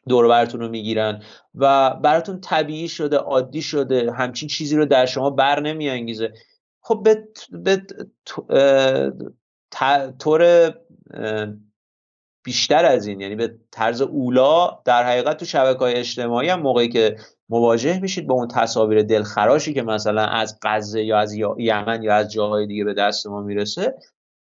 [0.08, 1.22] دور براتون رو می‌گیرن
[1.54, 6.32] و براتون طبیعی شده عادی شده همچین چیزی رو در شما بر نمیانگیزه.
[6.88, 7.82] خب به, به
[10.18, 10.72] طور
[12.44, 16.88] بیشتر از این یعنی به طرز اولا در حقیقت تو شبکه های اجتماعی هم موقعی
[16.88, 17.16] که
[17.48, 22.32] مواجه میشید با اون تصاویر دلخراشی که مثلا از غزه یا از یمن یا از
[22.32, 23.94] جاهای دیگه به دست ما می‌رسه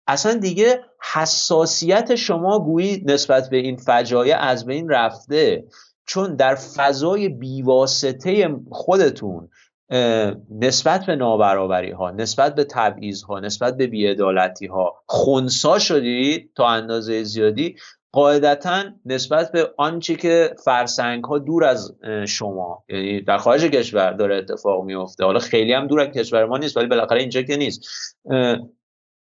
[0.08, 0.80] اصلا دیگه
[1.14, 5.66] حساسیت شما گویی نسبت به این فجایع از بین رفته.
[6.08, 9.50] چون در فضای بیواسطه خودتون
[10.52, 16.68] نسبت به نابرابری ها نسبت به تبعیض ها نسبت به بیعدالتی ها خونسا شدید تا
[16.68, 17.76] اندازه زیادی
[18.12, 21.96] قاعدتا نسبت به آنچه که فرسنگ ها دور از
[22.28, 22.84] شما.
[22.90, 26.78] یعنی در خارج کشور داره اتفاق میفته حالا خیلی هم دور از کشور ما نیست
[26.78, 27.86] ولی بالاخره اینجا که نیست.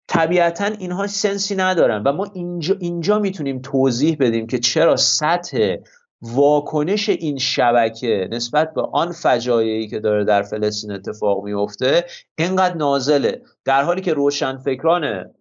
[0.07, 5.75] طبیعتا اینها سنسی ندارن و ما اینجا, اینجا می‌تونیم توضیح بدیم که چرا سطح
[6.21, 12.05] واکنش این شبکه نسبت به آن فجایعی که داره در فلسطین اتفاق میفته
[12.37, 13.41] اینقدر نازله.
[13.65, 15.31] در حالی که روشنفکران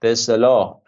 [0.00, 0.78] به اصطلاح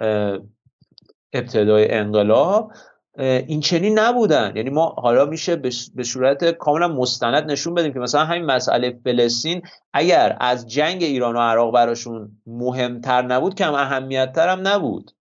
[1.33, 2.73] ابتدای انقلاب
[3.19, 4.53] این چنین نبودن.
[4.57, 5.57] یعنی ما حالا میشه
[5.95, 9.63] به صورت کاملا مستند نشون بدیم که مثلا همین مسئله فلسطین
[9.93, 15.14] اگر از جنگ ایران و عراق براشون مهمتر نبود کم اهمیتتر هم نبود.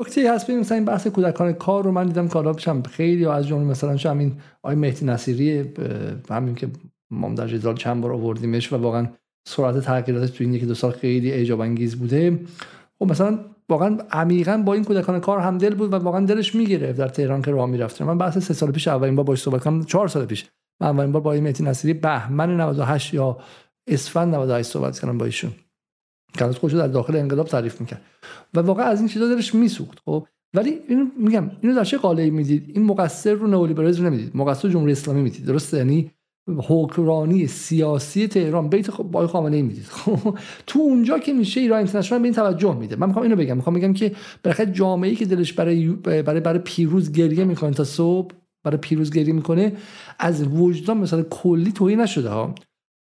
[0.00, 2.52] نکته هست ببینیم مثلا این بحث کودکان کار رو من دیدم که حالا
[2.90, 5.64] خیلی از جمله مثلا شو همین آقای مهدی نصیری
[6.30, 6.68] همین که
[7.10, 9.08] ما در جدال چند بار آوردیمش و واقعا
[9.48, 12.40] سرعت تغییرات تو این یکی دو سال خیلی ایجاب انگیز بوده.
[12.98, 13.38] خب مثلا
[13.68, 17.42] واقعا عمیقا با این کودکان کار هم دل بود و واقعا دلش می‌گرفت در تهران
[17.42, 18.04] که راه می‌رفته.
[18.04, 20.46] من بحث سه سال پیش اولین بار باش صحبت کردم چهار سال پیش
[20.80, 23.38] من اولین بار با این مهدی نصیری بهمن 98 یا
[23.88, 25.50] اسفند 98 صحبت کردم با ایشون.
[26.38, 28.02] که از در داخل انقلاب تعریف می‌کرد.
[28.54, 30.26] و واقعا از این چیزا دلش میسوخت خب.
[30.54, 34.36] ولی اینو میگم اینو در چه قاله‌ای می‌دید؟ این مقصر رو نئولیبرالیسم نمی‌دید.
[34.36, 36.10] مقصر جمهوری اسلامی می‌دید درسته؟ یعنی
[36.48, 39.84] حکمرانی سیاسی تهران بیت با خامنه ای می‌دید.
[40.04, 42.96] خب تو اونجا که میشه ایران اینترنشنال به این توجه میده.
[42.96, 44.12] من می‌خوام اینو بگم می‌خوام بگم که
[44.44, 48.34] بالاخره جامعه ای که دلش برای برای برای پیروز گریه می‌کنه تا صبح
[48.64, 49.72] برای پیروز گریه می‌کنه
[50.18, 52.54] از وجدان مثلا کلی توهی نشده ها.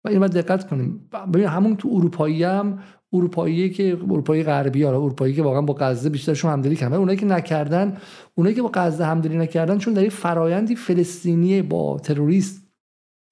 [0.04, 1.08] و اینو دقت کنیم.
[1.34, 2.78] ببین همون تو اروپایی هم
[3.12, 7.26] اروپایی که اروپایی غربی ها اروپایی که واقعا با غزه بیشترشون همدلی کردن اونایی که
[7.26, 7.96] نکردن
[8.34, 12.62] اونایی که با غزه همدلی نکردن چون در فرایندی فلسطینی با تروریست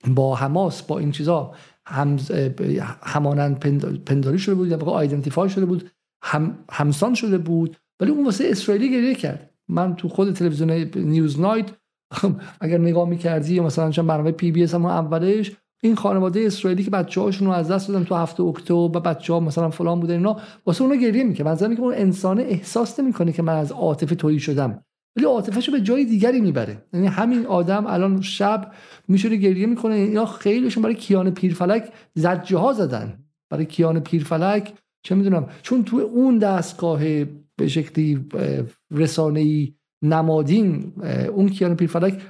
[0.09, 1.55] با حماس با این چیزا
[1.87, 2.19] هم
[3.03, 3.59] همانند
[4.05, 5.91] پنداری شده بود یا آیدنتیفای شده بود
[6.23, 7.77] هم همسان شده بود.
[8.01, 9.51] ولی اون واسه اسرائیلی گریه کرد.
[9.69, 11.71] من تو خود تلویزیون نیوز نایت
[12.61, 15.53] اگر نگاه می‌کردی یا مثلا چون برنامه پی بی اس هم اولش
[15.83, 19.33] این خانواده اسرائیلی که بچه هاشون رو از دست دادن تو هفته اکتبر و بچه
[19.33, 20.37] ها مثلا فلان بودن اینا
[20.67, 21.51] واسه اونا گریه می‌کنه.
[21.51, 24.85] من که اون انسان احساس نمی‌کنه که من از عاطفه تویی شدم.
[25.17, 26.85] ولی عاطفهش رو به جای دیگری می‌بره.
[26.93, 28.73] یعنی همین آدم الان شب
[29.09, 29.95] میشوره گریه می‌کنه.
[29.95, 33.19] اینا خیلیشون برای کیان پیرفلک زجه ها زدن.
[33.51, 37.01] برای کیان پیرفلک چه می‌دونم چون تو اون دستگاه
[37.57, 38.27] به شکلی
[38.91, 40.93] رسانه نمادین
[41.35, 42.21] اون کیان پیرفلک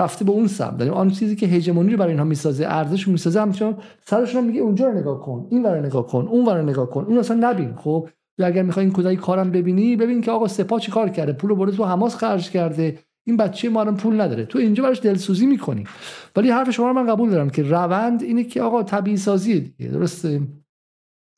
[0.00, 0.80] رفته به اون سمت.
[0.80, 4.60] یعنی آن چیزی که هژمونی رو برای اینها می‌سازه ارزش رو می‌سازه همچنان سرشون میگه
[4.60, 7.04] اونجا رو نگاه کن این ور نگاه کن اون ور نگاه کن.
[7.04, 8.08] اون اصلا نبین خب؟
[8.38, 11.76] اگر می‌خوای این کودک کارم ببینی ببین که آقا سپاه چی کار کرده؟ پول برده
[11.76, 12.98] تو حماس خرج کرده.
[13.26, 14.44] این بچه ما هم پول نداره.
[14.44, 15.84] تو اینجا براش دلسوزی می‌کنی.
[16.36, 19.90] ولی حرف شما رو من قبول دارم که روند اینه که آقا طبیعی سازی دیگه
[19.90, 20.40] درسته؟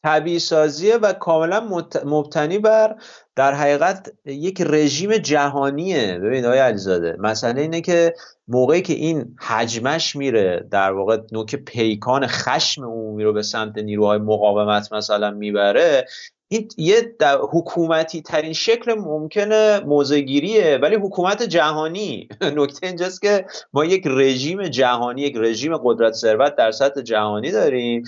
[0.03, 2.97] طبیعی سازیه و کاملا مبتنی بر
[3.37, 6.19] در حقیقت یک رژیم جهانیه.
[6.19, 8.15] ببینید آقای علیزاده مسئله اینه که
[8.49, 14.19] موقعی که این حجمش میره در واقع نوک پیکان خشم عمومی رو به سمت نیروهای
[14.19, 16.07] مقاومت مثلا می‌بره
[16.49, 17.17] این یه
[17.51, 20.79] حکومتی ترین شکل ممکنه موزگیریه.
[20.83, 26.71] ولی حکومت جهانی نکته اینجاست که ما یک رژیم جهانی یک رژیم قدرت ثروت در
[26.71, 28.05] سطح جهانی داریم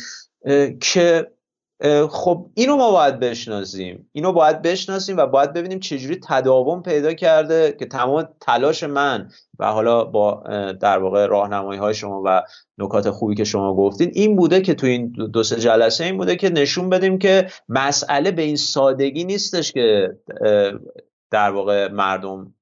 [0.81, 1.27] که
[2.11, 4.09] خب اینو ما باید بشناسیم.
[4.13, 9.29] اینو باید بشناسیم و باید ببینیم چجوری تداوم پیدا کرده که تمام تلاش من
[9.59, 10.43] و حالا با
[10.81, 12.43] در واقع راهنمایی های شما و
[12.79, 16.37] نکات خوبی که شما گفتین این بوده که تو این دو سه جلسه این بوده
[16.37, 20.17] که نشون بدیم که مسئله به این سادگی نیستش که
[21.31, 22.55] در واقع مردم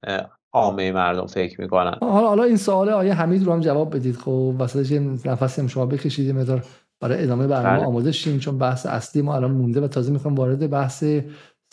[0.53, 1.97] عامه مردم فکر می‌کنن.
[2.01, 4.17] حالا حالا این سوال آیه حمید رو هم جواب بدید.
[4.17, 6.65] خب واسه نفسی شما بکشید مدار
[7.03, 7.87] برای ادامه برنامه بله.
[7.87, 11.05] آماده شیم چون بحث اصلی ما الان مونده و تازه می‌خوام وارد بحث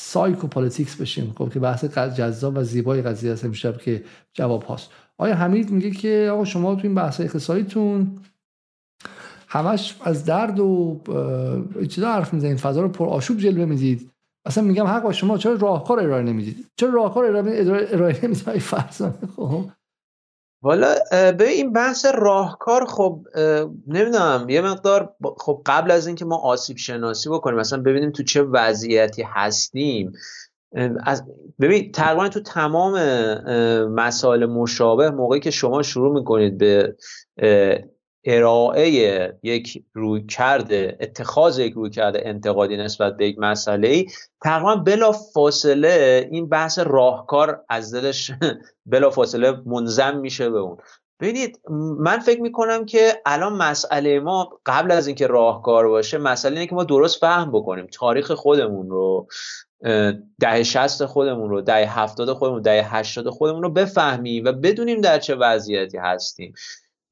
[0.02, 1.34] psychopolitics بشیم.
[1.38, 4.03] خب که بحث جذاب و زیبای قضیه است امشب که
[4.34, 4.89] جواب هاست.
[5.18, 8.18] آیا حمید میگه که آقا شما تو این بحث اقتصادیتون
[9.47, 10.99] همش از درد و
[11.89, 14.11] چیزا حرف می‌زنید؟ فضا رو پر آشوب جلوه می‌دید.
[14.45, 19.01] اصلا میگم حق با شما چرا راهکار ارائه نمی‌دید؟ چرا راهکار ارائه نمی‌دید؟ فرض
[19.35, 19.65] خب.
[20.61, 23.26] والا به این بحث راهکار خب
[23.88, 28.44] نمی‌دونم یه مقدار خب قبل از اینکه ما آسیب شناسی بکنیم مثلا ببینیم تو چه
[28.44, 30.11] وضعیتی هستیم
[31.06, 31.23] از
[31.60, 32.94] ببین تقریبا تو تمام
[33.86, 36.95] مسائل مشابه موقعی که شما شروع می‌کنید به
[38.24, 38.90] ارائه
[39.44, 44.08] یک روی کرده اتخاذ یک روی کرده انتقادی نسبت به یک مسئله ای
[44.41, 48.32] تقریبا بلا فاصله این بحث راهکار از دلش
[48.91, 50.78] بلا فاصله منظم میشه به اون.
[51.20, 51.62] ببینید
[52.00, 56.76] من فکر می‌کنم که الان مسئله ما قبل از اینکه راهکار باشه مسئله اینه که
[56.76, 57.88] ما درست فهم بکنیم.
[57.88, 59.28] تاریخ خودمون رو
[60.40, 65.20] ده شست خودمون رو ده هفتاد خودمون ده هشتاد خودمون رو بفهمیم و بدونیم در
[65.20, 66.54] چه وضعیتی هستیم.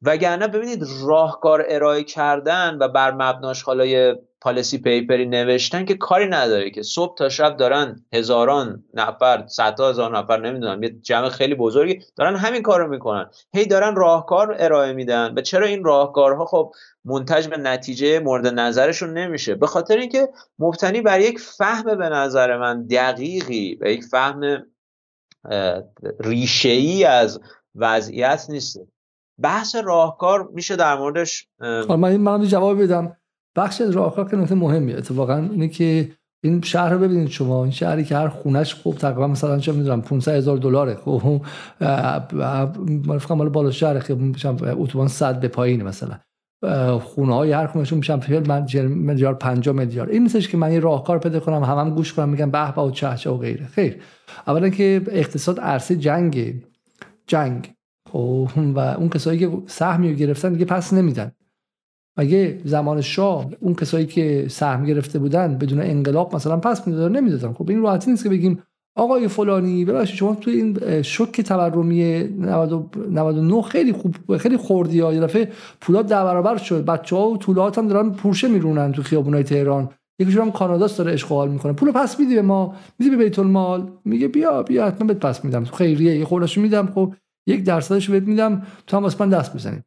[0.02, 6.72] وگرنه ببینید راهکار ارائه کردن و بر مبناش حالا پالیسی پیپری نوشتن که کاری نداره
[6.72, 12.00] که صبح تا شب دارن هزاران نفر صدها هزار نفر نمی‌دونم یه جمع خیلی بزرگی
[12.16, 13.30] دارن همین کار رو می‌کنن.
[13.54, 16.72] هی دارن راهکار ارائه میدن و چرا این راهکارها خب
[17.06, 20.30] منتج به نتیجه مورد نظرشون نمیشه؟ به خاطر اینکه
[20.60, 24.66] مبتنی بر یک فهم به نظر من دقیقی و یک فهم
[26.20, 27.40] ریشه ای از
[27.76, 28.80] وضعیت نیست.
[29.42, 31.48] بحث راهکار میشه در موردش
[31.90, 33.18] من من جواب بدم.
[33.56, 34.98] بخش راهکار که نکته مهمیه.
[34.98, 36.12] اتفاقا اینه که
[36.44, 37.64] این شهر رو ببینید شما.
[37.64, 40.96] این شهری که هر خونش خوب تقریبا مثلا چه می‌دونم 500 هزار دلاره.
[40.96, 41.42] خب
[41.82, 46.20] من فکر کنم بالا شهر خیابون اتوبان 100 به پایین مثلا.
[47.00, 48.20] خونه های هر خونهشون میشن
[48.88, 50.10] میلیارد 50 میلیارد.
[50.10, 52.92] این مثلش که من یه راهکار پیدا کنم همم هم گوش کنم میگم به و
[52.92, 53.66] چه و غیره.
[53.66, 54.02] خیر.
[54.48, 56.64] اولا که اقتصاد عرصه جنگ
[57.28, 57.77] جنگ.
[58.16, 61.32] و اون کسایی که سهمی رو گرفتن دیگه پس نمیدن.
[62.20, 67.54] اگه زمان شاه اون کسایی که سهم گرفته بودن بدون انقلاب مثلا پس می‌دادن نمی‌دادن؟
[67.54, 68.64] خب این راحتی نیست که بگیم
[68.96, 75.14] آقای فلانی ببخشید شما تو این شوک تورمی 99 خیلی خوب خیلی خوردی ها.
[75.14, 75.52] یه دفعه
[75.82, 76.86] پولات در برابر شد.
[76.86, 79.90] بچه ها و طولات هم دارن پورشه میرونن تو خیابونای تهران.
[80.20, 81.74] یکیشون هم کاناداست داره اشغال می‌کنه.
[81.74, 85.46] پول پس میدی به ما؟ میدی به بیت المال؟ میگه بیا بیا حتما بهت پس
[85.46, 85.66] میدم.
[85.66, 86.28] خیریه یه
[86.58, 86.92] میدم.
[86.96, 87.14] خب
[87.48, 89.86] یک درصدش بهت میدم تو هم من دست بزنیم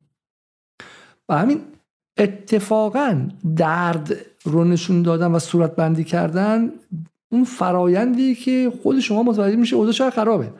[1.28, 1.60] و همین
[2.18, 6.72] اتفاقا درد رو نشون دادن و صورت بندی کردن
[7.32, 10.52] اون فرایندی که خود شما متوجه میشه اوضاع خرابه.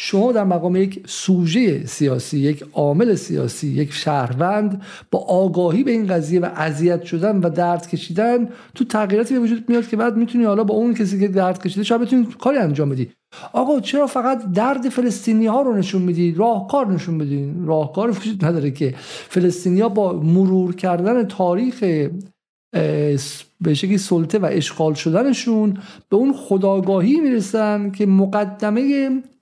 [0.00, 6.06] شما در مقام یک سوژه سیاسی یک عامل سیاسی یک شهروند با آگاهی به این
[6.06, 10.44] قضیه و اذیت شدن و درد کشیدن تو تغییراتی به وجود میاد که بعد می‌تونی
[10.44, 13.10] حالا با اون کسی که درد کشیده شاید بتونی کاری انجام بدی.
[13.52, 18.70] آقا چرا فقط درد فلسطینی ها رو نشون میدی؟ راهکار نشون میدی راهکار وجود نداره
[18.70, 18.94] که
[19.28, 21.84] فلسطینی ها با مرور کردن تاریخ
[23.60, 25.78] به شکلی سلطه و اشغال شدنشون
[26.08, 28.80] به اون خداگاهی می‌رسن که مقدمه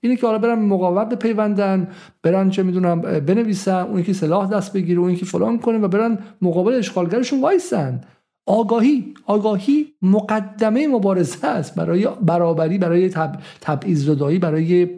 [0.01, 1.87] اینه که حالا برن مقاومت بپیوندن
[2.23, 6.19] برن چه می‌دونم بنویسن اون که سلاح دست بگیره اون که فلان کنه و برن
[6.41, 8.01] مقابل اشغالگرشون وایسن
[8.47, 13.39] آگاهی آگاهی مقدمه مبارزه است برای برابری برای تب...
[13.61, 14.89] تبعیض زدایی برای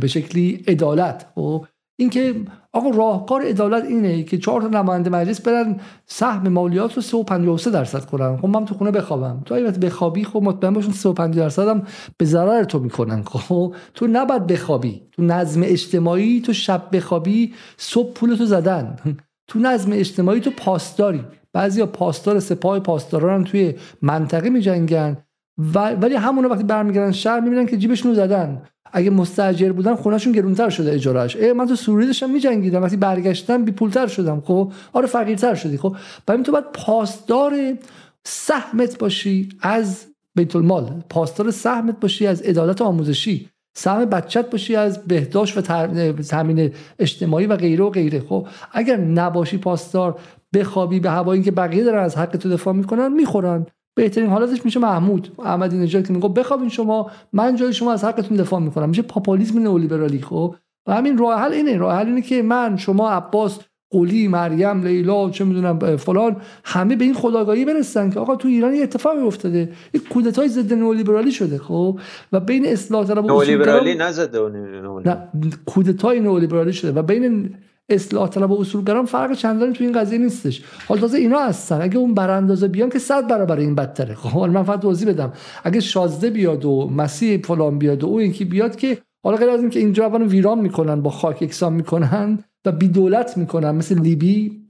[0.00, 1.66] به شکلی عدالت و خب؟
[2.00, 2.34] اینکه
[2.72, 5.76] آقا راهکار عدالت اینه که چهار تا نماینده مجلس برن
[6.06, 8.36] سهم مالیات رو 353 درصد کنن.
[8.36, 9.42] خب من تو خونه بخوابم.
[9.44, 11.82] تو اگه بخوابی خب مطمئن باشون 35 درصد هم
[12.16, 13.22] به ضرر تو می‌کنن.
[13.22, 15.02] خب تو نباید بخوابی.
[15.12, 18.96] تو نظم اجتماعی تو شب بخوابی صبح پول تو زدن.
[19.48, 21.24] تو نظم اجتماعی تو پاسداری.
[21.52, 25.16] بعضیا پاسدار سپاه پاسداران توی منطقه میجنگن.
[25.74, 28.62] ولی همون وقتی برمیگردن شهر می‌بینن که جیبشون رو زدن.
[28.92, 32.82] اگه مستاجر بودن خونهشون گرونتر شده اجارهش ای من تو سوریه داشتم میجنگیدم.
[32.82, 35.96] وقتی برگشتم بی پولتر شدم خب؟ آره فقیرتر شدی خب؟
[36.26, 37.54] برای تو باید پاسدار
[38.24, 40.06] سهمت باشی از
[40.36, 43.48] بیت المال پاسدار سهمت باشی از عدالت آموزشی.
[43.76, 45.60] سهم بچت باشی از بهداشت و
[46.22, 50.18] تامین اجتماعی و غیره و غیره خب؟ اگر نباشی پاسدار
[50.54, 53.66] بخوابی به هوایی که بقیه دارن از حق تو دفاع می‌کنن می‌خورن.
[53.98, 58.36] بهترین حالتش میشه محمود احمدی نژاد که میگه بخوابین شما من جای شما از حقتون
[58.36, 58.88] دفاع می‌کنم.
[58.88, 60.54] میشه پاپولیسم نئولیبرالی خب؟
[60.86, 61.76] و همین راه حل اینه.
[61.76, 63.58] راه حل اینه که من شما عباس
[63.90, 68.74] قلی مریم لیلا چه می‌دونم فلان همه به این خداگاهی برسن که آقا تو ایران
[68.74, 69.72] یه اتفاقی افتاده.
[69.94, 71.98] یک کودتای ضد نئولیبرالی شده خب؟
[72.32, 74.38] و بین اصلاح طلب و نئولیبرالی نزده
[75.04, 75.28] نه
[75.66, 77.54] کودتای نئولیبرالی شده و بین
[77.90, 80.62] اصلاح طلب و اصولگران فرق چندانی تو این قضیه نیستش.
[80.88, 81.82] حال تازه اینا هستن.
[81.82, 84.14] اگه اون براندازه بیان که صد برابر این بدتره.
[84.14, 85.32] خب من فقط توضیح بدم.
[85.64, 89.60] اگه شازده بیاد و مسیح فلان بیاد و اون یکی بیاد که حالا غیر از
[89.60, 94.62] اینکه اینجا اولو ویران می‌کنن با خاک یکسان می‌کنن و بی دولت می‌کنن مثل لیبی.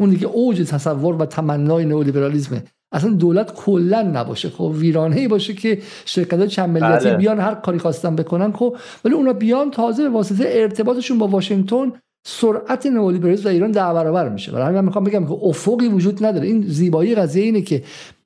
[0.00, 4.48] اون دیگه اوج تصور و تمنای نئولیبرالیسمه اصلا دولت کلا نباشه.
[4.48, 7.16] خب ویرانه باشه که شرکت های چند ملیتی بله.
[7.16, 8.52] بیان هر کاری خواستن بکنن.
[8.52, 11.92] خب ولی اونا بیان تازه به واسطه ارتباطشون با واشنگتن
[12.26, 14.52] سرعت نئولیبرالیسم در ایران ده برابر میشه.
[14.52, 16.46] برای همین من می‌خوام بگم که افقی وجود نداره.
[16.46, 17.82] این زیبایی قضیه اینه که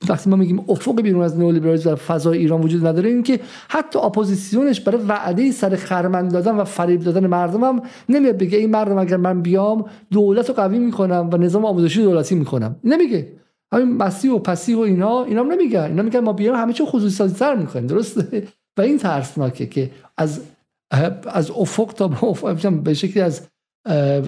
[0.08, 3.98] وقتی ما میگیم افق بیرون از نئولیبرالیسم در فضای ایران وجود نداره این که حتی
[3.98, 8.98] اپوزیسیونش برای وعده سر خرمن دادن و فریب دادن مردم هم نمیاد بگه این مردم
[8.98, 12.76] اگر من بیام دولت رو قوی می‌کنم و نظام آموزشی دولتی می‌کنم.
[12.84, 13.32] نمیگه.
[13.72, 15.80] همین مسیح و پسی و اینا اینا هم نمیگن.
[15.80, 17.86] اینا میگن ما بیایم همه چی خصوصی سازی تر می‌کنیم.
[17.86, 20.40] درسته؟ و این ترسناکه که از
[21.26, 22.08] از افق تا
[22.70, 23.48] به شکلی از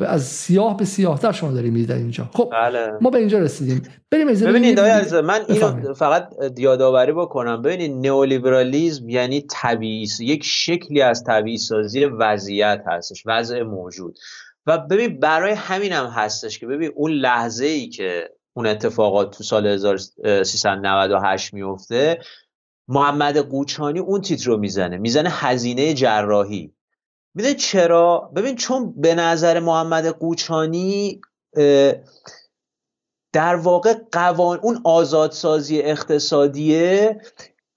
[0.07, 2.31] از سیاه به سیاهتر شما داریم می‌دید اینجا.
[2.33, 2.93] خب بله.
[3.01, 3.83] ما به اینجا رسیدیم.
[4.11, 4.81] بریم ببینید
[5.15, 7.63] من اینو فقط یادآوری بکنم.
[7.63, 14.19] ببینید نئولیبرالیسم یعنی طبیعی یک شکلی از طبیعی سازی وضعیت هستش وضع موجود.
[14.67, 19.45] و ببین برای همین هم هستش که ببین اون لحظه ای که اون اتفاقات تو
[19.45, 22.19] سال 1398 میفته
[22.89, 24.97] محمد قوچانی اون تیتر رو می‌زنه.
[24.97, 26.75] می‌زنه هزینه جراحی.
[27.35, 31.21] می‌دونی چرا؟ ببین چون به نظر محمد قوچانی
[33.33, 37.21] در واقع قوان اون آزادسازی اقتصادیه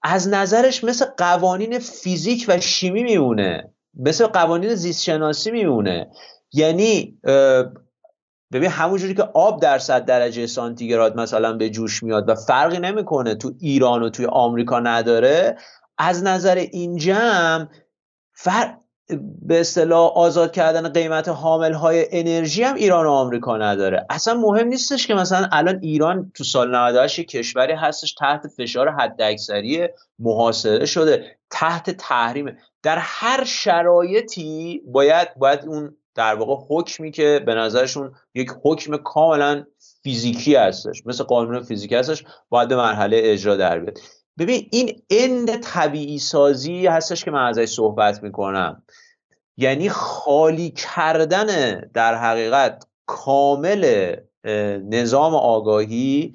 [0.02, 3.74] از نظرش مثل قوانین فیزیک و شیمی میمونه.
[3.94, 6.10] مثل قوانین زیست شناسی میمونه.
[6.52, 7.18] یعنی
[8.52, 13.34] ببین همونجوری که آب در صد درجه سانتیگراد مثلا به جوش میاد و فرقی نمی‌کنه
[13.34, 15.58] تو ایران و توی آمریکا نداره
[15.98, 17.66] از نظر این جمع
[18.32, 18.76] فر...
[19.42, 24.06] به اصطلاح آزاد کردن قیمت حامل های انرژی هم ایران و آمریکا نداره.
[24.10, 29.88] اصلا مهم نیستش که مثلا الان ایران تو سال 98 کشوری هستش تحت فشار حداکثری
[30.18, 32.58] محاصره شده تحت تحریم.
[32.82, 39.64] در هر شرایطی باید باید اون در واقع حکمی که به نظرشون یک حکم کاملا
[40.02, 43.98] فیزیکی هستش مثل قانون فیزیکی هستش باید به مرحله اجرا در بیاد.
[44.38, 48.82] ببین این اند طبیعی سازی هستش که من ازش صحبت می‌کنم.
[49.56, 54.14] یعنی خالی کردن در حقیقت کامل
[54.84, 56.32] نظام آگاهی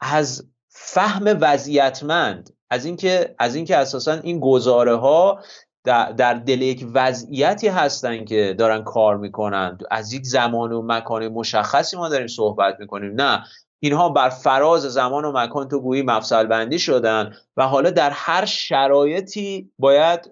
[0.00, 5.42] از فهم وضعیتمند از اینکه از اینکه اساسا این گزاره ها
[5.84, 9.78] در, دل یک وضعیتی هستن که دارن کار می‌کنن.
[9.90, 13.12] از یک زمان و مکان مشخصی ما داریم صحبت می‌کنیم.
[13.20, 13.44] نه
[13.82, 18.44] اینها بر فراز زمان و مکان تو گویی مفصل بندی شدن و حالا در هر
[18.44, 20.30] شرایطی باید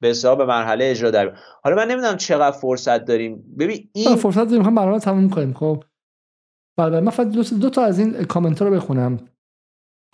[0.00, 3.54] به حساب مرحله اجرا در حالا من نمی‌دونم چقدر فرصت داریم.
[3.58, 4.62] ببین این فرصت داریم.
[4.62, 5.54] هم برنامه تموم کنیم.
[5.54, 5.84] خب.
[6.78, 9.28] بله من فقط دو, تا از این کامنت رو بخونم.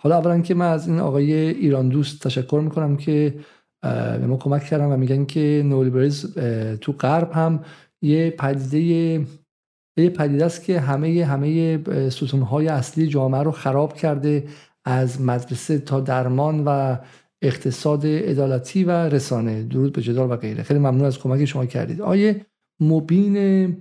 [0.01, 3.39] حالا اولا که من از این آقای ایران دوست تشکر می‌کنم که
[3.81, 6.39] به ما کمک کردن و میگن که نولیبریز
[6.81, 7.63] تو غرب هم
[8.01, 9.25] یه پدیده
[10.03, 14.43] یه پدیده است که همه همه ستونهای اصلی جامعه رو خراب کرده
[14.85, 16.97] از مدرسه تا درمان و
[17.41, 19.63] اقتصاد عدالتی و رسانه.
[19.63, 20.63] درود به جدال و غیره.
[20.63, 22.01] خیلی ممنون از کمک شما کردید.
[22.01, 22.45] آیه
[22.79, 23.77] مبین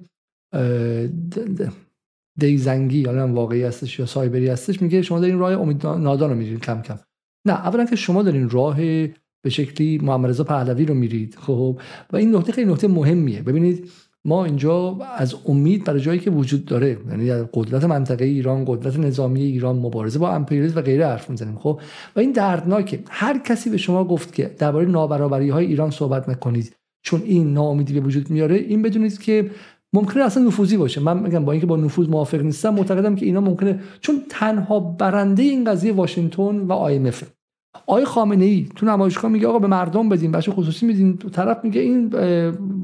[2.38, 6.60] دیزنگی حالا واقعی هستش یا سایبری هستش میگه شما دارین راه امید نادان رو میرید
[6.60, 6.98] کم کم.
[7.46, 8.76] نه اولا که شما دارین راه
[9.44, 11.34] به شکلی محمد رضا پهلوی رو میرید.
[11.34, 11.80] خب
[12.12, 13.42] و این نکته خیلی نکته مهمیه.
[13.42, 13.90] ببینید
[14.28, 19.42] ما اینجا از امید برای جایی که وجود داره یعنی قدرت منطقه ایران قدرت نظامی
[19.42, 21.80] ایران مبارزه با امپریالیسم و غیره حرف می‌زنیم خب؟
[22.16, 23.00] و این دردناکه.
[23.10, 27.92] هر کسی به شما گفت که درباره نابرابری های ایران صحبت نکنید چون این ناامیدی
[27.92, 29.50] به وجود میاره این بدونید که
[29.92, 31.00] ممکنه اصلا نفوذی باشه.
[31.00, 35.42] من میگم با اینکه با نفوذ موافق نیستم معتقدم که اینا ممکنه چون تنها برنده
[35.42, 37.24] این قضیه واشنگتن و IMF
[37.86, 41.16] آقای خامنه ای تو نمایشگاه میگه آقا به مردم بدین بخش خصوصی میدین.
[41.16, 42.10] طرف میگه این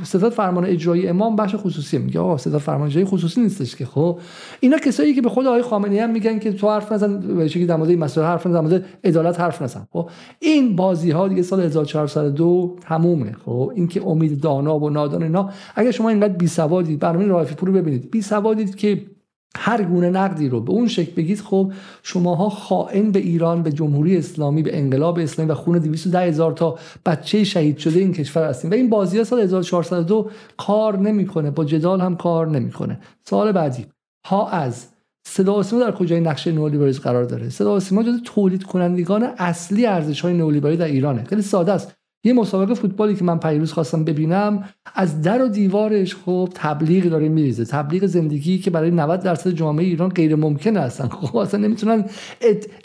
[0.02, 1.98] ستاد فرمان اجرایی امام بخش خصوصی.
[1.98, 4.18] میگه آقا ستاد فرمان اجرایی خصوصی نیستش که خب؟
[4.60, 7.48] اینا کسایی که به خود آقای خامنه ای هم میگن که تو حرف نزن به
[7.48, 9.86] شکلی در مورد مسئله حرف نزن در عدالت حرف نزن.
[9.92, 13.32] خب؟ این بازی ها دیگه سال 1402 تمومه.
[13.44, 17.54] خب؟ این که امید دانا و نادان اینا اگه شما اینقدر بی سوادید برنامه رایفی
[17.54, 18.10] پور ببینید.
[18.10, 19.13] بی سوادید که
[19.56, 21.72] هر گونه نقدی رو به اون شکل بگید خب
[22.02, 26.78] شماها خائن به ایران به جمهوری اسلامی به انقلاب اسلامی و خون 210 هزار تا
[27.06, 28.70] بچه شهید شده این کشور هستیم.
[28.70, 33.00] و این بازی ها سال 1402 کار نمی‌کنه با جدال هم کار نمی‌کنه.
[33.24, 33.86] سال بعدی
[34.26, 34.86] ها از
[35.26, 40.20] صدا سیما در کجای نقشه نولیبرالیسم قرار داره؟ صدا سیما جز تولید کنندگان اصلی ارزش
[40.20, 41.24] های نولیبرالی در ایرانه.
[41.24, 41.94] خیلی ساده است.
[42.24, 44.64] یه مسابقه فوتبالی که من پیروز خواستم ببینم
[44.94, 47.64] از در و دیوارش خب تبلیغ داره میریزه.
[47.64, 51.08] تبلیغ زندگی که برای 90 درصد جامعه ایران غیر ممکن هستن.
[51.08, 52.04] خب اصلا نمی‌تونن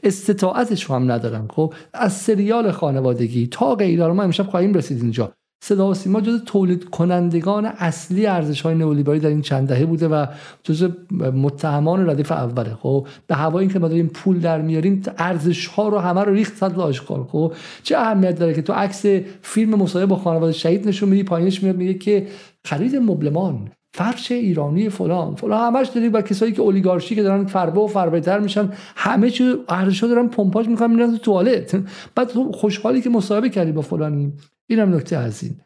[0.03, 1.48] استطاعتش هم ندارن.
[1.49, 5.34] خب از سریال خانوادگی تا غیره ما امشب خواهیم رسید اینجا.
[5.61, 10.07] صدا و سیما جز تولید کنندگان اصلی ارزش های نئولیبرالی در این چند دهه بوده
[10.07, 10.26] و
[10.64, 10.90] جز
[11.34, 12.76] متهمان ردیف اوله.
[12.76, 16.56] خب به هوای اینکه ما داریم پول در میاریم ارزش ها رو همه رو ریخت
[16.56, 17.53] صد آشکار خب
[17.84, 19.06] چه اهمیت داره که تو عکس
[19.41, 22.27] فیلم مصاحبه با خانواده شهید نشون میدی پایینش میاد میگه که
[22.64, 25.36] خرید مبلمان فرش ایرانی فلان.
[25.36, 29.56] فلان همش داری با کسایی که اولیگارشی که دارن فربه و فربهتر میشن همه چی
[29.69, 31.80] ارزشا دارن پمپاژ می‌کنن میرن تو توالت.
[32.15, 34.34] بعد خوشحالی که مصاحبه کردی با فلانی.
[34.70, 35.62] اینم نکته از این.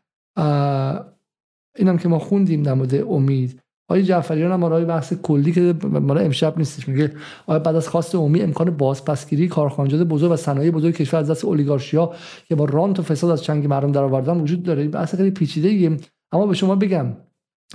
[1.75, 3.59] اینم که ما خوندیم در امید.
[3.89, 7.11] آقای جعفریان هم آقای بحث کلی که مال امشب نیستش میگه
[7.45, 11.45] آیا بعد از خواست امید امکان بازپسگیری کارخانجات بزرگ و صنایع بزرگ کشور از دست
[11.45, 12.13] اولیگارشیا
[12.47, 15.97] که با رانت و فساد از چنگ مردم در آوردن وجود داره؟ بحث خیلی پیچیده
[16.31, 17.17] اما به شما بگم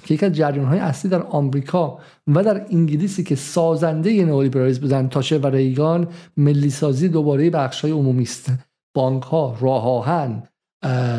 [0.05, 5.09] که یکی از جریان های اصلی در آمریکا و در انگلیسی که سازنده نئولیبرالیسم بودن
[5.09, 8.53] تاشه و ریگان ملی سازی دوباره بخش های عمومی است.
[8.95, 10.43] بانک ها راه آهن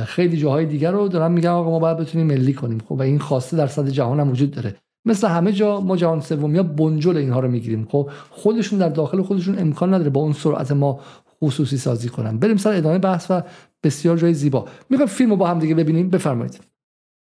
[0.06, 2.80] خیلی جاهای دیگر رو دارن میگن آقا ما باید بتونیم ملی کنیم.
[2.90, 4.76] خب و این خواسته در صد جهان هم وجود داره.
[5.06, 7.88] مثل همه جا ما جهان سومی ها بنجل اینها رو می‌گیریم.
[7.92, 11.00] خب خودشون در داخل خودشون امکان نداره با اون سرعت ما
[11.44, 12.40] خصوصی سازی کنن.
[12.40, 13.42] بریم سر ادامه بحث و
[13.84, 14.68] بسیار جای زیبا.
[14.90, 16.10] می‌خوام فیلم با هم دیگه ببینیم.
[16.10, 16.60] بفرمایید.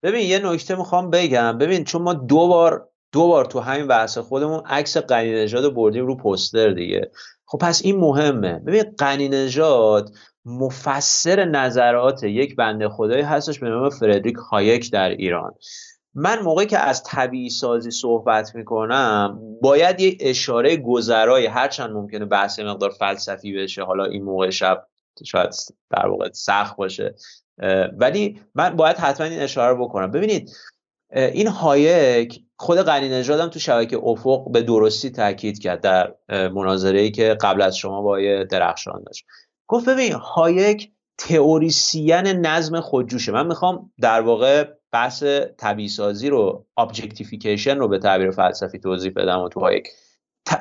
[0.03, 1.59] ببین یه نکته می‌خوام بگم.
[1.59, 6.07] ببین چون ما دو بار دو بار تو همین بحث خودمون عکس قنی نژاد بردیم
[6.07, 7.11] رو پوستر دیگه.
[7.47, 8.59] خب پس این مهمه.
[8.67, 10.11] ببین قنی نژاد
[10.49, 15.55] مفسر نظرات یک بنده خدایی هستش به نام فردریک هایک در ایران.
[16.15, 22.59] من موقعی که از طبیعی سازی صحبت می‌کنم باید یه اشاره گذرای هرچند ممکنه بحث
[22.59, 24.87] مقدار فلسفی بشه حالا این موقع شب
[25.25, 25.51] شاید
[25.91, 27.15] در واقع سخت باشه.
[27.99, 30.11] ولی من باید حتما این اشاره بکنم.
[30.11, 30.57] ببینید
[31.12, 37.39] این هایک خود غنی نژادم تو شبکه افق به درستی تاکید کرد در مناظره که
[37.41, 38.19] قبل از شما با
[38.51, 39.25] درخشان داشت.
[39.69, 43.32] گفت ببین هایک تئوریسین نظم خودجوشه.
[43.32, 45.23] من می‌خوام در واقع بحث
[45.59, 49.89] طبیعی سازی رو objectification رو به تعبیر فلسفی توضیح بدم و تو هایک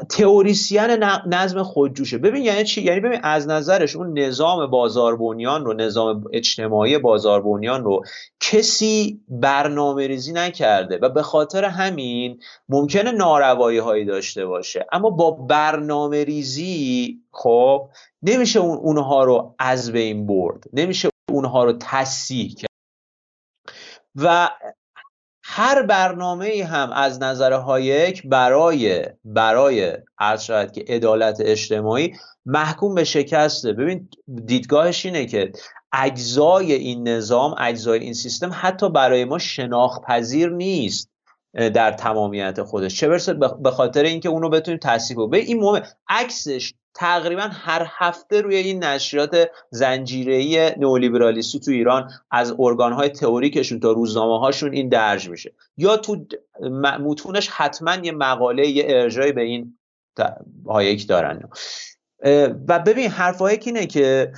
[0.09, 2.17] تئوریسین نظم خودجوشه.
[2.17, 8.03] ببین یعنی چی؟ یعنی ببین از نظرش اون نظام بازاربنیان رو نظام اجتماعی بازاربنیان رو
[8.39, 12.39] کسی برنامه ریزی نکرده و به خاطر همین
[12.69, 14.85] ممکنه ناروایی هایی داشته باشه.
[14.91, 17.89] اما با برنامه ریزی خب
[18.21, 20.63] نمیشه اون اونها رو از بین برد.
[20.73, 22.67] نمیشه اونها رو تصیح کرد.
[24.15, 24.49] و
[25.49, 32.13] هر برنامه هم از نظر هایک برای برای عرض شاید که عدالت اجتماعی
[32.45, 33.73] محکوم به شکسته.
[33.73, 34.09] ببین
[34.45, 35.51] دیدگاهش اینه که
[35.93, 41.09] اجزای این نظام اجزای این سیستم حتی برای ما شناخت پذیر نیست
[41.53, 42.99] در تمامیت خودش.
[42.99, 43.33] چه برسه
[43.63, 48.83] به خاطر اینکه اونو بتونیم تصحیح به این مهمه عکسش تقریبا هر هفته روی این
[48.83, 55.53] نشریات زنجیره‌ای نئولیبرالیستی تو ایران از ارگانهای تئوریکشون تا روزنامه هاشون این درج میشه.
[55.77, 56.25] یا تو
[56.99, 59.77] متونش حتما یه مقاله یه ارجاعی به این
[60.67, 61.49] هایک دارن.
[62.67, 64.31] و ببین حرف هایک اینه که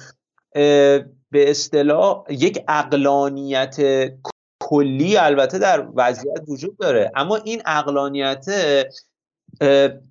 [1.32, 3.78] به اصطلاح یک عقلانیت
[4.62, 7.12] کلی البته در وضعیت وجود داره.
[7.16, 8.46] اما این اقلانیت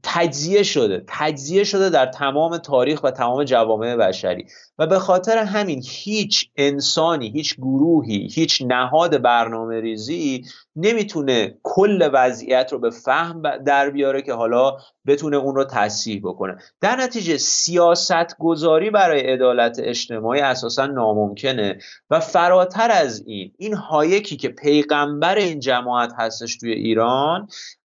[0.03, 4.47] تجزیه شده تجزیه شده در تمام تاریخ و تمام جوامع بشری.
[4.79, 10.45] و به خاطر همین هیچ انسانی هیچ گروهی هیچ نهاد برنامه ریزی
[10.77, 16.57] نمی‌تونه کل وضعیت رو به فهم در بیاره که حالا بتونه اون رو تصحیح بکنه.
[16.81, 21.79] در نتیجه سیاست گذاری برای عدالت اجتماعی اساسا ناممکنه
[22.11, 27.49] و فراتر از این این هایکی که پیغمبر این جماعت هستش توی ایران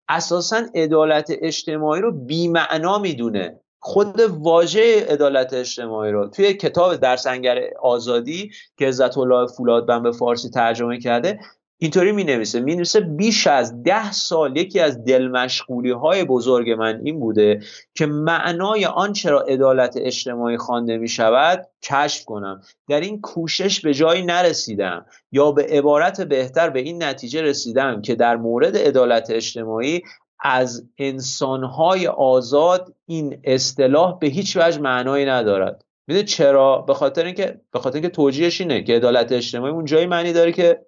[0.10, 3.60] اساسا عدالت اجتماعی رو بیمعنا می‌دونه.
[3.80, 10.12] خود واژه عدالت اجتماعی رو توی کتاب در سنگر آزادی که عزت الله فولادبند به
[10.12, 11.40] فارسی ترجمه کرده
[11.82, 17.02] اینطوری می نویسه می نویسه بیش از ده سال یکی از دلمشغولی های بزرگ من
[17.04, 17.60] این بوده
[17.96, 22.62] که معنای آن چرا عدالت اجتماعی خوانده می شود کشف کنم.
[22.90, 28.16] در این کوشش به جایی نرسیدم یا به عبارت بهتر به این نتیجه رسیدم که
[28.16, 30.02] در مورد عدالت اجتماعی
[30.40, 35.86] از انسانهای آزاد این اصطلاح به هیچ وجه معنایی ندارد.
[36.08, 40.06] می‌دونید چرا؟ به خاطر اینکه به خاطر اینکه توجیهش اینه که عدالت اجتماعی اون جایی
[40.06, 40.86] معنی داره که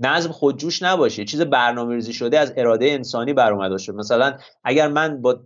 [0.00, 1.24] نظم خودجوش نباشه.
[1.24, 3.94] چیز برنامه ریزی شده از اراده انسانی بر اومده شد.
[3.94, 5.40] مثلا اگر من با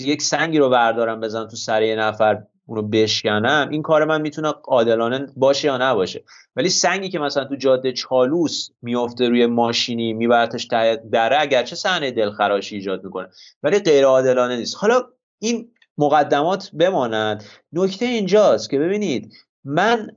[0.00, 4.54] یک سنگی رو بردارم بزنم تو سر یه نفر اونو بشکنم این کار من می‌تونه
[4.64, 6.24] عادلانه باشه یا نباشه.
[6.56, 10.66] ولی سنگی که مثلا تو جاده چالوس میافته روی ماشینی میبرتش
[11.12, 13.28] دره اگرچه صحنه دلخراشی ایجاد می‌کنه.
[13.62, 14.76] ولی غیر عادلانه نیست.
[14.78, 15.02] حالا
[15.38, 15.68] این
[15.98, 19.32] مقدمات بمانند نکته اینجاست که ببینید
[19.64, 20.10] من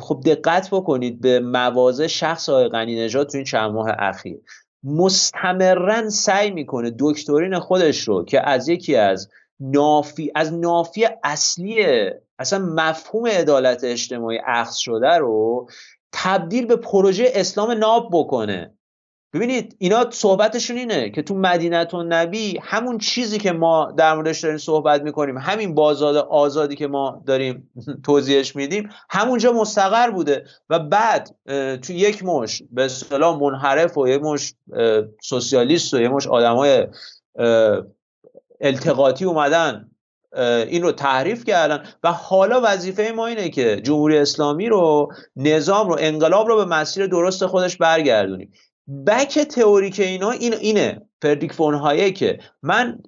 [0.00, 4.40] خب دقت بکنید به مواضع شخص آقای غنی نژاد تو این چند ماه اخیر.
[4.84, 9.28] مستمرا سعی می‌کنه دکترین خودش رو که از یکی از
[9.60, 11.84] نافی از نافی اصلی
[12.38, 15.68] اصلا مفهوم عدالت اجتماعی اخذ شده رو
[16.12, 18.74] تبدیل به پروژه اسلام ناب بکنه.
[19.32, 24.40] ببینید اینا صحبتشون اینه که تو مدینت و نبی همون چیزی که ما در موردش
[24.40, 27.70] داریم صحبت می‌کنیم همین بازار آزادی که ما داریم
[28.06, 31.36] توضیحش میدیم همونجا مستقر بوده و بعد
[31.82, 34.54] تو یک مش به اصطلاح منحرف و یک مش
[35.22, 36.86] سوسیالیست و یک مش آدمای
[38.60, 39.90] التقاطی اومدن
[40.36, 45.96] این رو تحریف کردن و حالا وظیفه ما اینه که جمهوری اسلامی رو نظام رو
[46.00, 48.52] انقلاب رو به مسیر درست خودش برگردونیم.
[49.06, 52.98] بک تئوریک اینا این اینه پردیک فون که من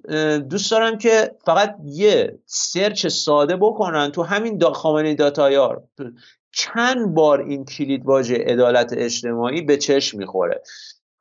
[0.49, 5.83] دوست دارم که فقط یه سرچ ساده بکنن تو همین دا خامنه داتایار
[6.51, 10.61] چند بار این کلید واژه عدالت اجتماعی به چشم می‌خوره.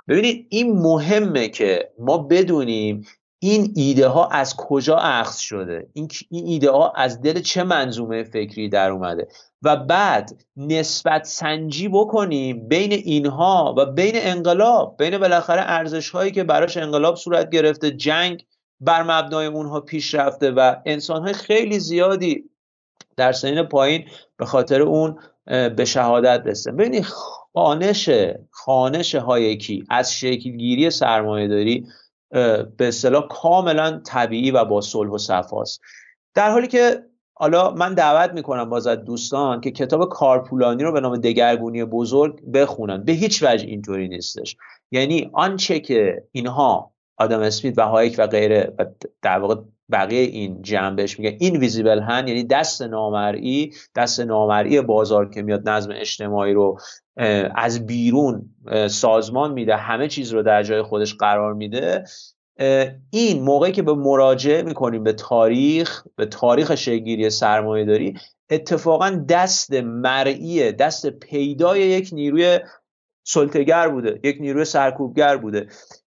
[0.09, 3.07] ببینید این مهمه که ما بدونیم
[3.45, 8.69] این ایده ها از کجا اخذ شده؟ این, ایده ها از دل چه منظومه فکری
[8.69, 9.29] در اومده؟
[9.63, 16.45] و بعد نسبت سنجی بکنیم بین اینها و بین انقلاب بین بالاخره ارزش هایی که
[16.45, 18.45] براش انقلاب صورت گرفته جنگ
[18.81, 22.45] بر مبنای اونها پیش رفته و انسان های خیلی زیادی
[23.17, 24.05] در سنین پایین
[24.37, 26.77] به خاطر اون به شهادت رسیدن.
[26.77, 27.05] ببینید
[27.53, 28.11] خانش
[28.51, 31.87] خانش هایکی از شکلگیری سرمایه داری
[32.33, 35.81] به اصطلاح کاملا طبیعی و با صلح و صفاست.
[36.35, 37.05] در حالی که
[37.35, 42.51] حالا من دعوت می‌کنم باز از دوستان که کتاب کارپولانی رو به نام دگرگونی بزرگ
[42.53, 43.05] بخونن.
[43.05, 44.57] به هیچ وجه اینطوری نیستش.
[44.91, 48.87] یعنی آنچه که اینها آدم اسمیت و هایک و غیره و
[49.23, 49.55] در واقع
[49.93, 55.69] بقیه این جنبش میگه این ویزیبل هن یعنی دست نامرئی دست نامرئی بازار که میاد
[55.69, 56.79] نظم اجتماعی رو
[57.55, 58.51] از بیرون
[58.91, 62.05] سازمان میده همه چیز رو در جای خودش قرار میده.
[63.11, 68.15] این موقعی که به مراجعه می‌کنیم به تاریخ به تاریخ شگیری سرمایه داری
[68.51, 72.61] اتفاقا دست مرئی دست پیدای یک نیروی
[73.25, 75.67] سلطگر بوده یک نیروی سرکوبگر بوده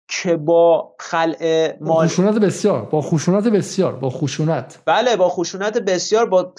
[0.08, 4.82] که با خلع مال خشونت بسیار با خشونت بسیار با خشونت.
[4.86, 6.54] بله با خشونت بسیار با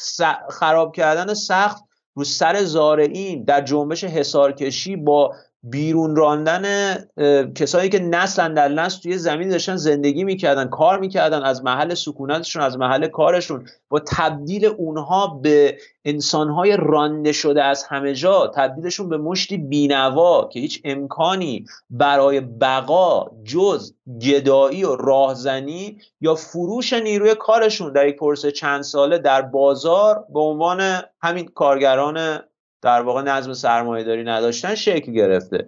[0.50, 1.85] خراب کردن سخت
[2.16, 5.36] رو سر زارعین در جنبش حسارکشی با
[5.70, 6.96] بیرون راندن
[7.56, 12.62] کسایی که نسل در نسل توی زمین داشتن زندگی می‌کردن کار می‌کردن از محل سکونتشون
[12.62, 19.18] از محل کارشون با تبدیل اونها به انسانهای رانده شده از همه جا تبدیلشون به
[19.18, 27.94] مشتی بینوا که هیچ امکانی برای بقا جز گدایی و راهزنی یا فروش نیروی کارشون
[27.94, 32.40] در یک پرسه چند ساله در بازار به عنوان همین کارگران
[32.86, 35.68] در واقع نظم سرمایه داری نداشتن شکل گرفته.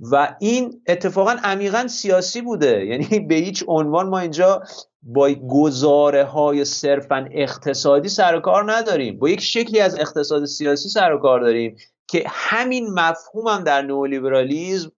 [0.00, 2.86] و این اتفاقا عمیقا سیاسی بوده.
[2.86, 4.62] یعنی به هیچ عنوان ما اینجا
[5.02, 9.18] با گزاره های صرفا اقتصادی سر و کار نداریم.
[9.18, 11.76] با یک شکلی از اقتصاد سیاسی سر و کار داریم
[12.08, 14.92] که همین مفهوم هم در نولیبرالیزم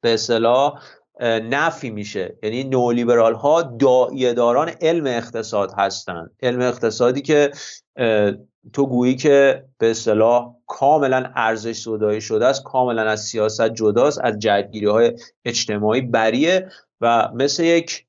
[0.00, 0.82] به اصطلاح
[1.20, 2.38] نفی میشه.
[2.42, 3.62] یعنی نولیبرال ها
[4.36, 7.50] داران علم اقتصاد هستند علم اقتصادی که
[8.72, 14.38] تو گویی که به اصطلاح کاملا ارزش زدایی شده است کاملا از سیاست جداست از
[14.38, 15.12] جدگیری های
[15.44, 16.68] اجتماعی بریه
[17.00, 18.06] و مثل یک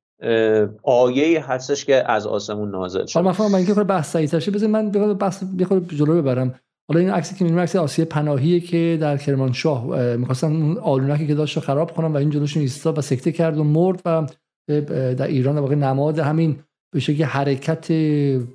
[0.83, 5.43] آیه هستش که از آسمون نازل شد حالا من اینکه بحث سعیتر شه من بحث
[5.87, 6.55] جلو ببرم.
[6.89, 11.59] حالا این عکسی که عکس آسیه پناهیه که در کرمانشاه می‌خواستن اون آلونکی که داشت
[11.59, 14.27] خراب کنن و این جلوشون ایستاد و سکته کرد و مرد و
[15.13, 16.59] در ایران واقع نماد همین
[16.95, 17.91] به شکلی حرکت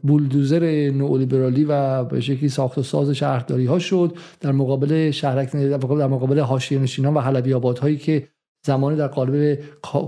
[0.02, 6.06] بولدوزر نئولیبرالی و به شکلی ساخت و ساز شهرداری ها شد در مقابل شهرک در
[6.06, 8.28] مقابل حاشیه نشینان و حلبی هایی که
[8.66, 9.58] زمانی در قالب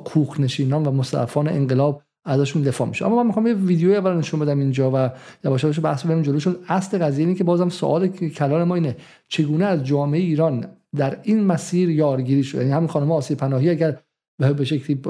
[0.04, 3.06] کوخ نشینان و مصطفان انقلاب ازشون دفاع میشه.
[3.06, 5.10] اما من می‌خوام یه ویدیو اول نشون بدم اینجا و
[5.44, 8.96] یواش یواش بحث بریم جلو چون اصل قضیه اینه که بازم سوال کلان ما اینه
[9.28, 13.98] چگونه از جامعه ایران در این مسیر یارگیری شد؟ یعنی همین خانم آسیب پناهی اگر
[14.38, 15.00] به شکلی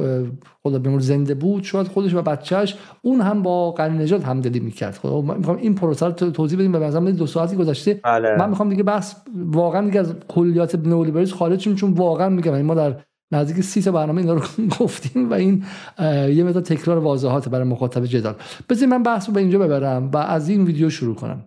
[0.63, 4.95] خدا بیمور زنده بود شاید خودش و بچهش اون هم با قرن نجات همدلی می‌کرد.
[4.95, 8.01] خب من می‌خوام این پروسه رو توضیح بدیم به مثلا دو ساعتی گذشته.
[8.05, 8.37] بله.
[8.39, 12.63] من می‌خوام دیگه بحث واقعا دیگه از کلیات نئولیبرالیسم خارج چون چون واقعا میگم یعنی
[12.63, 12.97] ما در
[13.33, 14.41] نزدیک سی تا برنامه اینا رو
[14.81, 15.65] گفتیم و این
[16.35, 18.35] یه مقدار تکرار واضحات برای مخاطب جدال.
[18.69, 21.45] بذارید من بحث رو به اینجا ببرم و از این ویدیو شروع کنم.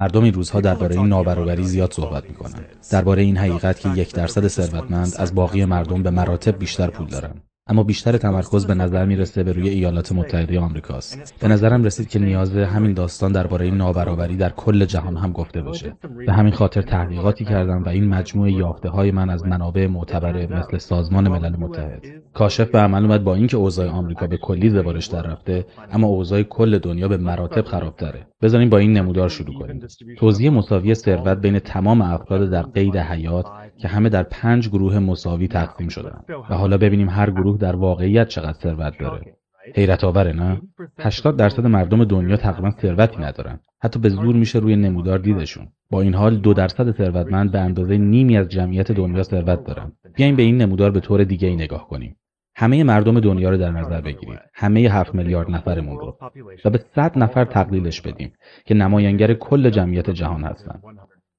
[0.00, 4.48] مردم این روزها درباره این نابرابری زیاد صحبت می‌کنند درباره این حقیقت که یک درصد
[4.48, 9.42] ثروتمند از باقی مردم به مراتب بیشتر پول دارند اما بیشتر تمرکز به نظر می‌رسه
[9.42, 14.50] به روی ایالات متحده آمریکاست به نظرم رسید که نیاز همین داستان درباره نابرابری در
[14.50, 15.96] کل جهان هم گفته بشه
[16.26, 20.78] به همین خاطر تحقیقاتی کردم و این مجموعه یافته های من از منابع معتبر مثل
[20.78, 22.06] سازمان ملل متحد.
[22.34, 26.42] کاشف به عمل اومد با اینکه اوضاع آمریکا به کلی زوارش در رفته اما اوضاع
[26.42, 29.80] کل دنیا به مراتب خرابتره بذاریم با این نمودار شروع کنیم.
[30.18, 33.46] توزیع مساوی ثروت بین تمام افراد در قید حیات
[33.78, 36.20] که همه در پنج گروه مساوی تقسیم شدن.
[36.50, 39.36] و حالا ببینیم هر گروه در واقعیت چقدر ثروت داره.
[39.74, 40.60] حیرت آوره نه؟
[40.98, 43.60] 80 درصد مردم دنیا تقریبا ثروتی ندارن.
[43.82, 45.68] حتی به زور میشه روی نمودار دیدشون.
[45.90, 49.92] با این حال دو درصد ثروتمند به اندازه نیمی از جمعیت دنیا ثروت دارن.
[50.14, 52.16] بیایم به این نمودار به طور دیگه ای نگاه کنیم.
[52.56, 54.38] همه مردم دنیا رو در نظر بگیرید.
[54.54, 56.18] همه هفت میلیارد نفرمون رو.
[56.64, 58.32] و به صد نفر تقلیلش بدیم
[58.64, 60.80] که نماینگر کل جمعیت جهان هستن.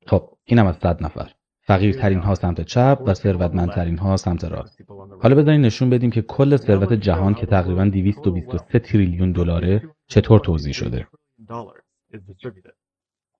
[0.07, 1.32] خب اینم از صد نفر.
[1.69, 4.81] فقیرترین ها سمت چپ و ثروتمندترین ها سمت راست
[5.21, 10.73] حالا بذارین نشون بدیم که کل ثروت جهان که تقریبا 223 تریلیون دلاره چطور توضیح
[10.73, 11.07] شده؟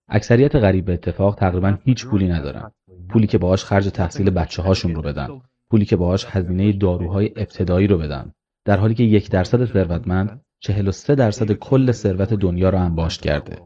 [0.08, 2.72] اکثریت غریب به اتفاق تقریبا هیچ پولی ندارن.
[3.10, 5.28] پولی که باهاش خرج تحصیل بچه هاشون رو بدن.
[5.70, 8.34] پولی که باهاش هزینه داروهای ابتدایی رو بدن.
[8.66, 13.58] در حالی که یک درصد ثروتمند 43 درصد کل ثروت دنیا رو انباشت کرده.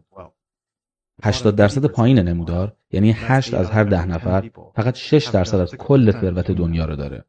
[1.23, 6.11] 80 درصد پایین نمودار یعنی 8 از هر ده نفر فقط 6 درصد از کل
[6.11, 7.25] ثروت دنیا رو داره.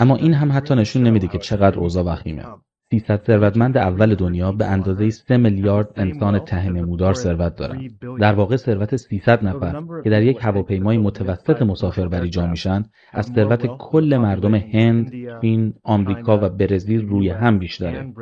[0.00, 2.44] اما این هم حتی نشون نمیده که چقدر اوضاع وخیمه.
[2.90, 7.88] 300 ثروتمند اول دنیا به اندازه 3 میلیارد انسان ته نمودار ثروت دارن
[8.20, 13.66] در واقع ثروت 300 نفر که در یک هواپیمای متوسط مسافربری جا میشن از ثروت
[13.66, 18.12] کل مردم هند، فین، آمریکا و برزیل روی هم بیشتره.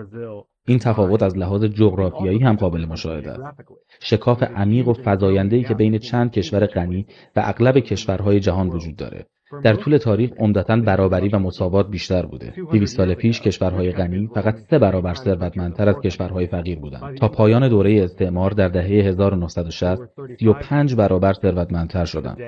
[0.66, 3.60] این تفاوت از لحاظ جغرافیایی هم قابل مشاهده است.
[4.00, 7.06] شکاف عمیق و فزاینده‌ای که بین چند کشور غنی
[7.36, 9.26] و اغلب کشورهای جهان وجود داره.
[9.62, 12.52] در طول تاریخ عمدتا برابری و مساوات بیشتر بوده.
[12.72, 17.16] 200 سال پیش کشورهای غنی فقط سه برابر ثروتمندتر از کشورهای فقیر بودند.
[17.16, 19.98] تا پایان دوره استعمار در دهه 1960
[20.38, 22.38] 35 برابر ثروتمندتر شدند.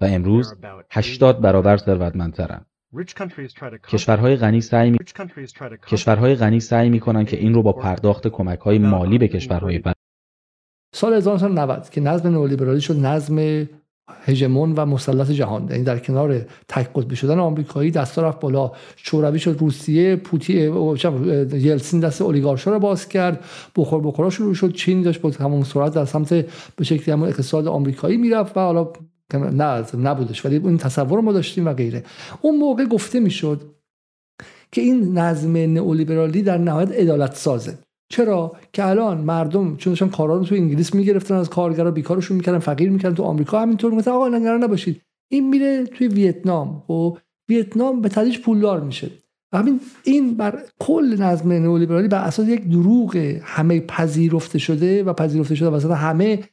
[0.00, 0.54] و امروز
[0.90, 2.66] 80 برابر ثروتمندترند.
[3.88, 4.98] کشورهای غنی سعی می...
[5.86, 9.94] کشورهای غنی سعی می‌کنن که این رو با پرداخت کمک های مالی به کشورهای فقیر
[10.94, 13.66] سال 1990 که نظم نئولیبرالی شد نظم
[14.24, 15.68] هژمون و مسلط جهان.
[15.70, 18.72] یعنی در کنار تک قطبی شدن آمریکایی دستا رفت بالا.
[18.96, 20.52] شوروی شد روسیه پوتی
[21.52, 23.44] یلسین دست اولیگارشا رو باز کرد.
[23.76, 24.72] بخور بخورا شروع شد.
[24.72, 26.34] چین داشت با تمام سرعت در سمت
[26.76, 28.92] به شکلی همون اقتصاد آمریکایی می‌رفت و حالا
[29.38, 32.04] نه نبودش ولی این تصور ما داشتیم و غیره.
[32.40, 33.60] اون موقع گفته می‌شد
[34.72, 37.78] که این نظم نئولیبرالی در نهایت عدالت سازه
[38.12, 42.58] چرا؟ که الان مردم چون داشتن کارا رو تو انگلیس می‌گرفتن از کارگرا بیکارشون می‌کردن
[42.58, 45.02] فقیر می‌کردن تو آمریکا همینطور مثلا آقا نگران نباشید.
[45.32, 46.68] این میره توی ویتنام.
[46.68, 49.10] و خب، ویتنام به تدریج پولدار میشه.
[49.54, 55.54] همین این بر کل نظم نئولیبرالی بر اساس یک دروغ همه پذیرفته شده و پذیرفته
[55.54, 56.44] شده واسه همه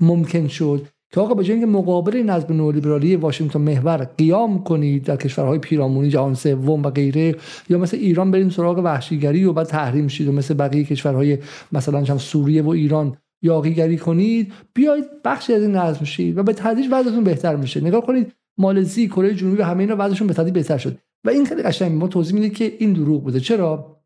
[0.00, 5.16] ممکن شد که آقا به جای اینکه مقابل نظم نئولیبرالی واشنگتن محور قیام کنید در
[5.16, 7.34] کشورهای پیرامونی جهان سوم و غیره
[7.68, 11.38] یا مثل ایران بریم سراغ وحشیگری و بعد تحریم شید و مثل بقیه کشورهای
[11.72, 16.52] مثلا هم سوریه و ایران یاقیگری کنید بیایید بخشی از این نظم شید و به
[16.52, 17.80] تدریج وضعتون بهتر میشه.
[17.80, 20.98] نگاه کنید مالزی کره جنوبی همه اینا وضعشون به تدریج بهتر شد.
[21.24, 23.40] و این خیلی قشنگ ما توضیح میده که این دروغ بوده.
[23.40, 24.02] چرا؟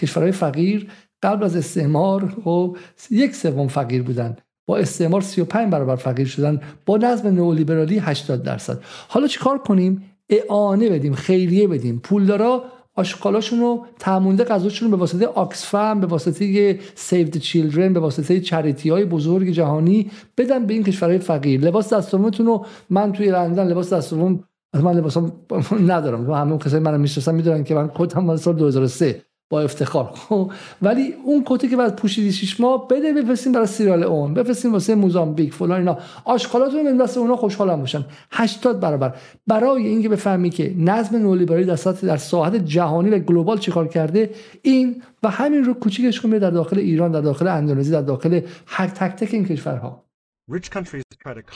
[0.00, 0.90] کشورهای فقیر
[1.22, 2.76] قبل از استعمار خب
[3.10, 4.36] یک سوم فقیر بودن.
[4.66, 8.78] با استعمار 35 برابر فقیر شدن با نظم نئولیبرالی 80 درصد.
[9.08, 12.00] حالا چیکار کنیم؟ اعانه بدیم خیریه بدیم.
[12.04, 12.64] پولدارا
[12.94, 18.90] آشغالاشون رو تامونده غذاشون به واسطه آکسفم به واسطه سیو د چیلدرن به واسطه چریتی
[18.90, 21.60] های بزرگ جهانی بدن به این کشورهای فقیر.
[21.60, 24.44] لباس دستومتون رو من توی لندن لباس دستوم
[24.74, 25.32] من لباسم
[25.92, 26.30] ندارم.
[26.30, 29.22] همه کسایی منو می‌شناسن می‌دونن که من مال سال 2003
[29.52, 30.10] با افتخار.
[30.14, 30.50] خب
[30.82, 34.94] ولی اون کتی که بعد پوشیدی شش ماه بده بفرستیم برای سیرال اون بفرستیم واسه
[34.94, 35.98] موزامبیک فلان اینا.
[36.24, 38.04] آشغالاتون رو دست اونا خوشحالم باشن.
[38.30, 39.14] 80 برابر.
[39.46, 44.30] برای اینکه بفهمی که نظم نولیبرالی در سطح در ساحت جهانی و گلوبال چیکار کرده
[44.62, 48.86] این و همین رو کوچیکش کنه در داخل ایران در داخل اندونزی در داخل هر
[48.86, 50.04] تک تک این کشورها.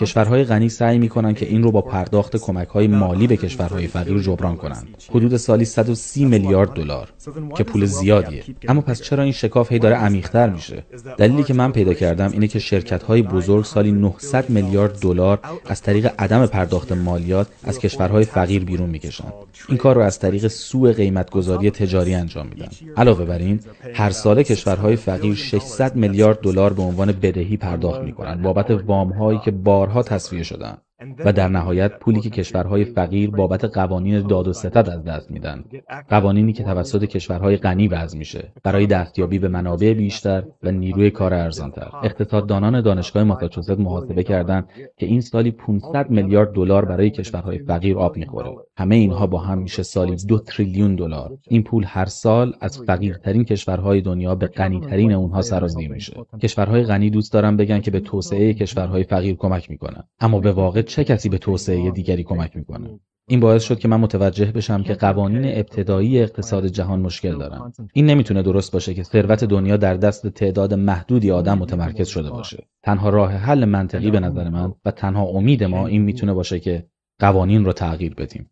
[0.00, 4.18] کشورهای غنی سعی می‌کنن که این رو با پرداخت کمک های مالی به کشورهای فقیر
[4.18, 7.08] جبران کنند حدود سالی 130 میلیارد دلار
[7.56, 8.44] که پول زیادیه.
[8.68, 10.84] اما پس چرا این شکاف هی داره عمیق‌تر میشه؟
[11.18, 15.82] دلیلی که من پیدا کردم اینه که شرکت های بزرگ سالی 900 میلیارد دلار از
[15.82, 19.32] طریق عدم پرداخت مالیات از کشورهای فقیر بیرون می‌کشن.
[19.68, 22.68] این کار رو از طریق سوء قیمتگذاری تجاری انجام میدن.
[22.96, 23.60] علاوه بر این
[23.94, 29.38] هر ساله کشورهای فقیر 600 میلیارد دلار به عنوان بدهی پرداخت می‌کنن بابت وام هایی
[29.38, 30.78] که بارها تصویه شدن
[31.18, 35.64] و در نهایت پولی که کشورهای فقیر بابت قوانین داد و ستد از دست میدن.
[36.08, 41.34] قوانینی که توسط کشورهای غنی وضع میشه برای دستیابی به منابع بیشتر و نیروی کار
[41.34, 41.88] ارزانتر.
[42.02, 44.68] اقتصاددانان دانشگاه ماساچوست محاسبه کردند
[44.98, 48.50] که این سالی 500 میلیارد دلار برای کشورهای فقیر آب می‌خوره.
[48.76, 51.38] همه اینها با هم میشه سالی دو تریلیون دلار.
[51.48, 56.16] این پول هر سال از فقیرترین کشورهای دنیا به غنیترین اونها سرازیر میشه.
[56.42, 60.02] کشورهای غنی دوست دارن بگن که به توسعه کشورهای فقیر کمک می‌کنن.
[60.20, 63.96] اما به واقع چه کسی به توسعه دیگری کمک می‌کنه؟ این باعث شد که من
[63.96, 67.72] متوجه بشم که قوانین ابتدایی اقتصاد جهان مشکل دارن.
[67.92, 72.66] این نمی‌تونه درست باشه که ثروت دنیا در دست تعداد محدودی آدم متمرکز شده باشه.
[72.82, 76.86] تنها راه حل منطقی به نظر من و تنها امید ما این می‌تونه باشه که
[77.20, 78.50] قوانین رو تغییر بدیم.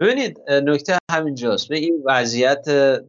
[0.00, 1.68] ببینید نکته همینجاست.
[1.68, 2.64] به این وضعیت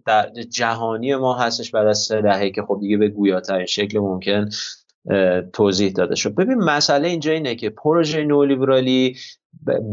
[0.06, 4.50] در جهانی ما هستش بعد از سه دهه که خب دیگه به گویاترین شکل ممکن
[5.54, 6.36] توضیح داده شد.
[6.36, 9.16] ببین مسئله اینجا اینه که پروژه نولیبرالی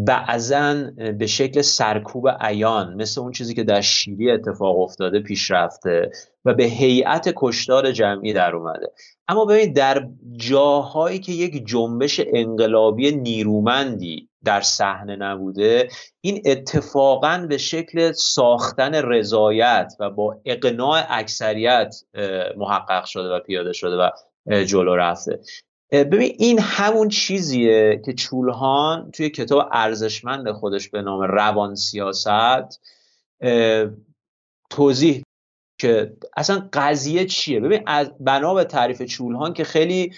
[0.07, 6.11] بعضا به شکل سرکوب عیان مثل اون چیزی که در شیلی اتفاق افتاده پیش رفته
[6.45, 8.93] و به هیئت کشتار جمعی در اومده.
[9.29, 15.89] اما ببینید در جاهایی که یک جنبش انقلابی نیرومندی در صحنه نبوده
[16.21, 21.95] این اتفاقا به شکل ساختن رضایت و با اقناع اکثریت
[22.57, 24.11] محقق شده و پیاده شده و
[24.49, 25.41] جلو رفته.
[25.93, 32.81] ببین این همون چیزیه که چولهان توی کتاب ارزشمند خودش به نام روان سیاست
[34.71, 35.23] توضیح
[35.81, 40.13] که اصلا قضیه چیه؟ ببین از بنا به تعریف چولهان که خیلی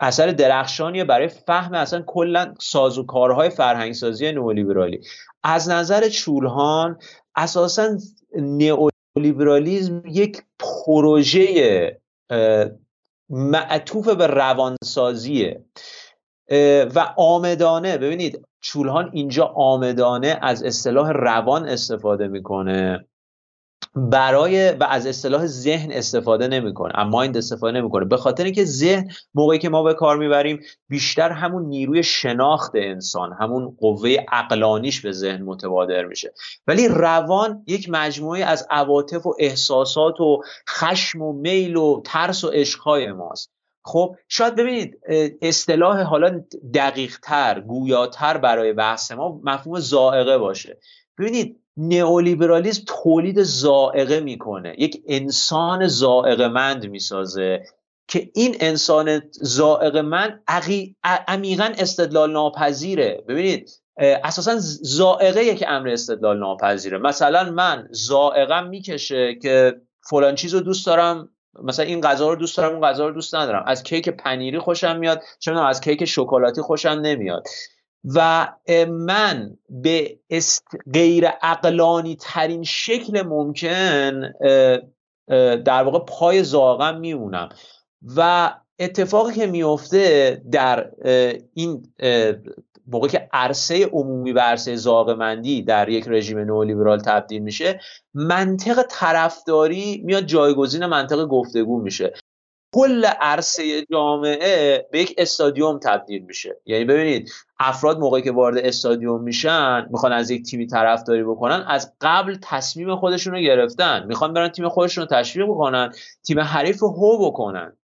[0.00, 5.00] اثر درخشانیه برای فهم اصلا کلا سازوکارهای فرهنگسازی نئولیبرالی.
[5.42, 6.98] از نظر چولهان
[7.36, 7.98] اساسا
[8.36, 12.01] نئولیبرالیزم یک پروژه
[13.30, 15.64] معطوف به روانسازیه.
[16.94, 23.06] و آمدانه ببینید چولهان اینجا آمدانه از اصطلاح روان استفاده می‌کنه.
[23.94, 28.04] برای و از اصطلاح ذهن استفاده نمی‌کنه اما مایند استفاده نمی‌کنه.
[28.04, 33.32] به خاطر اینکه ذهن موقعی که ما به کار می‌بریم بیشتر همون نیروی شناخت انسان
[33.40, 36.32] همون قوه عقلانیش به ذهن متبادر میشه.
[36.66, 42.48] ولی روان یک مجموعه از عواطف و احساسات و خشم و میل و ترس و
[42.48, 43.52] عشقهای ماست.
[43.84, 45.00] خب شاید ببینید
[45.42, 46.44] اصطلاح حالا
[46.74, 50.78] دقیق تر گویاتر برای بحث ما مفهوم زائقه باشه.
[51.18, 54.74] ببینید نئولیبرالیسم تولید زائقه می‌کنه.
[54.78, 57.62] یک انسان زائقه مند می‌سازه
[58.08, 60.42] که این انسان زائقه مند
[61.28, 69.80] عمیقا استدلال ناپذیره ببینید اساسا زائقه یک امر استدلال ناپذیره مثلا من زائقم می‌کشه که
[70.10, 71.28] فلان چیز رو دوست دارم
[71.62, 73.64] مثلا این غذا رو دوست دارم اون غذا رو دوست ندارم.
[73.66, 77.48] از کیک پنیری خوشم میاد چه از کیک شکلاتی خوشم نمیاد.
[78.04, 78.48] و
[78.88, 80.64] من به است
[80.94, 84.32] غیر اقلانی ترین شکل ممکن
[85.64, 87.48] در واقع پای زاغم میمونم.
[88.16, 90.90] و اتفاقی که میفته در
[91.54, 91.82] این
[92.86, 97.80] موقع که عرصه عمومی به عرصه زاغمندی در یک رژیم نولیبرال تبدیل میشه
[98.14, 102.12] منطق طرفداری میاد جایگزین منطق گفتگو میشه.
[102.74, 106.60] کل عرصه جامعه به یک استادیوم تبدیل میشه.
[106.66, 111.92] یعنی ببینید افراد موقعی که وارد استادیوم میشن می‌خوان از یک تیمی طرفداری بکنن از
[112.00, 114.06] قبل تصمیم خودشون رو گرفتن.
[114.06, 115.92] می‌خوان برن تیم خودشون رو تشویق بکنن
[116.22, 117.76] تیم حریف رو هو بکنن.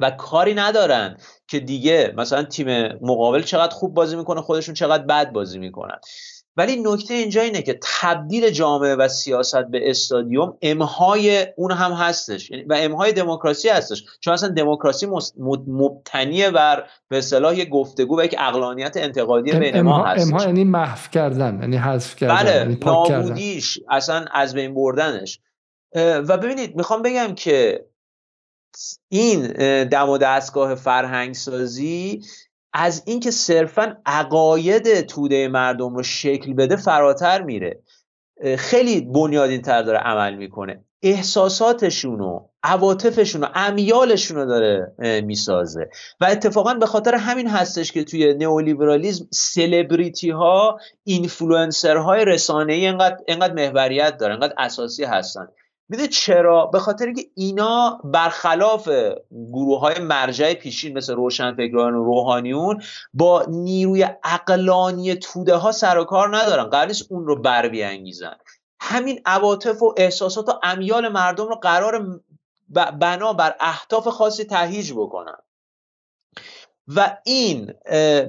[0.00, 5.32] و کاری ندارن که دیگه مثلا تیم مقابل چقدر خوب بازی می‌کنه خودشون چقدر بد
[5.32, 5.98] بازی می‌کنن.
[6.58, 12.50] ولی نکته اینجا اینه که تبدیل جامعه و سیاست به استادیوم امهای اون هم هستش.
[12.50, 14.04] یعنی و امهای دموکراسی هستش.
[14.20, 15.06] چون اصلا دموکراسی
[15.66, 20.64] مبتنی بر به اصطلاح یک گفتگو و یک اقلانیت انتقادی بین ما هست امها یعنی
[20.64, 25.40] محو کردن یعنی حذف کردن بله یعنی نابودیش اصلا از بین بردنش.
[25.94, 27.84] و ببینید می‌خوام بگم که
[29.08, 29.46] این
[29.84, 32.22] دم و دستگاه فرهنگ سازی
[32.80, 37.82] از اینکه صرفا عقاید توده مردم رو شکل بده فراتر میره.
[38.58, 40.84] خیلی بنیادین تر داره عمل می‌کنه.
[41.02, 44.94] احساساتشون و عواطفشون و امیالشون رو داره
[45.24, 45.90] می‌سازه.
[46.20, 52.86] و اتفاقا به خاطر همین هستش که توی نئولیبرالیزم سلبریتی ها اینفلوئنسر های رسانه ای
[52.86, 55.48] انقدر, انقدر محوریت دارن انقدر اساسی هستن.
[55.88, 58.88] میده چرا؟ به خاطر اینکه اینا برخلاف
[59.52, 62.82] گروه های مرجع پیشین مثل روشنفکران و روحانیون
[63.14, 66.64] با نیروی عقلانی توده ها سر و کار ندارن.
[66.64, 68.36] قراره اون رو بر بیانگیزن.
[68.80, 72.20] همین عواطف و احساسات و امیال مردم رو قراره
[73.00, 75.38] بنا بر اهداف خاصی تهیج بکنن.
[76.96, 77.74] و این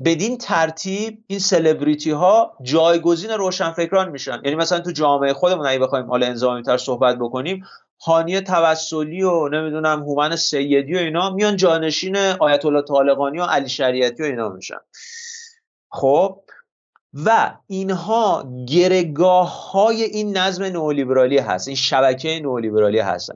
[0.06, 4.42] بدین ترتیب این سلبریتی ها جایگزین روشنفکران میشن.
[4.44, 7.66] یعنی مثلا تو جامعه خودمون اگه بخوایم حالا انزامی تر صحبت بکنیم
[8.02, 13.70] هانی توسلی و نمی‌دونم هومن سیدی و اینا میان جانشین آیت الله طالقانی و علی
[13.70, 14.80] شریعتی و اینا میشن.
[15.92, 16.44] خب؟
[17.14, 23.36] و اینها گرگاه های این نظم نولیبرالی هست این شبکه نولیبرالی هستن.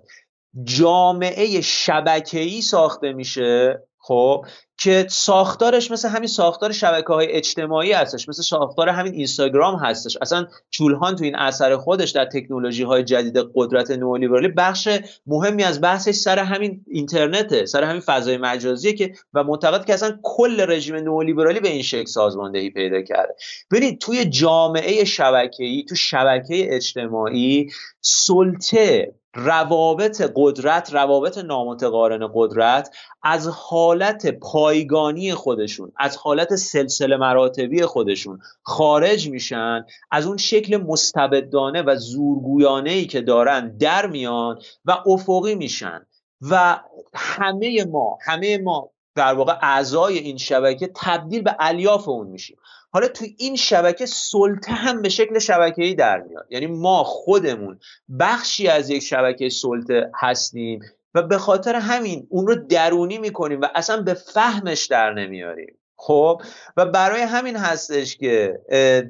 [0.63, 4.45] جامعه شبکه‌ای ساخته میشه خب؟
[4.83, 10.17] که ساختارش مثل همین ساختار شبکه های اجتماعی هستش مثل ساختار همین اینستاگرام هستش.
[10.21, 14.89] اصلا چولهان تو این اثر خودش در تکنولوژی های جدید قدرت نولیبرالی بخش
[15.27, 20.19] مهمی از بحثش سر همین اینترنته سر همین فضای مجازیه که و معتقد که اصلا
[20.23, 23.35] کل رژیم نولیبرالی به این شکل سازماندهی پیدا کرده.
[23.71, 27.69] ببینید توی جامعه شبکه‌ای تو شبکه اجتماعی
[28.01, 38.39] سلطه روابط قدرت روابط نامتقارن قدرت از حالت پایگانی خودشون از حالت سلسله مراتبی خودشون
[38.61, 45.55] خارج میشن از اون شکل مستبدانه و زورگویانه ای که دارن در میان و افقی
[45.55, 46.05] میشن.
[46.51, 46.79] و
[47.13, 52.57] همه ما همه ما در واقع اعضای این شبکه تبدیل به الیاف اون میشیم.
[52.93, 56.45] حالا تو این شبکه سلطه هم به شکل شبکه‌ای در میاد.
[56.49, 57.79] یعنی ما خودمون
[58.19, 60.79] بخشی از یک شبکه سلطه هستیم
[61.13, 65.79] و به خاطر همین اون رو درونی می‌کنیم و اصلا به فهمش در نمیاریم.
[65.95, 66.41] خب؟
[66.77, 68.59] و برای همین هستش که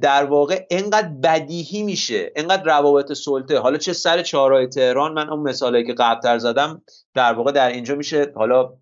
[0.01, 3.59] در واقع انقدر بدیهی میشه انقدر روابط سلطه.
[3.59, 6.81] حالا چه سر چهارراه تهران من اون مثالی که قبلتر زدم
[7.13, 8.31] در واقع در اینجا میشه.
[8.35, 8.73] حالا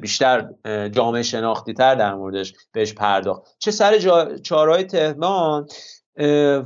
[0.00, 0.48] بیشتر
[0.92, 3.42] جامعه شناختی تر در موردش بهش پرداخت.
[3.58, 3.98] چه سر
[4.42, 5.66] چهارراه تهران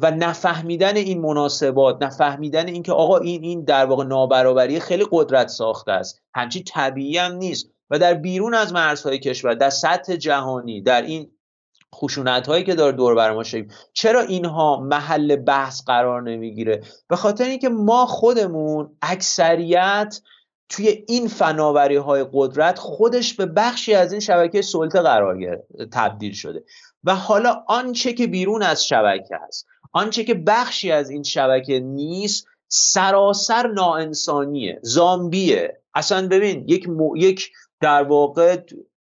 [0.03, 5.93] و نفهمیدن این مناسبات نفهمیدن اینکه آقا این این در واقع نابرابری خیلی قدرت ساخته
[5.93, 6.23] است.
[6.35, 7.73] همچی طبیعی هم نیست.
[7.91, 11.31] و در بیرون از مرزهای کشور در سطح جهانی در این
[11.95, 13.43] خشونت هایی که داره دور بر ما
[13.93, 20.20] چرا اینها محل بحث قرار نمی‌گیره؟ به خاطر اینکه ما خودمون اکثریت
[20.68, 25.59] توی این فناوری های قدرت خودش به بخشی از این شبکه سلطه قرار
[25.93, 26.64] تبدیل شده.
[27.05, 32.47] و حالا آنچه که بیرون از شبکه است آنچه که بخشی از این شبکه نیست
[32.68, 35.80] سراسر ناانسانیه زامبیه.
[35.94, 38.56] اصلا ببین یک, یک در واقع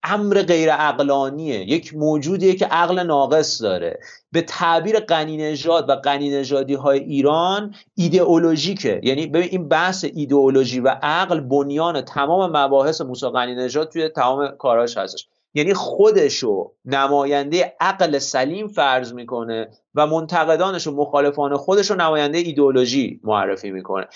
[0.02, 4.00] امر غیر اقلانیه یک موجودیه که عقل ناقص داره.
[4.36, 9.00] به تعبیر قنی نژاد و قنی نژادی های ایران ایدئولوژیکه.
[9.02, 14.48] یعنی ببین این بحث ایدئولوژی و عقل بنیان تمام مباحث موسی قنی نژاد توی تمام
[14.58, 15.28] کاراش هستش.
[15.54, 23.20] یعنی خودشو نماینده عقل سلیم فرض می‌کنه و منتقدانش و مخالفان خودش رو نماینده ایدئولوژی
[23.24, 24.06] معرفی می‌کنه.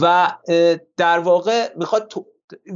[0.00, 0.32] و
[0.96, 2.12] در واقع می‌خواد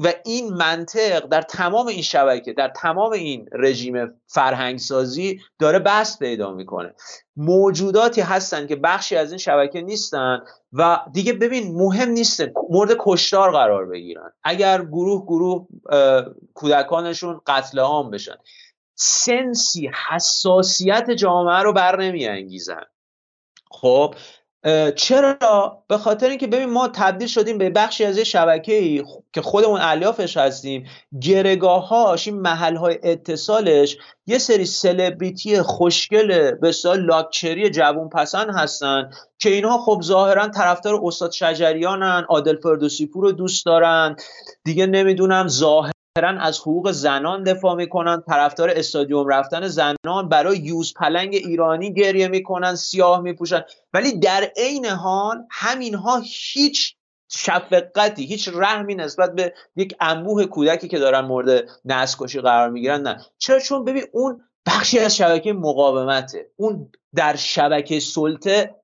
[0.04, 6.54] و این منطق در تمام این شبکه در تمام این رژیم فرهنگسازی داره بحث پیدا
[6.54, 6.94] می‌کنه.
[7.36, 10.40] موجوداتی هستن که بخشی از این شبکه نیستن
[10.72, 14.32] و دیگه ببین مهم نیست مورد کشتار قرار بگیرن.
[14.42, 15.66] اگر گروه گروه
[16.54, 18.36] کودکانشون قتل عام بشن
[18.94, 22.82] سنسی حساسیت جامعه رو بر نمی انگیزن
[23.70, 24.14] خب
[24.96, 29.42] چرا؟ به خاطر اینکه ببین ما تبدیل شدیم به بخشی از یه شبکه ای که
[29.42, 30.86] خودمون الیافش هستیم.
[31.22, 39.10] گرگاهاش این محل های اتصالش یه سری سلبریتی خوشگل به سال لاکچری جوون پسند هستن
[39.38, 44.16] که اینها خب ظاهرا طرفدار استاد شجریانن عادل فردوسی پور رو دوست دارن.
[44.64, 51.34] دیگه نمی‌دونم ظاهر از حقوق زنان دفاع می‌کنن طرفدار استادیوم رفتن زنان برای یوز پلنگ
[51.34, 53.62] ایرانی گریه می‌کنن سیاه میپوشن.
[53.92, 56.22] ولی در عین حال همینها
[56.52, 56.94] هیچ
[57.30, 63.16] شفقتی هیچ رحمی نسبت به یک انبوه کودکی که دارن مورد نسل قرار می‌گیرن نه.
[63.38, 66.50] چرا؟ چون ببین اون بخشی از شبکه مقاومته.
[66.56, 68.74] اون در شبکه سلطه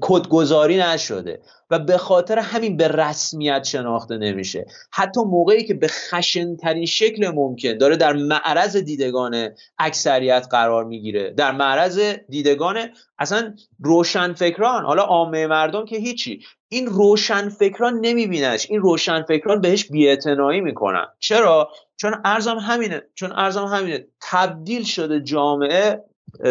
[0.00, 1.40] کدگذاری نشده
[1.70, 4.66] و به خاطر همین به رسمیت شناخته نمیشه.
[4.90, 9.48] حتی موقعی که به خشنترین شکل ممکن داره در معرض دیدگان
[9.78, 11.30] اکثریت قرار می‌گیره.
[11.30, 11.98] در معرض
[12.28, 12.78] دیدگان
[13.18, 16.40] اصلا روشنفکران حالا عامه مردم که هیچی.
[16.68, 21.06] این روشنفکران نمیبینش این روشنفکران بهش بیاعتنایی می‌کنن.
[21.18, 23.02] چرا؟ چون ارزم همینه.
[23.14, 24.06] چون ارزم همینه.
[24.20, 26.04] تبدیل شده جامعه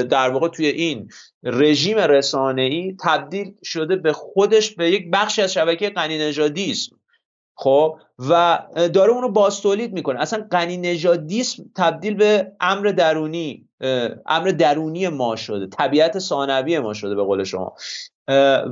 [0.10, 1.10] در واقع توی این
[1.44, 1.98] رژیم
[2.58, 6.96] ای تبدیل شده به خودش به یک بخشی از شبکه غنی نژادیسم
[7.56, 7.98] خب؟
[8.30, 8.60] و
[8.94, 10.20] داره اونو باستولید می‌کنه.
[10.20, 13.68] اصلا غنی نژادیسم تبدیل به امر درونی
[14.26, 15.68] امر درونی ما شده.
[15.68, 17.74] طبیعت ثانوی ما شده به قول شما.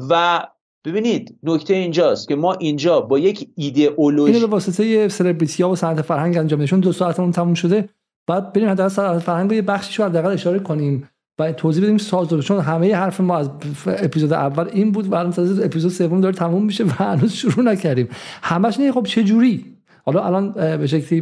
[0.09, 0.43] و
[0.85, 6.01] ببینید نکته اینجاست که ما اینجا با یک ایدئولوژی اینو به واسطه سلبریتی و صنعت
[6.01, 7.89] فرهنگ انجام نشون دو ساعتمون تموم شده
[8.27, 12.39] بعد بریم حداقل صنعت فرهنگ یه بخشی رو حداقل اشاره کنیم و توضیح بدیم ساز
[12.39, 13.49] چون همه حرف ما از
[13.87, 15.33] اپیزود اول این بود و الان
[15.63, 18.07] اپیزود سوم داره تموم میشه و هنوز شروع نکردیم.
[18.41, 19.65] همش نه خب چه جوری؟
[20.05, 21.21] حالا الان به شکلی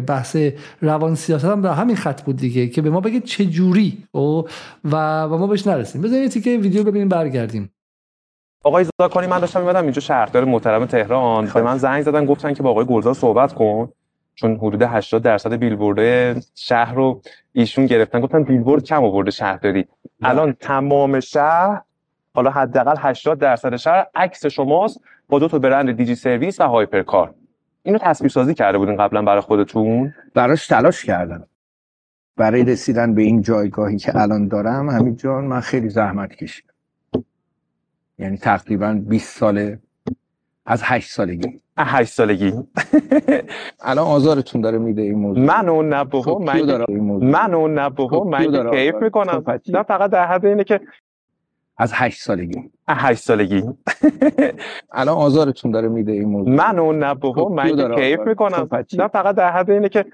[0.00, 0.36] بحث
[0.80, 4.04] روان سیاست هم در همین خط بود دیگه که به ما بگید چه جوری.
[4.14, 4.18] و
[4.84, 6.02] و ما بهش نرسیم.
[6.02, 7.70] بذارید که ویدیو ببینیم برگردیم.
[8.64, 11.46] آقای زاکانی من داشتم میمدم اینجا شهردار محترم تهران.
[11.54, 13.88] به من زنگ زدن گفتن که با آقای گلزار صحبت کن.
[14.36, 17.20] چون حدود 80 درصد بیلبورد شهر رو
[17.52, 18.20] ایشون گرفتن.
[18.20, 19.86] گفتن بیلبورد کم آورده شهرداری
[20.22, 21.82] الان تمام شهر
[22.34, 27.34] حالا حداقل 80 درصد شهر عکس شماست با دو تا برند دیجی سرویس و هایپرکار.
[27.82, 31.46] اینو تصویر سازی کرده بودین قبلا برای خودتون؟ براش تلاش کردم.
[32.36, 36.74] برای رسیدن به این جایگاهی که الان دارم همین جان من خیلی زحمت کشیدم.
[38.18, 39.78] یعنی تقریبا 20 ساله
[40.66, 41.60] از 8 سالگی.
[41.78, 42.52] 8 سالگی.
[43.80, 45.44] الان آزارتون داره میده این موضوع.
[45.44, 46.86] من اون نه بابا من
[47.22, 49.44] من اون بابا من کیف می‌کنم.
[49.68, 50.80] نه فقط در حد اینه که
[51.76, 52.70] از 8 سالگی.
[52.88, 53.62] 8 سالگی.
[54.92, 56.54] الان آزارتون داره میده این موضوع.
[56.54, 58.68] من اون بابا من کیف می‌کنم.
[58.98, 60.04] نه فقط در حد اینه که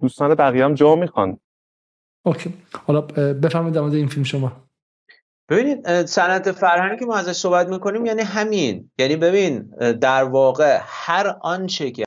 [0.00, 1.38] دوستان بقیه هم جا می‌خوان.
[2.22, 2.54] اوکی.
[2.86, 3.00] حالا
[3.42, 4.52] بفرمایید در این فیلم شما.
[5.50, 8.90] ببینید صنعت فرهنگی که ما ازش صحبت می‌کنیم یعنی همین.
[8.98, 9.62] یعنی ببین
[10.00, 12.04] در واقع هر آنچه که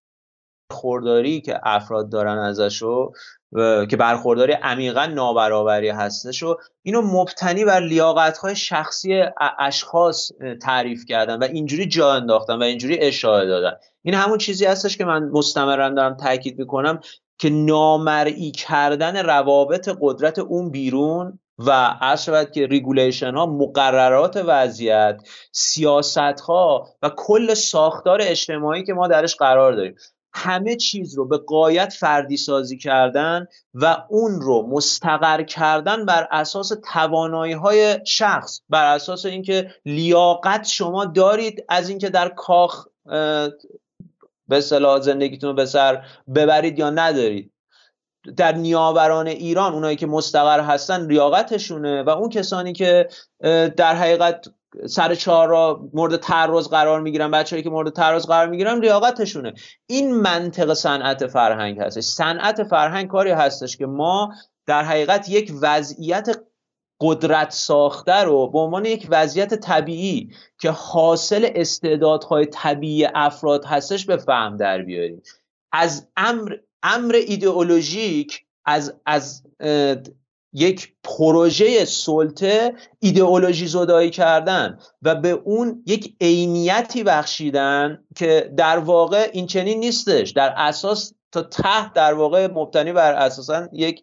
[0.71, 3.11] خورداری که افراد دارن ازشو
[3.89, 9.23] که برخورداری عمیقا نابرابری هستش و اینو مبتنی بر لیاقت شخصی
[9.59, 13.73] اشخاص تعریف کردن و اینجوری جا انداختن و اینجوری اشاره دادن.
[14.01, 16.99] این همون چیزی هستش که من مستمرا دارم تاکید می‌کنم
[17.37, 21.71] که نامرئی کردن روابط قدرت اون بیرون و
[22.01, 25.21] عرض که regulation ها مقررات وضعیت
[25.51, 29.95] سیاست ها و کل ساختار اجتماعی که ما درش قرار داریم
[30.33, 36.71] همه چیز رو به غایت فردی سازی کردن و اون رو مستقر کردن بر اساس
[36.93, 42.87] توانایی های شخص بر اساس اینکه لیاقت شما دارید از اینکه در کاخ
[44.47, 46.05] به اصطلاح زندگیتون رو به سر
[46.35, 47.52] ببرید یا ندارید.
[48.37, 53.07] در نیاوران ایران اونایی که مستقر هستن لیاقتشونه و اون کسانی که
[53.77, 54.45] در حقیقت
[54.85, 59.53] سر چهار را مورد تعرض قرار می‌گیرن بچه‌ای که مورد تعرض قرار می‌گیرن لیاقتشونه.
[59.85, 62.03] این منطق صنعت فرهنگ هستش.
[62.03, 64.33] صنعت فرهنگ کاری هستش که ما
[64.65, 66.37] در حقیقت یک وضعیت
[67.01, 70.29] قدرت ساخته رو به عنوان یک وضعیت طبیعی
[70.59, 75.21] که حاصل استعدادهای طبیعی افراد هستش به فهم در بیاریم.
[75.71, 79.43] از امر امر ایدئولوژیک از از
[80.53, 89.29] یک پروژه سلطه ایدئولوژی زدایی کردن و به اون یک عینیتی بخشیدن که در واقع
[89.33, 90.29] این چنین نیستش.
[90.29, 94.01] در اساس تا ته در واقع مبتنی بر اساسا یک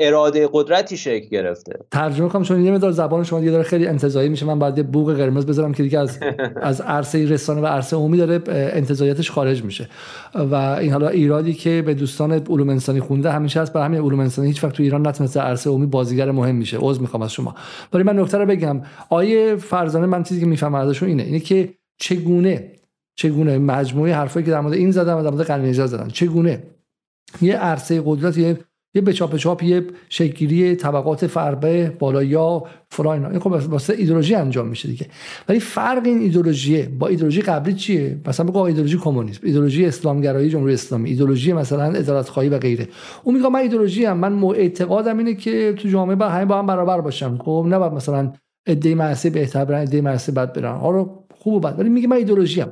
[0.00, 1.72] اراده قدرتی شکل گرفته.
[1.90, 4.46] ترجمه کنم چون یه مقدار زبان شما دیگه داره خیلی انتزاعی میشه.
[4.46, 6.18] من بعد یه بوق قرمز بذارم که دیگه از
[6.62, 9.88] از عرصه رسانه و عرصه عمومی داره انتزاعیتش خارج میشه.
[10.34, 13.72] و این حالا ایرادی که به دوستان علوم انسانی خونده همیشه هست.
[13.72, 16.76] برای همین علوم انسانی هیچ وقت تو ایران نتونسته عرصه عمومی بازیگر مهم میشه.
[16.80, 17.54] عذر می‌خوام از شما.
[17.92, 18.82] ولی من نکته رو بگم.
[19.10, 21.22] آیه فرزانه من چیزی که می‌فهمم ازشون اینه.
[21.22, 21.68] اینه که
[21.98, 22.72] چگونه
[23.18, 26.08] چگونه مجموعه حرفایی که در مورد این زدن و در مورد قلمی زدن.
[26.08, 26.62] چگونه؟
[27.42, 28.58] یه عرصه قدرت یه
[28.94, 34.34] یه به چاپ چاپ یه شکلی طبقات فربه بالا یا فلان این خب واسه ایدولوژی
[34.34, 35.06] انجام میشه دیگه.
[35.48, 40.74] ولی فرق این ایدولوژیه با ایدولوژی قبلی چیه؟ مثلا بگو ایدولوژی کمونیسم ایدولوژی اسلامگرایی جمهوری
[40.74, 42.88] اسلامی ایدولوژی مثلا عدالت خواهی و غیره.
[43.24, 46.66] اون میگه من ایدولوژی هم من اعتقادم اینه که تو جامعه با همه با هم
[46.66, 47.38] برابر باشم.
[47.38, 48.32] خب نه مثلا
[48.66, 50.76] ادعای معصی بهتر برن ادعای معصی بد برن.
[50.76, 51.06] حالا
[51.48, 52.68] خوب و بد ولی میگه من ایدولوژی هم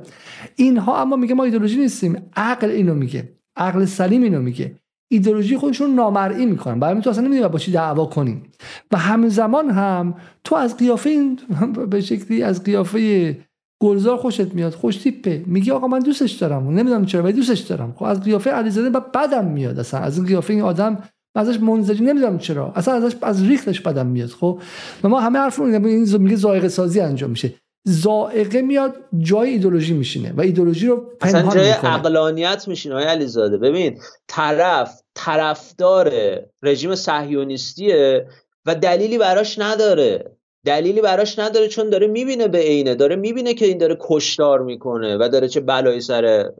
[0.55, 2.29] اینها اما میگه ما ایدولوژی نیستیم.
[2.35, 3.29] عقل اینو میگه.
[3.55, 4.75] عقل سلیم اینو میگه.
[5.11, 6.79] ایدئولوژی خودشون نامرئی می‌کنن.
[6.79, 8.43] برای تو اصلا نمی‌دونی با چی دعوا کنیم
[8.91, 11.39] و همزمان هم تو از قیافه این
[11.91, 13.37] به شکلی از قیافه
[13.81, 15.43] گلزار خوشت میاد خوش تیپه.
[15.45, 16.69] میگی آقا من دوستش دارم.
[16.69, 17.93] نمی‌دونم چرا ولی دوستش دارم.
[17.97, 19.99] خب از قیافه علیزاده بدم میاد اصلا.
[19.99, 20.97] از این قیافه این آدم
[21.35, 22.71] ازش منزجی نمی‌دونم چرا.
[22.75, 24.29] اصلا ازش از ریختش بدم میاد.
[24.29, 24.61] خب؟
[25.03, 27.53] ما همه حرف این میگه سازی انجام میشه.
[27.89, 33.57] زائقه میاد جای ایدولوژی میشینه و ایدولوژی رو اصلا جای اقلانیت میشینه های علیزاده.
[33.57, 36.13] ببین طرف طرفدار
[36.61, 38.27] رژیم صهیونیستیه
[38.65, 40.37] و دلیلی براش نداره.
[40.65, 45.17] دلیلی براش نداره چون داره می‌بینه به عینه داره می‌بینه که این داره کشتار می‌کنه
[45.17, 46.51] و داره چه بلایی سر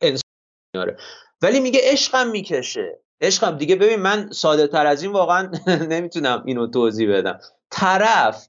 [0.00, 0.30] انسان
[0.74, 0.96] میاره.
[1.42, 2.98] ولی میگه عشقم می‌کشه.
[3.20, 3.56] عشقم.
[3.56, 5.50] دیگه ببین من ساده تر از این واقعا
[5.92, 7.40] نمی‌تونم اینو توضیح بدم.
[7.70, 8.48] طرف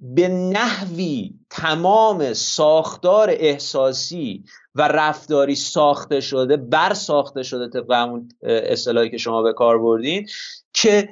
[0.00, 4.44] به نحوی تمام ساختار احساسی
[4.74, 10.28] و رفتاری ساخته شده بر ساخته شده طبق همون اصطلاحی که شما به کار بردین
[10.72, 11.08] که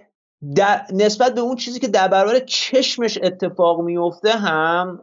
[0.54, 5.02] در نسبت به اون چیزی که در برابر چشمش اتفاق میفته هم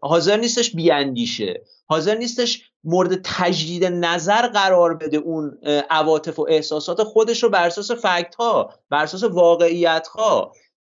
[0.00, 1.62] حاضر نیستش بیاندیشه.
[1.86, 5.58] حاضر نیستش مورد تجدید نظر قرار بده اون
[5.90, 10.52] عواطف و احساسات خودش رو بر اساس فکت ها بر اساس واقعیت ها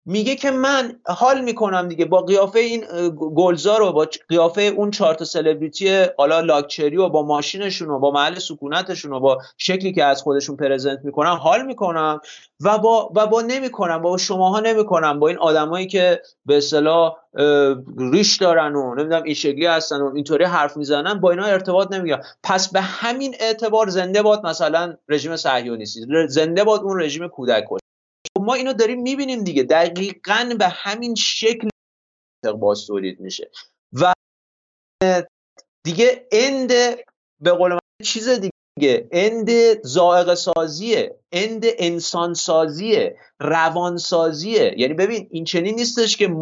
[0.05, 2.05] میگه که من حال می‌کنم دیگه.
[2.05, 2.85] با قیافه این
[3.35, 8.39] گلزار و با قیافه اون چارت سلبریتی حالا لاکچری و با ماشینشون و با محل
[8.39, 12.21] سکونتشون و با شکلی که از خودشون پرزنت می‌کنن حال می‌کنم.
[12.59, 17.15] و با و با نمی‌کنم با شماها نمی‌کنم با این آدمایی که به اصطلاح
[17.97, 22.21] ریش دارن و نمی‌دونم این شکلی هستن و اینطوری حرف می‌زنن با اینا ارتباط نمی‌گیرم.
[22.43, 26.01] پس به همین اعتبار زنده باد مثلا رژیم صهیونیستی.
[26.27, 27.65] زنده باد اون رژیم کودک
[28.49, 29.63] ما اینو داریم می‌بینیم دیگه.
[29.63, 31.69] دقیقا به همین شکل
[32.59, 33.51] باز تولید میشه.
[33.93, 34.13] و
[35.83, 36.71] دیگه اند
[37.41, 39.07] به قول من چیز دیگه.
[39.11, 39.49] اند
[39.83, 46.35] زائق سازیه اند انسان سازیه روان سازیه یعنی ببین این چنین نیستش که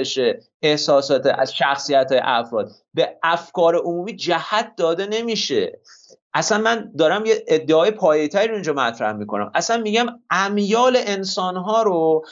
[0.00, 2.72] بشه احساسات از شخصیت افراد.
[2.94, 5.80] به افکار عمومی جهت داده نمیشه.
[6.36, 9.50] اصلا من دارم یه ادعای پایه‌تری رو اینجا مطرح می‌کنم.
[9.54, 12.26] اصلا میگم امیال انسانها رو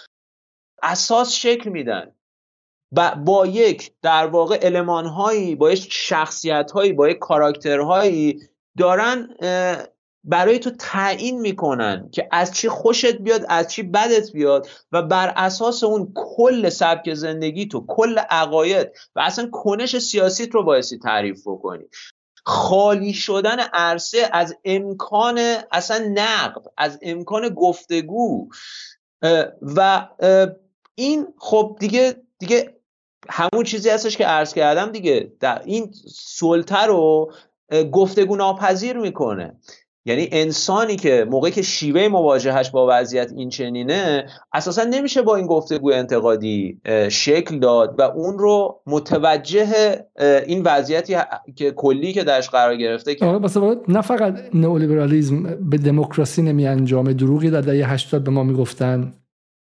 [0.82, 2.12] اساس شکل میدن.
[3.24, 8.40] با یک در واقع المانهایی با یک شخصیتهایی با یک کاراکترهایی
[8.78, 9.28] دارن
[10.24, 15.32] برای تو تعیین می‌کنن که از چی خوشت بیاد از چی بدت بیاد و بر
[15.36, 21.42] اساس اون کل سبک زندگی تو کل عقاید و اصلا کنش سیاسیت رو بایستی تعریف
[21.46, 21.84] بکنی.
[22.46, 25.40] خالی شدن عرصه از امکان
[25.72, 28.48] اصلا نقد از امکان گفتگو.
[29.62, 30.08] و
[30.94, 32.74] این خب دیگه دیگه
[33.28, 37.32] همون چیزی هستش که عرض کردم دیگه در این سلطه رو
[37.92, 39.56] گفتگو ناپذیر می‌کنه.
[40.06, 45.46] یعنی انسانی که موقعی که شیوه مواجهش با وضعیت این چنینه اساسا نمیشه با این
[45.46, 49.66] گفتگو انتقادی شکل داد و اون رو متوجه
[50.46, 51.16] این وضعیتی
[51.56, 57.12] که کلی که درش قرار گرفته که آره نه فقط نئولیبرالیسم به دموکراسی نمی انجامه
[57.12, 59.12] دروغی در دهه 80 به ما می‌گفتن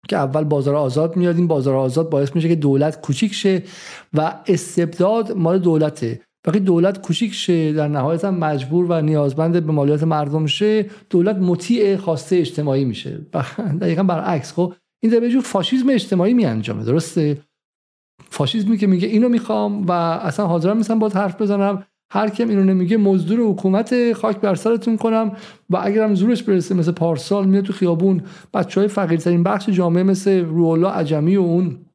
[0.10, 3.64] که اول بازار آزاد میاد این بازار آزاد باعث میشه که دولت کوچیک شه
[4.14, 6.22] و استبداد مال دولته.
[6.48, 10.86] وقتی دولت کوچیک شه در نهایت هم مجبور و نیازمند به مالیات مردم شه.
[11.10, 13.22] دولت مطیع خواسته اجتماعی میشه.
[13.82, 17.38] دقیقا برعکس خب این در جور فاشیزم اجتماعی می انجامه درسته؟
[18.30, 21.84] فاشیزمی که میگه اینو می‌خوام و اصلا حاضرم نیستم با حرف بزنم.
[22.12, 25.32] هر کیم اینو نمیگه مزدور حکومت خاک بر سرتون کنم
[25.70, 28.22] و اگرم زورش برسه مثل پارسال میاد تو خیابون
[28.54, 31.86] بچه های فقیرترین بخش جامعه مثل روحالله عجمی و اون.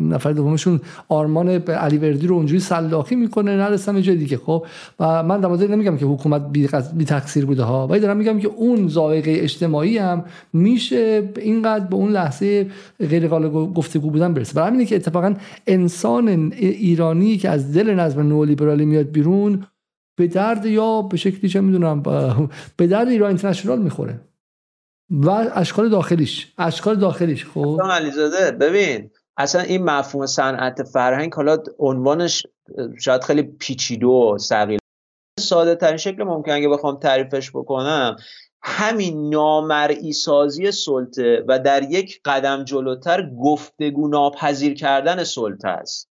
[0.00, 4.36] نفر دومشون آرمان علی وردی رو اونجوری سلاخی می‌کنه نرسم جای دیگه.
[4.36, 4.66] خب
[5.00, 8.88] و من در نمیگم که حکومت بی, تقصیر بوده ها ولی دارم میگم که اون
[8.88, 12.66] ذائقه اجتماعی هم میشه اینقدر به اون لحظه
[13.00, 14.54] غیر قابل گفتگو بودن برسه.
[14.54, 15.34] برای همینه که اتفاقا
[15.66, 19.66] انسان ایرانی که از دل نظم نولیبرالی میاد بیرون
[20.16, 22.02] به درد یا به شکلی چه می‌دونم
[22.76, 24.20] به درد ایران اینترنشنال می‌خوره.
[25.10, 27.80] و اشکال داخلیش اشکال داخلیش خب.
[27.90, 32.46] علیزاده ببین اصلا این مفهوم صنعت فرهنگ حالا عنوانش
[33.00, 34.78] شاید خیلی پیچیده و سقیل
[35.40, 38.16] ساده ترین شکل ممکن اگه بخوام تعریفش بکنم
[38.62, 46.08] همین نامرئی سازی سلطه و در یک قدم جلوتر گفتگو ناپذیر کردن سلطه است.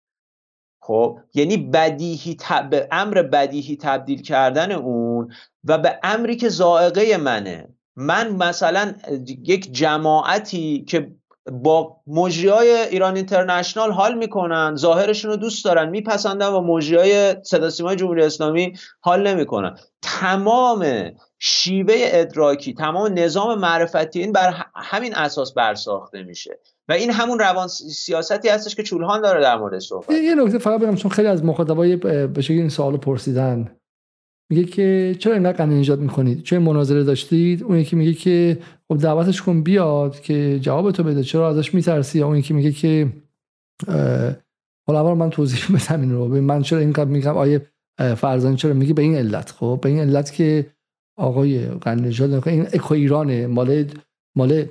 [0.81, 2.37] خب یعنی بدیهی
[2.69, 5.33] به امر بدیهی تبدیل کردن اون
[5.63, 7.67] و به امری که زائقه منه.
[7.95, 8.93] من مثلا
[9.27, 11.15] یک جماعتی که
[11.51, 17.35] با مجری های ایران اینترنشنال حال می‌کنن ظاهرشون رو دوست دارن میپسندن و مجری های
[17.43, 19.77] صدا جمهوری اسلامی حال نمی‌کنن.
[20.01, 26.59] تمام شیوه ادراکی تمام نظام معرفتی این بر همین اساس برساخته میشه.
[26.89, 30.09] و این همون روان سیاستی هستش که چولهان داره در مورد صحبت.
[30.09, 33.78] یه نکته فقط بگم چون خیلی از مخاطبای به این سوالو پرسیدن.
[34.49, 38.57] میگه که چرا اینقدر قند نجات می‌کنید چه مناظره داشتید؟ اون یکی میگه که
[38.87, 41.23] خب دعوتش کن بیاد که جواب تو بده.
[41.23, 43.07] چرا ازش میترسی؟ اون یکی میگه که
[44.87, 46.27] حالا اول من توضیح بدم این رو.
[46.27, 47.65] من چرا اینقدر میگم؟ آیه
[48.17, 50.65] فرزانه چرا میگه به این علت؟ خب به این علت که
[51.17, 53.47] آقای قند نجات این اکو ایرانه.
[53.47, 53.85] مال
[54.35, 54.65] مال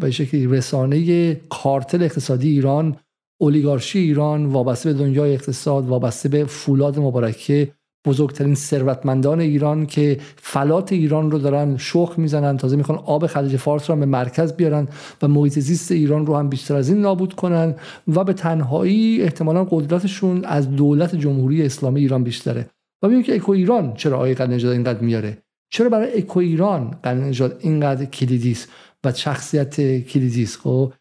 [0.00, 2.96] به شکلی رسانه کارتل اقتصادی ایران
[3.40, 7.72] اولیگارشی ایران وابسته به دنیای اقتصاد وابسته به فولاد مبارکه.
[8.06, 13.90] بزرگترین ثروتمندان ایران که فلات ایران رو دارن شخ می‌زنن تازه می‌خوان آب خلیج فارس
[13.90, 14.88] رو هم به مرکز بیارن
[15.22, 17.74] و محیط زیست ایران رو هم بیشتر از این نابود کنن
[18.08, 22.66] و به تنهایی احتمالا قدرتشون از دولت جمهوری اسلامی ایران بیشتره.
[23.02, 25.38] و ببینیم که اکو ایران چرا آقای نژاد اینقدر میاره؟
[25.70, 28.68] چرا برای اکو ایران نژاد اینقدر کلیدی است
[29.04, 30.92] و شخصیت کلیدی است؟ خب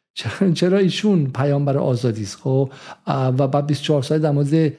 [0.53, 2.72] چرا ایشون پیامبر آزادی است؟ خب
[3.07, 4.73] و بعد 24 سال در مورد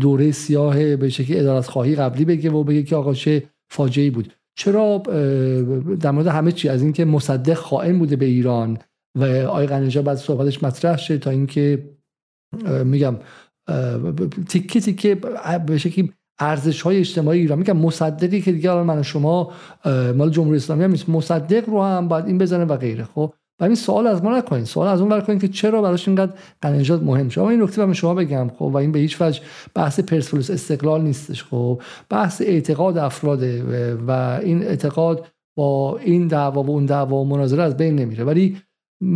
[0.00, 4.32] دوره سیاه به شکلی ادارت خواهی قبلی بگه و بگه که آقا چه فاجعه بود.
[4.56, 4.98] چرا
[6.00, 8.78] در مورد همه چی از اینکه مصدق خائن بوده به ایران
[9.18, 11.90] و آقای قنجا بعد صحبتش مطرح شه تا اینکه
[12.84, 13.16] میگم
[14.48, 15.14] تیکه تیکه
[15.66, 17.58] به شکلی ارزش های اجتماعی ایران.
[17.58, 19.52] میگم مصدقی که دیگه من شما
[20.16, 23.04] مال جمهوری اسلامی هم مصدق رو هم باید این بزنه و غیره.
[23.04, 24.64] خب و این سوال از ما نکنین.
[24.64, 26.32] سوال از اون کنین که چرا براش اینقدر
[26.62, 29.40] قنجات مهم شد این نکته به شما بگم خب و این به هیچ وجه
[29.74, 31.82] بحث پرسپولیس استقلال نیستش خب.
[32.10, 33.62] بحث اعتقاد افراده
[34.06, 35.26] و این اعتقاد
[35.56, 38.24] با این دعوا و اون دعوا و مناظره از بین نمیره.
[38.24, 38.56] ولی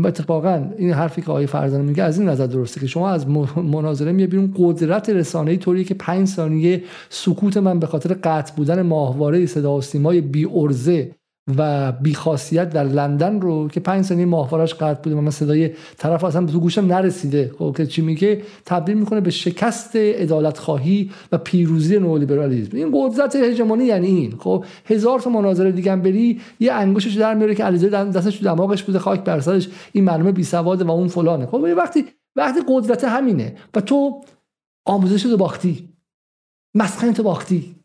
[0.04, 4.12] اتفاقا این حرفی که آقای فرزانه میگه از این نظر درسته که شما از مناظره
[4.12, 9.46] میه بیرون قدرت رسانه‌ای طوری که پنج ثانیه سکوت من به خاطر قطع بودن ماهواره
[9.46, 11.14] صدا و سیمای بی ارزه
[11.56, 16.24] و بیخاصیت در لندن رو که پنج سنی ماهوارش قطع بوده و من صدای طرف
[16.24, 17.52] اصلا تو گوشم نرسیده.
[17.58, 22.76] خب که چی میگه؟ تبدیل می‌کنه به شکست عدالت خواهی و پیروزی نولیبرالیسم.
[22.76, 24.34] این قدرت هژمونی یعنی این.
[24.38, 28.82] خب هزار تا مناظره دیگه بری یه انگشتش در میاره که علیزاده دستش تو دماغش
[28.82, 31.46] بوده خاک بر سرش این معلومه بی سواده و اون فلانه.
[31.46, 32.04] خب وقتی
[32.36, 34.20] وقتی قدرت همینه و تو
[34.86, 35.88] آموزش رو باختی
[36.74, 37.77] مسخن تو باختی.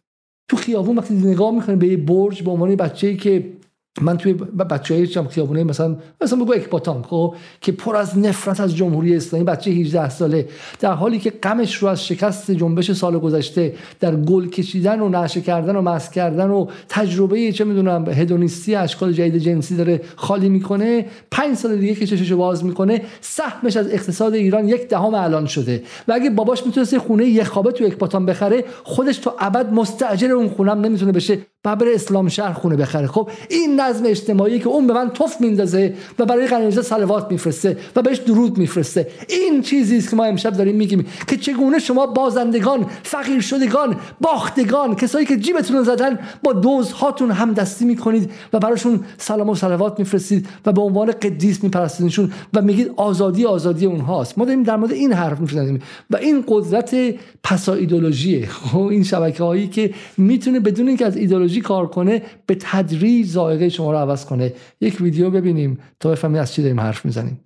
[0.49, 3.53] تو خیابون وقتی نگاه می‌کنه به یه برج به عنوان بچه‌ای که
[4.01, 8.75] من توی بچه های خیابونه مثلا مثلا بگو اکباتان خب؟ که پر از نفرت از
[8.75, 10.47] جمهوری اسلامی بچه 18 ساله.
[10.79, 15.41] در حالی که غمش رو از شکست جنبش سال گذشته در گل کشیدن و نشه
[15.41, 21.05] کردن و مس کردن و تجربه چه می‌دونم هدونیستی اشکال جدید جنسی داره خالی می‌کنه
[21.31, 25.83] پنج سال دیگه که چششو باز می‌کنه سهمش از اقتصاد ایران یک دهم الان شده.
[26.07, 30.49] و اگه باباش می‌تونست خونه یک خوابه تو اکباتان بخره خودش تو ابد مستاجر اون
[30.49, 31.52] خونم نمی‌تونه بشه.
[31.65, 33.07] و بره اسلام شهر خونه بخره.
[33.07, 37.77] خب این نظم اجتماعی که اون به من توف میندازه و برای قنیزه صلوات میفرسته
[37.95, 39.07] و بهش درود میفرسته.
[39.29, 44.95] این چیزی است که ما امشب داریم میگیم که چگونه شما بازندگان فقیر شدگان باختگان
[44.95, 49.99] کسایی که جیبتون زدن با دوز هاتون هم دستی می‌کنید و براشون سلام و صلوات
[49.99, 54.37] میفرستید و به عنوان قدیس میپرستیدشون و میگید آزادی آزادی اونهاست.
[54.37, 56.95] ما داریم در مورد این حرف می‌زنیم و این قدرت
[57.43, 58.47] پسا ایدولوژیه.
[58.47, 63.69] خب این شبکه هایی که می‌تونه بدون اینکه از ایدولوژی کار کنه به تدریج ذائقه
[63.69, 64.53] شما رو عوض کنه.
[64.81, 67.39] یک ویدیو ببینیم تا بفهمید از چی داریم حرف می‌زنیم.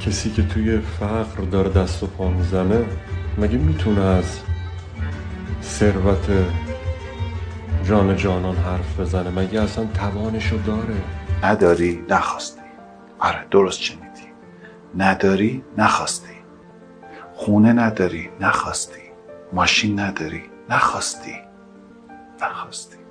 [0.00, 2.84] کسی که توی فقر داره دست و پا می‌زنه
[3.38, 4.38] مگه می‌تونه از
[5.62, 6.30] ثروت
[7.84, 10.94] جان جانان حرف بزنه؟ مگه اصلا توانشو داره؟
[11.42, 12.60] نداری نخواستی.
[13.18, 14.02] آره درست شنیدی.
[14.98, 16.36] نداری نخواستی.
[17.34, 19.02] خونه نداری نخواستی.
[19.52, 21.34] ماشین نداری نخواستی.
[22.42, 23.01] نخواستی.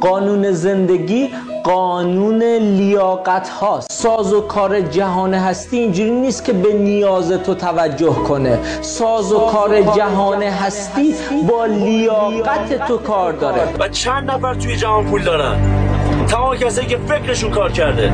[0.00, 1.28] قانون زندگی
[1.64, 3.92] قانون لیاقت هاست.
[3.92, 8.58] ساز و کار جهان هستی اینجوری نیست که به نیاز تو توجه کنه.
[8.80, 11.14] ساز و کار جهان هستی
[11.48, 13.62] با لیاقت تو کار داره.
[13.78, 15.56] و چند نفر توی جهان پول دارن؟
[16.28, 18.12] تمام کسایی که فکرشون کار کرده.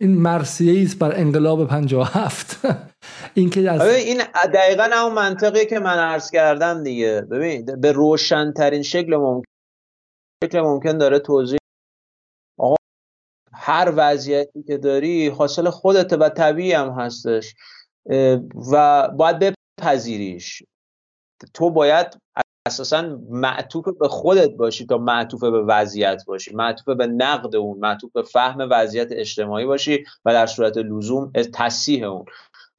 [0.00, 2.60] این مرسیه است بر انقلاب 57
[3.34, 4.22] این که از این
[4.54, 7.20] دقیقا همون منطقی که من عرض کردم دیگه.
[7.20, 9.50] ببین به روشن ترین شکل ممکن
[10.44, 11.58] شکل ممکن داره توضیح
[12.58, 12.76] آقا
[13.52, 17.54] هر وضعیتی که داری حاصل خودته و طبیعی هم هستش
[18.72, 20.62] و باید بپذیریش.
[21.54, 22.06] تو باید
[22.66, 26.54] اساسا معطوف به خودت باشی تا معطوف به وضعیت باشی.
[26.54, 32.04] معطوف به نقد اون معطوف به فهم وضعیت اجتماعی باشی و در صورت لزوم تصیح
[32.04, 32.24] اون.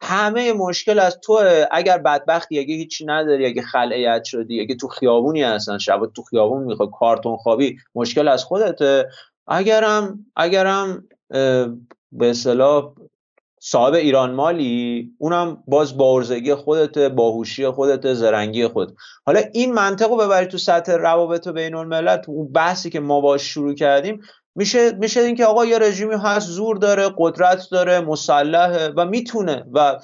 [0.01, 1.39] همه مشکل از تو
[1.71, 6.63] اگر بدبختی اگه هیچی نداری اگه خلعیت شدی اگه تو خیابونی هستن شب تو خیابون
[6.63, 9.09] می‌خوای کارتون خوابی مشکل از خودته.
[9.47, 11.07] اگرم اگرم
[12.11, 12.93] به اصطلاح
[13.71, 18.95] صاحب ایران مالی اونم باز بارزگی خودت باهوشی خودت زرنگی خود.
[19.25, 23.21] حالا این منطق رو ببری تو سطح روابط بین الملل تو اون بحثی که ما
[23.21, 24.21] باش شروع کردیم
[24.57, 29.99] میشه میشه اینکه آقا یه رژیمی هست زور داره قدرت داره مسلحه و می‌تونه و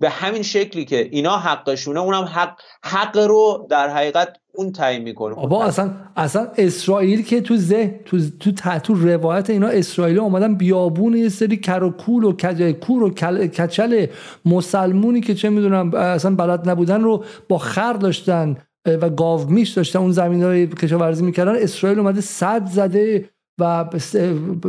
[0.00, 5.34] به همین شکلی که اینا حقشونه اونم حق حق رو در حقیقت اون تعیین می‌کنه.
[5.34, 11.16] بابا اصلا اصلا اسرائیل که تو زه تو تو, تو روایت اینا اسرائیل اومدن بیابون
[11.16, 12.32] یه سری کروکول و
[12.72, 13.10] کور و
[13.48, 14.06] کچل
[14.44, 19.98] مسلمونی که چه می‌دونم اصلا بلد نبودن رو با خر داشتن و گاو میش داشتن
[19.98, 23.84] اون زمین های کشاورزی می‌کردن اسرائیل اومده صد زده و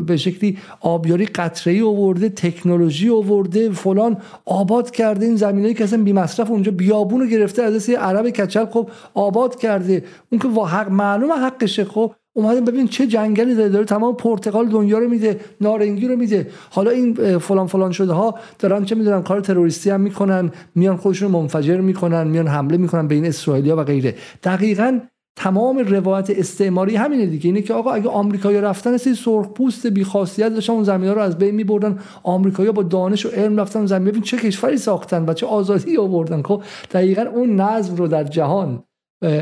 [0.05, 5.25] به شکلی آبیاری قطره آورده تکنولوژی آورده فلان آباد کرده.
[5.25, 9.59] این زمینایی که اصلا بی مصرف اونجا بیابون رو گرفته از عرب کچل خب آباد
[9.59, 10.03] کرده.
[10.31, 12.13] اون که حق معلوم حقشه خب.
[12.37, 16.47] اومده ببین چه جنگلی داره داره تمام پرتغال دنیا رو میده نارنگی رو میده.
[16.69, 21.31] حالا این فلان فلان شده ها دارن چه می‌دونن؟ کار تروریستی هم می‌کنن میان خودشون
[21.31, 24.15] منفجر می‌کنن میان حمله می‌کنن بین اسرائیلیا و غیره.
[24.43, 24.99] دقیقاً
[25.37, 27.45] تمام روایت استعماری همینه دیگه.
[27.45, 31.21] اینه که آقا اگه آمریکایی رفتن سری سرخ پوست بی خاصیت داشتن اون زمین رو
[31.21, 31.99] از بین میبردن.
[32.23, 36.41] آمریکایی‌ها با دانش و علم رفتن زمین ببین چه کشوری ساختن و چه آزادی آوردن.
[36.41, 38.83] خب دقیقا اون نظم رو در جهان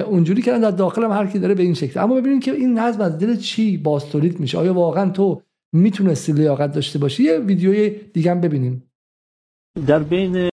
[0.07, 1.99] اونجوری کردن در داخل هم هر کی داره به این شکل.
[1.99, 5.41] اما ببینیم که این نظم از دل چی باستولید میشه؟ آیا واقعا تو
[5.73, 8.83] می‌تونستی لیاقت داشته باشی؟ یه ویدیوی دیگه هم ببینیم.
[9.87, 10.49] در بین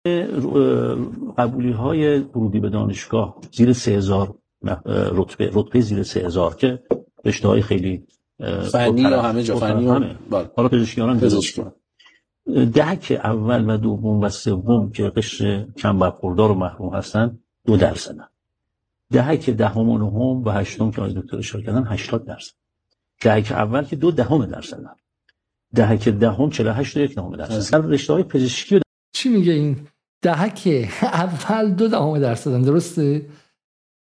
[1.38, 4.34] قبولی های ورودی به دانشگاه زیر 3000
[4.86, 6.82] رتبه رتبه زیر 3000 که
[7.24, 8.06] رشته های خیلی
[8.72, 10.16] فنی یا همه جا فنی همه.
[10.56, 11.72] حالا پزشکیان هم
[12.64, 18.28] دهک اول و دوم و سوم که قشر کم برخوردار و محروم هستن دو درصدن.
[19.10, 22.52] دهک دهم و نهم و هشتم که آقای دکتر اشاره کردن 80 درصد.
[23.20, 24.94] دهک اول که دو دهم درصدن.
[25.74, 27.72] دهک دهم 48 و یک دهم درصد.
[27.72, 28.80] در رشته های پزشکی
[29.12, 29.86] چی میگه این؟
[30.22, 33.26] دهک اول دو دهم درصدن درسته؟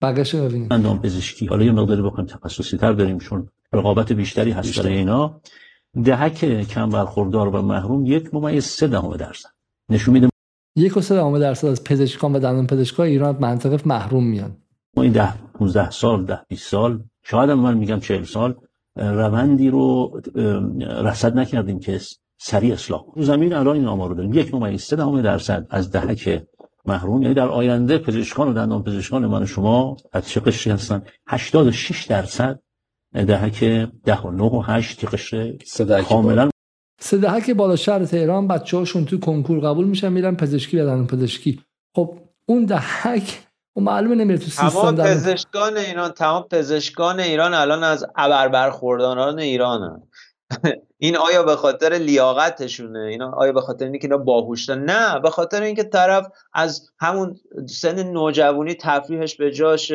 [0.01, 0.67] بقیش ببینیم.
[0.71, 1.45] اندام پزشکی.
[1.45, 5.41] حالا یه مقداری بخوایم تخصصی تر بریم چون رقابت بیشتری هست برای اینا.
[6.03, 9.49] دهک کم برخوردار و محروم یک ممیز سه دهم درصد.
[9.89, 10.29] نشون میده
[10.75, 14.57] یک و سه دهم درصد از پزشکان و دندان پزشکان ایران منطقه محروم میان.
[14.97, 18.55] ما این ده 15 سال ده 20 سال شاید هم من میگم 40 سال
[18.95, 20.11] روندی رو
[20.79, 21.99] رصد نکردیم که
[22.37, 24.33] سریع اصلاح رو زمین الان این آمار رو داریم.
[24.33, 26.43] یک ممیز سه دهم درصد از دهک
[26.85, 31.01] محروم یعنی در آینده پزشکان و دندان پزشکان من و شما از چه قشری هستن؟
[31.27, 32.59] 86 درصد
[33.13, 33.63] دهک
[34.05, 35.53] 10 و 9 و 8 قشر
[36.09, 36.49] کاملا.
[36.99, 41.07] سه دهک بالا شهر تهران بچه هاشون تو کنکور قبول میشن میرن پزشکی و دندان
[41.07, 41.63] پزشکی.
[41.95, 43.39] خب اون دهک
[43.75, 49.39] و معلومه نمیره تو سیستم تمام پزشکان ایران تمام پزشکان ایران الان از ابر برخورداران
[49.39, 50.01] ایرانن.
[50.97, 55.61] این آیا به خاطر لیاقتشونه؟ اینا آیا به خاطر اینکه اینا باهوشن؟ نه به خاطر
[55.61, 57.35] اینکه طرف از همون
[57.69, 59.91] سن نوجوانی تفریحش به جاش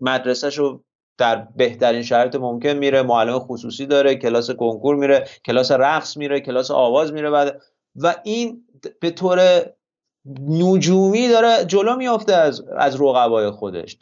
[0.00, 0.84] مدرسهش رو
[1.18, 6.70] در بهترین شرایط ممکن میره معلم خصوصی داره کلاس کنکور میره کلاس رقص میره کلاس
[6.70, 7.62] آواز میره بعد
[7.96, 8.64] و این
[9.00, 9.64] به طور
[10.48, 13.96] نجومی داره جلو میافته از از رقبای خودش.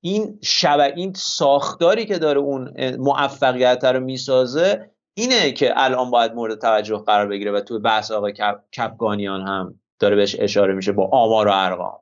[0.00, 6.58] این شبه این ساختاری که داره اون موفقیت رو می‌سازه اینه که الان باید مورد
[6.58, 11.08] توجه قرار بگیره و توی بحث آقای کپ، کپگانیان هم داره بهش اشاره میشه با
[11.12, 11.98] آمار و ارقام.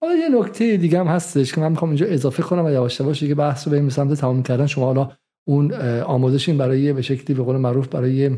[0.00, 3.24] حالا یه نکته دیگه هم هستش که من می‌خوام اینجا اضافه کنم و یواش یواش
[3.24, 4.66] که بحث رو بریم سمت تمام کردن.
[4.66, 5.10] شما حالا
[5.48, 8.36] اون آموزشین برای به شکلی به قول معروف برای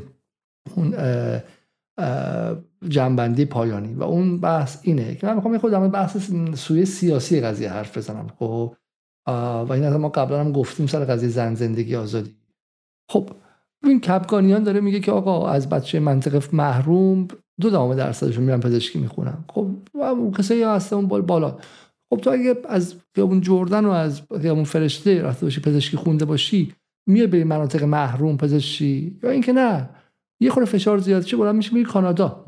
[0.77, 0.94] اون
[2.89, 3.94] جنبندی پایانی.
[3.94, 8.27] و اون بحث اینه که من می‌خوام خود بحث سوی سیاسی قضیه حرف بزنم.
[8.39, 8.77] خب
[9.28, 12.36] و این ما قبلا هم گفتیم سر قضیه زن زندگی آزادی.
[13.10, 13.28] خب
[13.84, 17.28] این کپگانیان داره میگه که آقا از بچه منطقه محروم
[17.61, 19.44] دو دام درصدشون میرن پزشکی می‌خونن.
[19.52, 21.56] خب اون کسایی هست اون بال بالا.
[22.11, 26.74] خب تو اگه از خیابون جردن و از خیابون فرشته رفته باشی پزشکی خونده باشی
[27.09, 29.88] میای به مناطق محروم پزشکی؟ یا اینکه نه.
[30.40, 32.44] یه خورده فشار زیاد چه بلند میشه میری کانادا.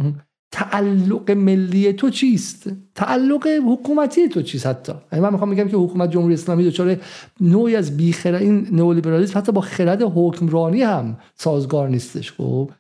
[0.55, 6.11] تعلق ملی تو چیست؟ تعلق حکومتی تو چیست حتی؟ یعنی من می‌خوام بگم که حکومت
[6.11, 6.97] جمهوری اسلامی دچار
[7.41, 12.33] نوعی از بیخرد این نئولیبرالیسم حتی با خرد حکمرانی هم سازگار نیستش.
[12.33, 12.71] خب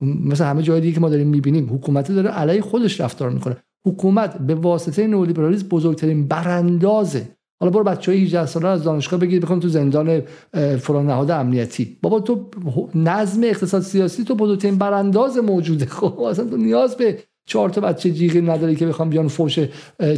[0.00, 3.56] مثل همه جای دیگه که ما داریم می‌بینیم حکومت داره علیه خودش رفتار می‌کنه.
[3.86, 7.20] حکومت به واسطه نئولیبرالیسم بزرگترین برانداز
[7.60, 10.22] حالا برو بچه های 18 ساله از دانشگاه بگیر بکن تو زندان
[10.80, 11.98] فلان نهاد امنیتی.
[12.02, 12.50] بابا تو
[12.94, 15.86] نظم اقتصاد سیاسی تو بزرگترین برانداز موجوده.
[16.00, 19.58] خب اصلا تو نیاز به چهار تا بچه جیغی نداری که بخوام بیان فوش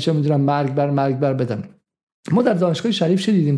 [0.00, 1.64] چه می‌دونم مرگ بر مرگ بر بدن.
[2.32, 3.56] ما در دانشگاه شریف چه دیدیم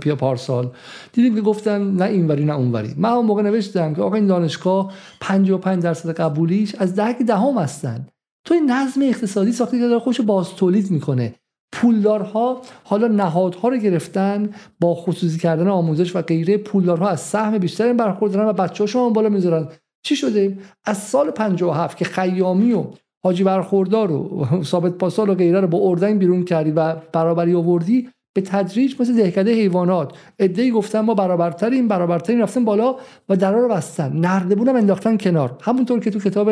[0.00, 0.70] پیا پارسال؟
[1.12, 2.94] دیدیم که گفتن نه اینوری نه اونوری.
[2.96, 8.06] من اون موقع نوشتم که آقا این دانشگاه 55 درصد قبولیش از دهک دهم هستن.
[8.44, 11.34] تو این نظم اقتصادی ساختی که داره خوش باز تولید می‌کنه.
[11.72, 16.56] پولدارها حالا نهادها رو گرفتن با خصوصی کردن آموزش و غیره.
[16.56, 19.68] پولدارها از سهم بیشتری برخوردارن و بچه‌هاشون هم بالا می‌ذارن.
[20.02, 22.84] چی شده؟ از سال 57 که خیامی و
[23.24, 28.08] حاجی برخوردار و ثابت پاسال و غیره رو با اردن بیرون کردی و برابری آوردی
[28.36, 30.12] به تدریج مثل دهکده حیوانات.
[30.38, 32.96] ادعی گفتن ما برابرتریم برابرترین رفتن بالا
[33.28, 34.12] و درا رو بستن.
[34.12, 35.56] نردبونم انداختن کنار.
[35.60, 36.50] همونطور که تو کتاب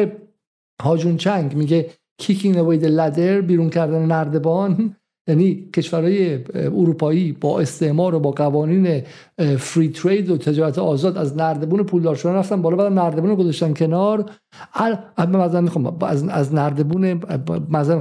[0.83, 4.97] هاجون چنگ میگه کیکینگ اوی لدر بیرون کردن نردبان.
[5.29, 9.03] یعنی کشورهای اروپایی با استعمار و با قوانین
[9.59, 13.75] فری ترید و تجارت آزاد از نردبون پولدار شدن رفتن بالا بعد نردبون رو گذاشتن
[13.75, 14.31] کنار.
[15.63, 15.97] می‌خوام
[16.29, 17.15] از نردبون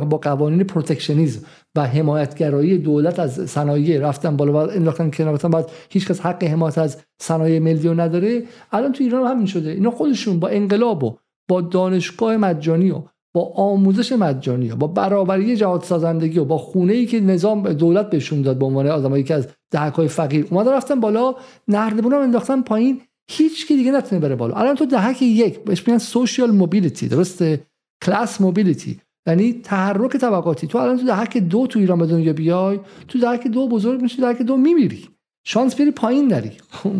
[0.10, 1.45] با قوانین protectionism
[1.76, 6.78] و حمایتگرایی دولت از صنایع رفتن بالا بعد انداختن کنار بعد هیچ کس حق حمایت
[6.78, 8.44] از صنایع ملی نداره.
[8.72, 9.70] الان تو ایران همین شده.
[9.70, 11.18] اینا خودشون با انقلاب و
[11.50, 13.04] با دانشگاه مجانی و
[13.36, 18.42] با آموزش مجانی با برابری جهاد سازندگی و با خونه ای که نظام دولت بهشون
[18.42, 21.36] داد به عنوان آدمایی که از دهک های فقیر اومدن رفتن بالا
[21.68, 24.56] نردبون هم انداختن پایین هیچ کی دیگه نتونه بره بالا.
[24.56, 27.62] الان تو دهک یک بهش میگن social mobility درسته؟
[28.06, 30.68] کلاس موبیلیتی یعنی تحرک طبقاتی.
[30.68, 34.22] تو الان تو دهک دو تو ایران به دنیا بیای تو دهک دو بزرگ میشی
[34.22, 35.10] دهک دو میمیری.
[35.48, 36.52] شانس بری پایین نری.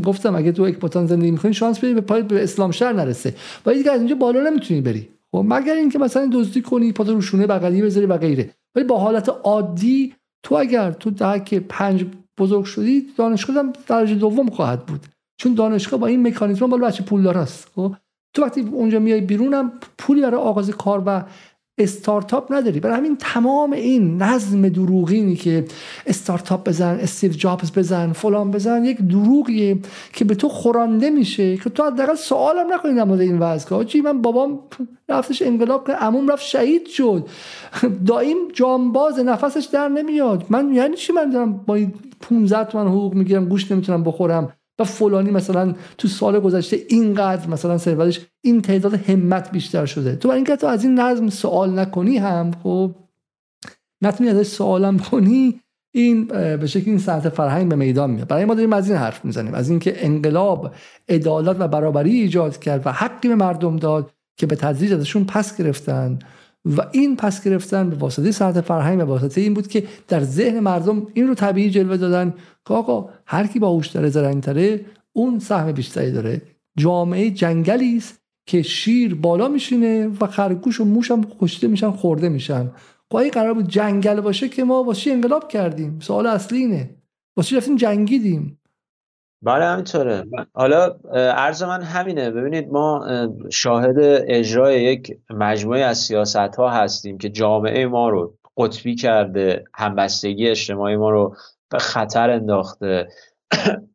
[0.04, 3.36] گفتم اگه تو بوتان زندگی می‌کنی شانس بری به پای به اسلام شهر نرسه.
[3.66, 5.15] ولی دیگه از اینجا بالا نمی‌تونی بری.
[5.36, 8.50] خب مگر اینکه مثلا دزدی کنی پات رو شونه بغلی بذاری و غیره.
[8.76, 12.06] ولی با حالت عادی تو اگر تو دهک پنج
[12.38, 15.06] بزرگ شدی دانشگاه هم درجه دوم خواهد بود.
[15.38, 17.72] چون دانشگاه با این مکانیزم بالا بچه پولدار است.
[17.76, 17.96] خب
[18.34, 21.24] تو وقتی اونجا میای بیرونم پولی برای آغاز کار و
[21.78, 22.80] استارتاپ نداری.
[22.80, 25.66] برای همین تمام این نظم دروغینی که
[26.08, 29.78] استارتاپ بزن استیو جابز بزن فلان بزن یک دروغیه
[30.14, 34.02] که به تو خورانده میشه که تو حداقل سوالم نکنی در مورد این وضع که
[34.02, 34.60] من بابام
[35.10, 37.28] رفتش انقلاب که عموم رفت شهید شد.
[38.08, 40.46] دایم جانباز نفسش در نمیاد.
[40.50, 41.80] من یعنی چی من دارم با
[42.22, 47.78] 15 تومن حقوق می‌گیرم گوش نمی‌تونم بخورم؟ و فلانی مثلا تو سال گذشته اینقدر مثلا
[47.78, 50.16] ثروتش این تعداد همت بیشتر شده.
[50.16, 52.96] تو برای اینکه تو از این نظم سوال نکنی هم خب
[54.02, 55.62] نتونی ازش سوالم کنی
[55.94, 56.26] این
[56.58, 58.28] به شکل این سطح فرهنگ به میدان میاد.
[58.28, 60.74] برای ما داریم از این حرف می‌زنیم از اینکه انقلاب
[61.10, 65.58] عدالت و برابری ایجاد کرد و حقی به مردم داد که به تدریج ازشون پس
[65.58, 66.20] گرفتن.
[66.66, 70.60] و این پس گرفتن به واسطه سطح فرهنگ به واسطه این بود که در ذهن
[70.60, 72.34] مردم این رو طبیعی جلوه دادن
[72.68, 76.42] که آقا هر کی باهوش داره زرنگتره اون سهم بیشتری داره.
[76.78, 82.30] جامعه جنگلی است که شیر بالا میشینه و خرگوش و موش هم کشته میشن خورده
[82.30, 82.72] میشن.
[83.12, 86.00] خب قرار بود جنگل باشه که ما واسه انقلاب کردیم.
[86.00, 86.90] سوال اصلی اینه.
[87.38, 88.60] واسه رفتیم جنگیدیم؟
[89.46, 90.24] بله همینطوره.
[90.54, 92.32] حالا عرض من همینه.
[92.32, 93.08] ببینید ما
[93.52, 93.96] شاهد
[94.28, 100.96] اجرای یک مجموعه از سیاست ها هستیم که جامعه ما رو قطبی کرده همبستگی اجتماعی
[100.96, 101.36] ما رو
[101.70, 103.08] به خطر انداخته.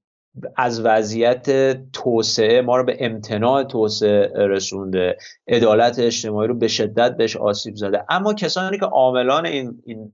[0.56, 1.46] از وضعیت
[1.92, 5.16] توسعه ما رو به امتناع توسعه رسونده.
[5.48, 8.04] عدالت اجتماعی رو به شدت بهش آسیب زده.
[8.08, 10.12] اما کسانی که عاملان این, این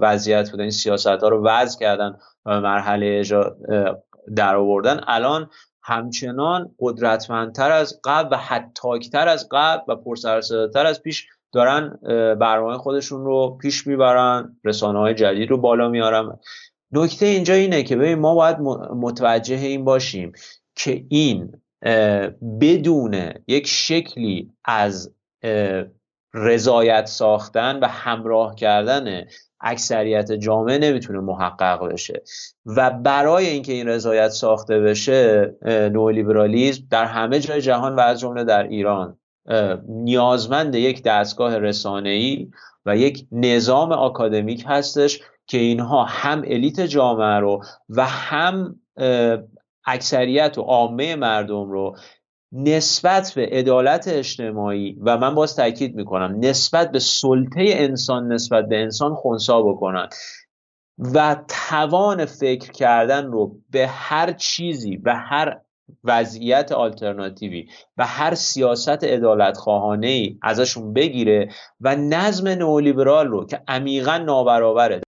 [0.00, 3.56] وضعیت بودن این سیاست ها رو وضع کردن مرحله اجرا
[4.36, 5.50] در آوردن الان
[5.82, 11.98] همچنان قدرتمندتر از قبل و حتاکتر از قبل و پرسرصداتر از پیش دارن
[12.34, 16.38] برنامه خودشون رو پیش می‌برن رسانه های جدید رو بالا میارن.
[16.92, 18.58] نکته اینجا اینه که ببین ما باید
[18.94, 20.32] متوجه این باشیم
[20.76, 21.52] که این
[22.60, 25.14] بدون یک شکلی از
[26.34, 29.24] رضایت ساختن و همراه کردن
[29.60, 32.22] اکثریت جامعه نمی‌تونه محقق بشه.
[32.66, 35.54] و برای اینکه این رضایت ساخته بشه
[35.92, 39.18] نولیبرالیزم در همه جای جهان و از جمله در ایران
[39.88, 42.50] نیازمند یک دستگاه رسانه‌ای
[42.86, 48.80] و یک نظام آکادمیک هستش که اینها هم الیت جامعه رو و هم
[49.86, 51.96] اکثریت و عامه مردم رو
[52.52, 58.82] نسبت به عدالت اجتماعی و من باز تاکید می‌کنم نسبت به سلطه انسان نسبت به
[58.82, 60.08] انسان خونسا بکنن
[60.98, 61.36] و
[61.68, 65.60] توان فکر کردن رو به هر چیزی و هر
[66.04, 71.48] وضعیت آلترناتیوی و هر سیاست عدالت خواهانه ای ازشون بگیره
[71.80, 75.00] و نظم نولیبرال رو که عمیقا نابرابره.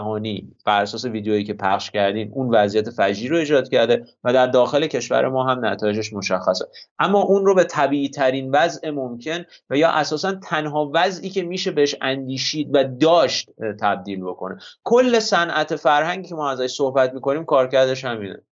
[0.00, 4.46] جهانی بر اساس ویدیویی که پخش کردین اون وضعیت فجی رو ایجاد کرده و در
[4.46, 6.64] داخل کشور ما هم نتایجش مشخصه.
[6.98, 11.70] اما اون رو به طبیعی ترین وضع ممکن و یا اساسا تنها وضعی که میشه
[11.70, 14.58] بهش اندیشید و داشت تبدیل بکنه.
[14.84, 18.42] کل صنعت فرهنگی که ما ازش صحبت می‌کنیم کارکردش همینه.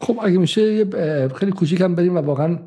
[0.00, 0.84] خب اگه میشه
[1.34, 2.58] خیلی کوچیک هم بریم و واقعا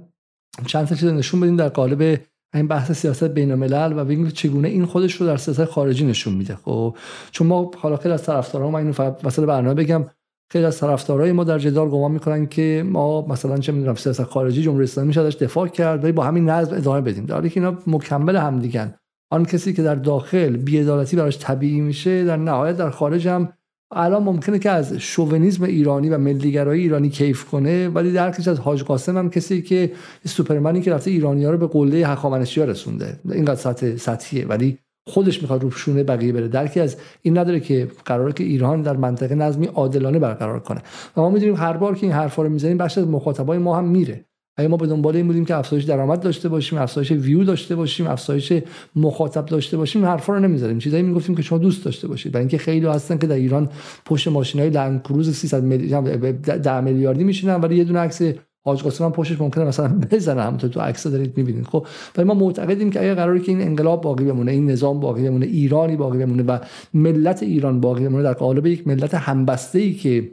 [0.67, 2.19] چند تا چیز نشون بدیم در قالب
[2.55, 6.33] این بحث سیاست بین الملل و ببینیم چگونه این خودش رو در سیاست خارجی نشون
[6.33, 6.55] میده.
[6.55, 6.95] خب
[7.31, 10.05] چون ما حالا خیلی از طرفدارا ما اینو فقط وسط برنامه بگم
[10.51, 14.61] خیلی از طرفدارای ما در جدال گمان می‌کنن که ما مثلا چه می‌دونم سیاست خارجی
[14.61, 17.25] جمهوری اسلامی ازش دفاع کرد ولی با همین نظم ادامه بدیم.
[17.25, 18.93] در حالی که اینا مکمل هم دیگن
[19.31, 23.53] آن کسی که در داخل بی‌عدالتی براش طبیعی میشه در نهایت در خارج هم
[23.91, 28.83] الان ممکنه که از شوونیسم ایرانی و ملیگرایی ایرانی کیف کنه ولی درکش از حاج
[28.83, 29.91] قاسم هم کسی که
[30.25, 33.19] سوپرمنی که رفته ایرانی ها رو به قله هخامنشی ها رسونده.
[33.31, 36.47] اینقدر سطح سطحیه ولی خودش می‌خواد رو شونه بقیه بره.
[36.47, 40.81] درکی از این نداره که قراره که ایران در منطقه نظمی عادلانه برقرار کنه.
[41.17, 43.85] و ما می‌دونیم هر بار که این حرفا رو می‌زنیم بخش از مخاطبای ما هم
[43.85, 44.25] میره.
[44.57, 48.07] اگه ما به دنبال این بودیم که افزایش درآمد داشته باشیم افزایش ویو داشته باشیم
[48.07, 48.53] افزایش
[48.95, 50.79] مخاطب داشته باشیم حرفا رو نمی‌ذاریم.
[50.79, 52.31] چیزایی می‌گفتیم که شما دوست داشته باشید.
[52.31, 53.69] برای اینکه خیلی هستن که در ایران
[54.05, 58.21] پشت ماشینای لند کروز 300 میلیارد 10 میلیاردی میشینن ولی یه دونه عکس
[58.65, 60.41] حاج قاسم هم پشتش ممکنه مثلا بزنه.
[60.41, 61.65] همونطور تو عکس دارید می‌بینید.
[61.65, 65.23] خب ولی ما معتقدیم که اگه قراره که این انقلاب باقی بمونه این نظام باقی
[65.23, 66.59] بمونه ایرانی باقی بمونه و
[66.93, 70.31] ملت ایران باقی بمونه در قالب یک ملت همبسته ای که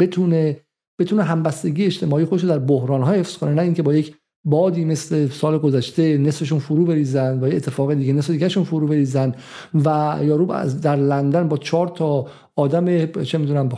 [0.00, 0.56] بتونه
[0.98, 4.84] بتونه همبستگی اجتماعی خودش رو در بحران ها حفظ کنه نه اینکه با یک بادی
[4.84, 9.34] مثل سال گذشته نصفشون فرو بریزن و اتفاق دیگه نصف دیگهشون فرو بریزن
[9.74, 13.68] و یارو از در لندن با چهار تا آدم چه می‌دونم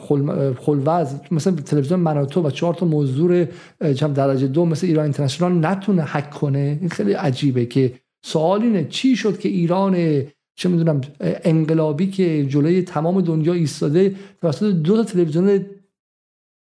[0.61, 3.49] خلوز مثلا تلویزیون مناتو و چهار تا مزدور
[3.97, 6.79] چم درجه دو مثل ایران اینترنشنال نتونه حک کنه.
[6.81, 7.93] این خیلی عجیبه که
[8.25, 10.23] سوال اینه چی شد که ایران
[10.57, 15.61] چه می‌دونم انقلابی که جلوی تمام دنیا ایستاده توسط دو تا تلویزیون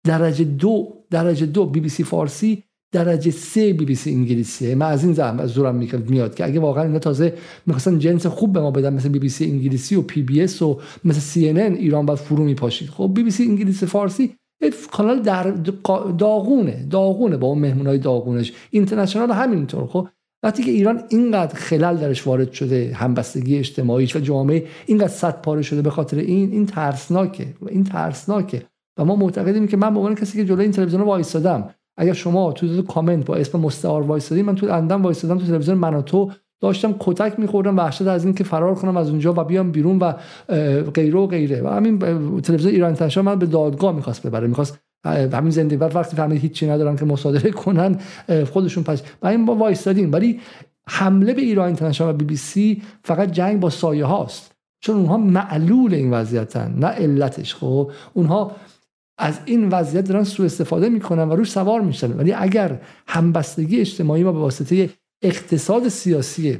[0.07, 4.87] درجه دو درجه دو بی بی سی فارسی درجه سه بی بی سی انگلیسیه من
[4.87, 5.75] از این جهت زورم
[6.09, 7.35] میاد که اگه واقعا اینا تازه
[7.67, 10.63] می‌خواستن جنس خوب به ما بدن مثل بی بی سی انگلیسی و پی بی اس
[10.63, 12.89] و مثل سی ان ان ایران باید فرو میپاشید.
[12.89, 14.35] خب بی بی سی انگلیسی فارسی
[14.93, 15.51] کانال درب
[16.19, 18.53] داغونه داغونه با اون مهمونای داغونش.
[18.71, 19.87] اینترنشنال همینطور.
[19.87, 20.09] خب
[20.43, 25.63] وقتی که ایران اینقدر خلل درش وارد شده همبستگی اجتماعیش و جامعه اینقدر صد پاره
[25.63, 28.63] شده به خاطر این این ترسناکه این ترسناکه.
[28.97, 32.53] و ما معتقدیم که من به عنوان کسی که جلوی این تلویزیون وایسادم اگر شما
[32.53, 36.95] تو کامنت با اسم مستعار وایسادین من تو لندن وایسادم تو تلویزیون من تو داشتم
[37.01, 40.13] کتک میخوردم وحشت از اینکه فرار کنم از اونجا و بیام بیرون و
[40.95, 41.63] غیره و غیره.
[41.63, 41.99] و همین
[42.41, 44.47] تلویزیون ایران تنشا من به دادگاه می‌خواست ببره.
[44.47, 47.99] می‌خواست همین زنده و وقتی فهمید هیچی ندارن که مصادره کنن
[48.53, 50.41] خودشون پس و این با وایستادیم ولی
[50.89, 55.17] حمله به ایران اینترنشنال و بی بی سی فقط جنگ با سایه هاست چون اونها
[55.17, 57.55] معلول این وضعیتن نه علتش.
[57.55, 58.53] خب اونها
[59.21, 62.13] از این وضعیت دارن سوء استفاده می‌کنن و روش سوار میشن.
[62.13, 64.91] ولی اگر همبستگی اجتماعی ما به واسطه
[65.23, 66.59] اقتصاد سیاسی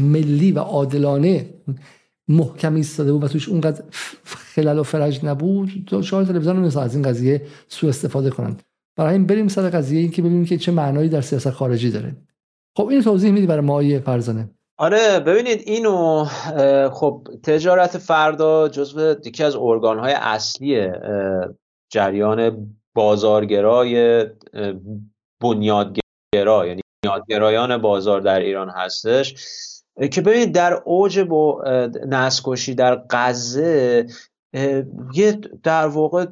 [0.00, 1.46] ملی و عادلانه
[2.28, 3.84] محکم ایستاده بود و توش اونقدر
[4.24, 5.70] خلل و فرج نبود
[6.02, 8.62] شاید تلویزیون مثلا از این قضیه سوء استفاده کنند.
[8.96, 12.16] برای این بریم سر قضیه این که ببینیم که چه معنایی در سیاست خارجی داره.
[12.76, 14.50] خب این توضیح میدی برای مایه فرزانه.
[14.78, 16.24] آره ببینید اینو
[16.92, 20.88] خب تجارت فردا جزو یکی از ارگانهای اصلی
[21.90, 24.24] جریان بازارگرای
[25.42, 29.34] بنیادگرا یعنی بنیادگرایان بازار در ایران هستش.
[30.12, 31.64] که ببینید در اوج با
[32.06, 34.06] نسکشی در غزه
[35.14, 36.26] یه در واقع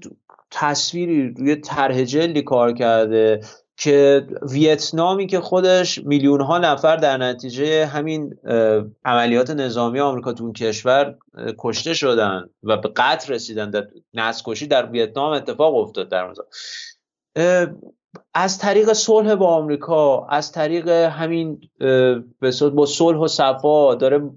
[0.50, 3.40] تصویری روی طرح جلدی کار کرده.
[3.76, 8.34] که ویتنامی که خودش میلیون ها نفر در نتیجه همین
[9.04, 11.16] عملیات نظامی آمریکا تو اون کشور
[11.58, 16.44] کشته شدن و به قتل رسیدن در نسل در ویتنام اتفاق افتاد در اونجا.
[18.34, 21.60] از طریق صلح با آمریکا از طریق همین
[22.74, 24.30] با صلح و صفا داره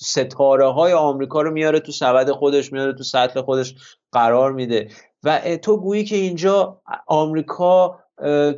[0.00, 3.74] ستاره های آمریکا رو میاره تو سبد خودش میاره تو سطح خودش
[4.12, 4.88] قرار میده.
[5.24, 7.98] و تو گویی که اینجا آمریکا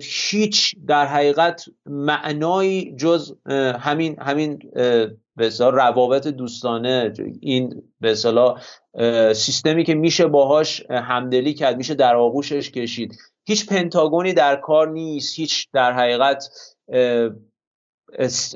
[0.00, 3.34] هیچ در حقیقت معنایی جز
[3.80, 4.58] همین همین
[5.36, 8.14] به روابط دوستانه این به
[9.34, 13.14] سیستمی که میشه باهاش همدلی کرد میشه در آغوشش کشید.
[13.46, 16.48] هیچ پنتاگونی در کار نیست هیچ در حقیقت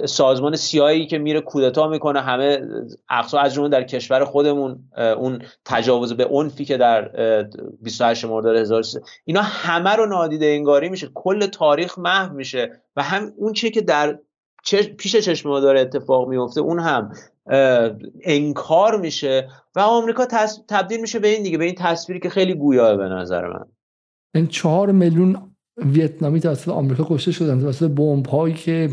[0.07, 2.61] سازمان سیایی که میره کودتا می‌کنه همه
[3.11, 7.11] اقصا از در کشور خودمون اون تجاوز به عنفی که در
[7.83, 11.11] 28 مرداد 1300 اینا همه رو نادیده انگاری میشه.
[11.15, 12.83] کل تاریخ محو میشه.
[12.97, 14.19] و هم اون چی که در
[14.99, 17.13] پیش چشم ما داره اتفاق میفته اون هم
[18.25, 19.49] انکار میشه.
[19.77, 20.27] و آمریکا
[20.69, 23.65] تبدیل میشه به این دیگه به این تصویری که خیلی گویاه به نظر من.
[24.35, 28.91] این چهار میلیون ویتنامی توسط آمریکا کشته شدن توسط بمب هایی که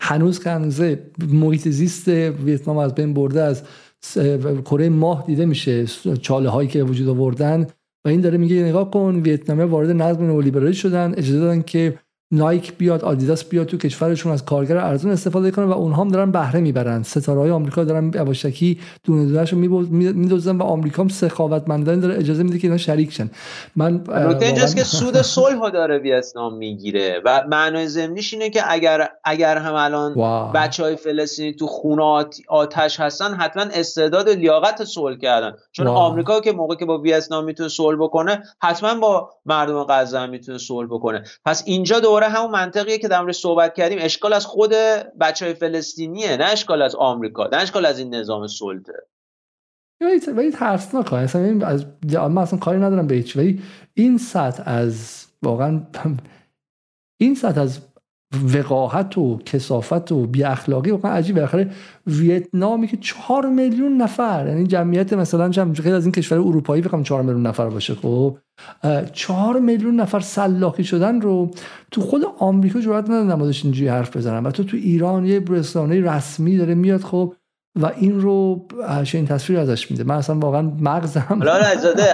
[0.00, 3.62] هنوز کنزه محیط زیست ویتنام از بین برده از
[4.64, 5.86] کره ماه دیده میشه
[6.22, 7.66] چاله هایی که وجود آوردن.
[8.04, 11.98] و این داره میگه نگاه کن ویتنامه وارد نظم نئولیبرالی شدن اجازه دادن که
[12.30, 16.30] نایک بیاد آدیداس بیاد تو کشورشون از کارگر ارزون استفاده کنه و اونها هم دارن
[16.30, 17.02] بهره می‌برن.
[17.02, 22.58] ستاره های آمریکا دارن یواشکی دونه دونهشو میدوزن و آمریکا هم سخاوتمندانه داره اجازه میده
[22.58, 23.30] که اینا شریک شن.
[23.76, 29.08] من نکته اینجاست که سود صلح داره ویتنام می‌گیره و معنای ضمنیش اینه که اگر
[29.24, 30.14] اگر هم الان
[30.52, 35.52] بچه های فلسطینی تو خونه آتش هستن حتما استعداد لیاقت صلح کردن.
[35.72, 35.96] چون واو.
[35.96, 40.88] آمریکا که موقع که با ویتنام می‌تونه صلح بکنه حتما با مردم غزه می‌تونه صلح
[40.90, 41.24] بکنه.
[41.44, 43.98] پس اینجا دوباره همون منطقیه که در صحبت کردیم.
[44.00, 44.70] اشکال از خود
[45.20, 48.92] بچه های فلسطینیه نه اشکال از آمریکا نه اشکال از این نظام سلطه.
[50.36, 53.62] ولی ترسناک اصلا این از من اصلا کاری ندارم به هیچ ولی
[53.94, 55.86] این سطح از واقعا
[57.20, 57.80] این سطح از
[58.54, 61.40] وقاحت و کسافت و بی اخلاقی واقعا عجیبه.
[61.40, 61.70] بالاخره
[62.06, 67.02] ویتنامی که چهار میلیون نفر یعنی جمعیت مثلا چند خیلی از این کشور اروپایی بخوام
[67.02, 68.38] چهار میلیون نفر باشه خب؟
[69.12, 71.50] چهار میلیون نفر سلاخی شدن رو
[71.90, 74.46] تو خود آمریکا جرأت ندارن نمازش اینجوری حرف بزنن.
[74.46, 77.34] و تو تو ایران یه رسانه رسمی داره میاد خب؟
[77.80, 78.66] و این رو
[79.14, 80.04] این تصویر ازش میده.
[80.04, 81.54] من اصلا واقعا مغزم حالا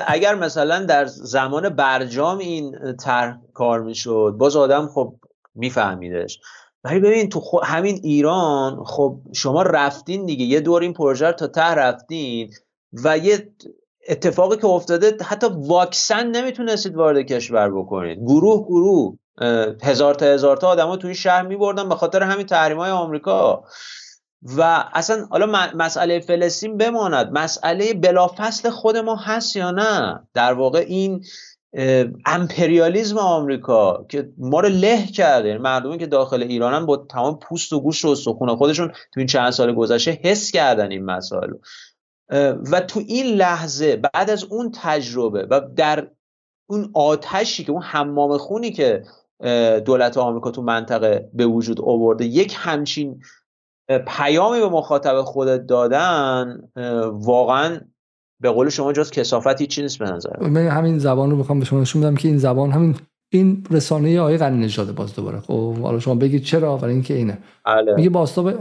[0.07, 5.15] اگر مثلا در زمان برجام این طرح کار می‌شد باز آدم خب
[5.55, 6.41] میفهمیدش.
[6.85, 11.63] ولی ببین تو همین ایران خب شما رفتین دیگه یه دور این پروژه تا ته
[11.63, 12.51] رفتین
[13.05, 13.53] و یه
[14.09, 18.19] اتفاقی که افتاده حتی واکسن نمی‌تونستید وارد کشور بکنید.
[18.19, 19.17] گروه گروه
[19.83, 23.65] هزار تا هزار تا آدم ها توی شهر میبردن به خاطر همین تحریم های آمریکا.
[24.57, 27.33] و اصلا حالا مسئله فلسطین بماند.
[27.33, 31.25] مسئله بلافصل خود ما هست یا نه؟ در واقع این
[32.27, 35.49] امپریالیزم آمریکا که ما رو له کرده.
[35.49, 39.27] یعنی مردمی که داخل ایرانن با تمام پوست و گوشت و استخون خودشون تو این
[39.27, 41.51] چند سال گذشته حس کردن این مسائل
[42.73, 46.09] و تو این لحظه بعد از اون تجربه و در
[46.67, 49.03] اون آتشی که اون حمام خونی که
[49.85, 53.23] دولت آمریکا تو منطقه به وجود آورده یک همچین
[54.07, 56.69] پیامی به مخاطب خودت دادن
[57.13, 57.81] واقعا
[58.41, 60.57] به قول شما جز کسافت چی نیست به نظر من.
[60.57, 62.97] همین زبان رو بخوام به شما نشون بدم که این زبان همین
[63.33, 65.41] این رسانه آقای غنی نژاد باز دوباره.
[65.41, 67.39] خب حالا شما بگید چرا ولی اینکه اینه.
[67.65, 67.95] بله.
[67.95, 68.55] میگه باستاب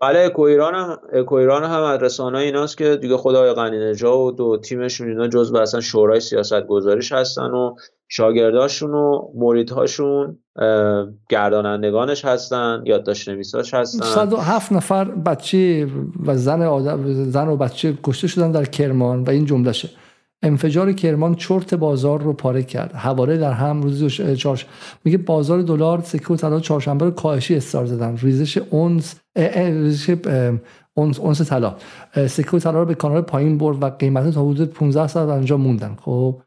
[0.00, 3.94] بله اکو ایران هم اکو ایران هم از ایناست که دیگه خدای غنی
[4.40, 7.74] و تیمشون اینا جزء اصلا شورای سیاست گذاریش هستن و
[8.08, 10.38] شاگرداشون و مریدهاشون
[11.28, 15.88] گردانندگانش هستن یادداشت نویساش هستن 107 نفر بچه
[16.26, 19.88] و زن آدم زن و بچه کشته شدن در کرمان و این جملهشه.
[20.42, 22.92] انفجار کرمان چرت بازار رو پاره کرد.
[22.92, 24.66] حواله در هم روز چارش
[25.04, 28.16] میگه بازار دلار سکه و طلا چهارشنبه رو کاهشی استار زدن.
[28.22, 29.19] ریزش اونس
[30.94, 31.76] اونس طلا.
[32.14, 35.96] سکه طلا رو به کانال پایین برد و قیمت تا حدود 15 ساعت انجا موندن.
[36.00, 36.42] خب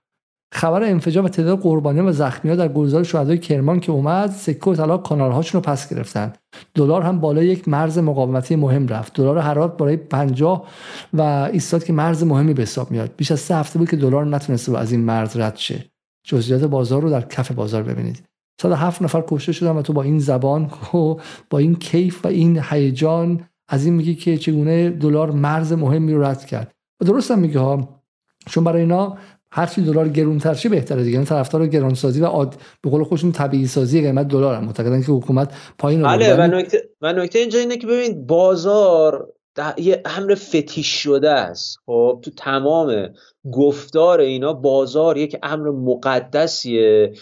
[0.54, 4.76] خبر انفجار و تعداد قربانیان و زخمی در گلزار شهدای کرمان که اومد سکه و
[4.76, 6.34] طلا کانالهاشون رو پس گرفتن.
[6.76, 9.14] دلار هم بالای یک مرز مقاومتی مهم رفت.
[9.14, 10.68] دلار حرارت بالای 50
[11.14, 11.22] و
[11.54, 13.12] ایستاد که مرز مهمی به حساب میاد.
[13.18, 15.86] بیش از سه هفته بود که دلار نتونسته از این مرز رد شه.
[16.26, 18.24] جزئیات بازار رو در کف بازار ببینید.
[18.64, 21.16] هفت نفر کشته شدن و تو با این زبان و
[21.50, 26.24] با این کیف و این هیجان از این میگی که چگونه دلار مرز مهمی رو
[26.24, 26.72] رد کرد.
[27.02, 28.04] و درست هم میگه ها.
[28.48, 29.18] چون برای اینا
[29.52, 33.32] هر چی دلار گرونتر شه بهتره دیگه؟ این طرفدار گرانسازی و عاد به قول خودشون
[33.32, 34.66] طبیعی سازی قیمت دلار هم.
[34.66, 39.34] معتقدن که حکومت پایین بله و نکته و نکته اینجا اینه که ببین بازار
[39.78, 41.78] یه امر فتیش شده است.
[41.86, 43.10] خب تو تمام
[43.52, 47.14] گفتار اینا بازار یک امر مقدسیه.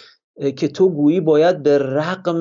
[0.57, 2.39] که تو گویی باید به رقم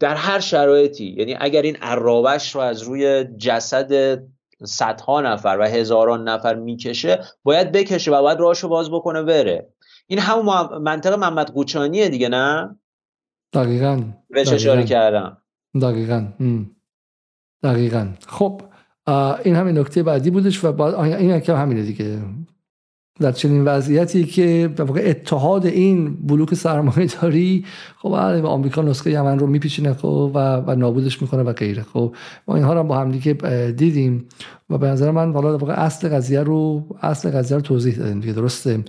[0.00, 4.22] در هر شرایطی یعنی اگر این عرابش رو از روی جسد
[4.64, 9.68] صدها نفر و هزاران نفر می‌کشه باید بکشه و باید راهشو باز بکنه بره.
[10.06, 12.76] این همون منطقه محمد قوچانیه دیگه نه؟
[13.52, 14.02] دقیقا.
[14.30, 15.38] بهش اشاره کردم.
[15.82, 16.26] دقیقا.
[17.62, 18.08] دقیقا.
[18.26, 18.62] خب
[19.44, 22.18] این همین نکته بعدی بودش و بعد این که همینه دیگه.
[23.20, 27.64] در چنین وضعیتی که به واقع اتحاد این بلوک سرمایه داری
[27.98, 28.10] خب
[28.42, 31.82] به آمریکا نسخه یمن رو میپیچینه خب و, و نابودش می‌کنه و غیره.
[31.82, 32.14] خب
[32.48, 33.32] ما اینها رو با هم دیگه
[33.76, 34.28] دیدیم
[34.70, 38.32] و به نظر من والا واقع اصل قضیه رو اصل قضیه رو توضیح دادیم دیگه
[38.32, 38.84] درسته؟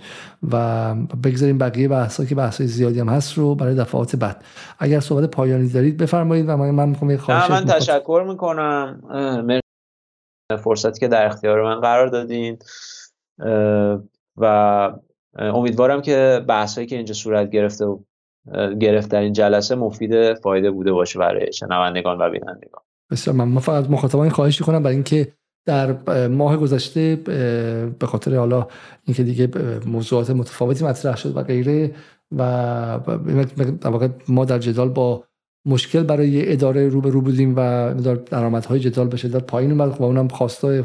[0.52, 4.44] و بگذاریم بقیه بحثا که بحثای زیادی هم هست رو برای دفعات بعد.
[4.78, 9.00] اگر صحبت پایانی دارید بفرمایید و من من می‌خوام خواهش من تشکر می‌کنم.
[10.64, 12.58] فرصتی که در اختیار من قرار دادین.
[14.36, 14.92] و
[15.38, 17.98] امیدوارم که بحثایی که اینجا صورت گرفته و
[18.80, 22.82] گرفت در این جلسه مفید فایده بوده باشه برای شنوندگان و بینندگان.
[23.10, 25.32] بسیار من فقط مخاطبان خواهش کنم برای اینکه
[25.66, 25.96] در
[26.28, 27.16] ماه گذشته
[27.98, 28.66] به خاطر حالا
[29.04, 29.48] اینکه دیگه
[29.86, 31.94] موضوعات متفاوتی مطرح شد و غیره
[32.32, 32.42] و
[33.84, 35.24] واقع ما در جدال با
[35.66, 37.94] مشکل برای اداره رو به رو بودیم و
[38.30, 40.82] درآمدهای جدال به شدت پایین اومد و اونم خواسته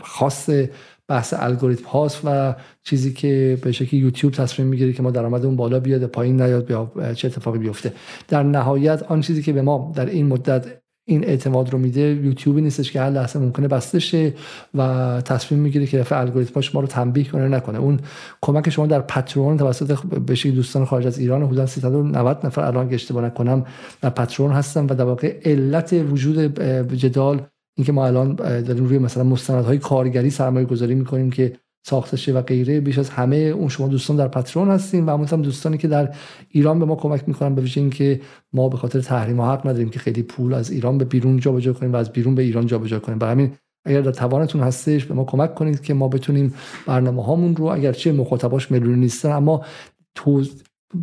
[0.00, 0.70] خواسته
[1.08, 5.80] بحث الگوریتم هاست و چیزی که به شکلی یوتیوب تصمیم می‌گیره که ما درآمدمون بالا
[5.80, 7.92] بیاد پایین نیاد یا چه اتفاقی بیفته.
[8.28, 10.66] در نهایت آن چیزی که به ما در این مدت
[11.10, 14.34] این اعتماد رو میده یوتیوبی نیستش که هر لحظه ممکنه بسته شه
[14.74, 17.78] و تصمیم می‌گیره که دفعه الگوریتم شما رو تنبیه کنه نکنه.
[17.78, 18.00] اون
[18.42, 22.94] کمک شما در پترون توسط بشه دوستان خارج از ایران حدود 390 نفر الان که
[22.94, 23.64] اشتباه نکنم
[24.00, 26.60] در پترون هستن و در واقع علت وجود
[26.94, 27.40] جدال
[27.78, 31.52] اینکه ما الان داریم روی مثلا مستندهای کارگری سرمایه گذاری می‌کنیم که
[31.86, 35.78] ساخته و غیره بیش از همه اون شما دوستان در پترون هستیم و هم دوستانی
[35.78, 36.14] که در
[36.48, 38.20] ایران به ما کمک می‌کنن به ویژه اینکه
[38.52, 41.92] ما به خاطر تحریم حق نداریم که خیلی پول از ایران به بیرون جابجا کنیم
[41.92, 43.18] و از بیرون به ایران جابجا کنیم.
[43.18, 43.52] برای همین
[43.84, 46.54] اگر در توانتون هستش به ما کمک کنید که ما بتونیم
[46.86, 49.64] برنامه هامون رو اگرچه مخاطباش میلیونی نیستن اما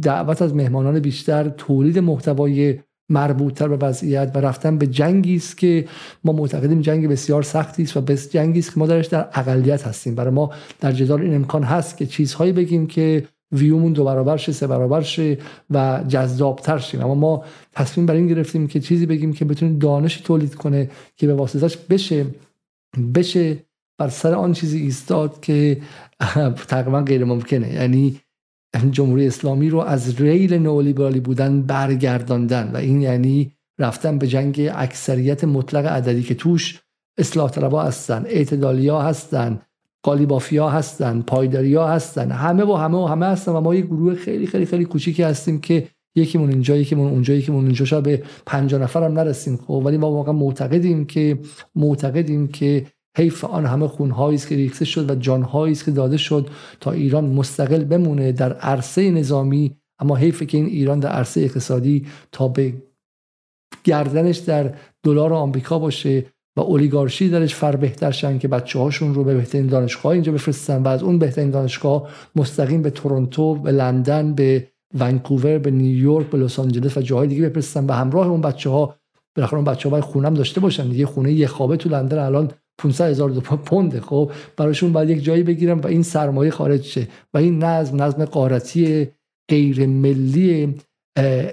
[0.02, 5.86] دعوت از مهمانان بیشتر تولید محتوای مربوطتر به وضعیت و رفتن به جنگی است که
[6.24, 9.88] ما معتقدیم جنگ بسیار سختی است و بس جنگی است که ما درش در اقلیت
[9.88, 10.16] هستیم.
[10.16, 14.52] برای ما در جدال این امکان هست که چیزهایی بگیم که ویومون دو برابر شه
[14.52, 15.38] سه برابر شه
[15.70, 17.02] و جذابتر شیم.
[17.02, 21.28] اما ما تصمیم بر این گرفتیم که چیزی بگیم که بتونه دانش تولید کنه که
[21.28, 22.26] به واسطش بشه
[23.16, 23.58] بشه
[23.98, 25.82] بر سر آن چیزی ایستاد که
[26.68, 28.22] تقریبا غیر ممکنه یعنی
[28.92, 35.44] جمهوری اسلامی رو از ریل نئولیبرالی بودن برگرداندن و این یعنی رفتن به جنگ اکثریت
[35.44, 36.82] مطلق عددی که توش
[37.18, 39.62] اصلاح طلبا هستن اعتدالیا هستن
[40.04, 44.48] قالیبافیا هستن پایداریا هستن همه و همه و همه هستن و ما یه گروه خیلی
[44.48, 49.08] خیلی خیلی کوچیکی هستیم که یکیمون اینجا یکیمون اونجا یکیمون اونجا شاید به 50 نفر
[49.08, 51.40] نرسیم خب ولی ما واقعا معتقدیم که
[51.76, 56.18] معتقدیم که حیف آن همه خونهایی است که ریخته شد و جانهایی است که داده
[56.18, 59.76] شد تا ایران مستقل بمونه در عرصه نظامی.
[60.00, 62.74] اما حیف که این ایران در عرصه اقتصادی تا به
[63.84, 66.26] گردنش در دلار آمریکا باشه
[66.58, 70.84] و اولیگارشی درش فر بهتر شن که بچه هاشون رو به بهترین دانشگاه اینجا بفرستن
[70.84, 74.68] و از اون بهترین دانشگاه مستقیم به تورنتو به لندن به
[75.00, 78.96] ونکوور به نیویورک به لس آنجلس و جاهای دیگه بفرستن و همراه اون بچه ها
[79.36, 80.90] بالاخره اون بچه ها خونم داشته باشن.
[80.90, 85.44] دیگه خونه یه خوابه تو لندن الان 500 هزار پونده خب؟ براشون باید یک جایی
[85.44, 89.08] بگیرم و این سرمایه خارج شه و این نظم نظم قارتی
[89.50, 90.76] غیر ملی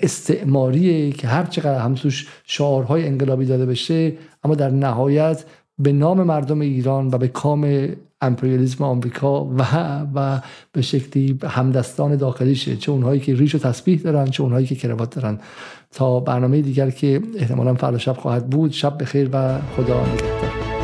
[0.02, 4.12] استعماریه که هر چقدر هم توش شعارهای انقلابی داده بشه
[4.44, 5.44] اما در نهایت
[5.78, 7.89] به نام مردم ایران و به کام
[8.20, 9.62] امپریالیسم آمریکا و
[10.15, 10.41] و
[10.73, 12.76] به شکلی همدستان داخلیشه.
[12.76, 15.39] چه اونهایی که ریش و تسبیح دارن چه اونهایی که کروات دارن.
[15.91, 20.82] تا برنامه دیگر که احتمالا فردا شب خواهد بود شب بخیر و خدا نگهدار.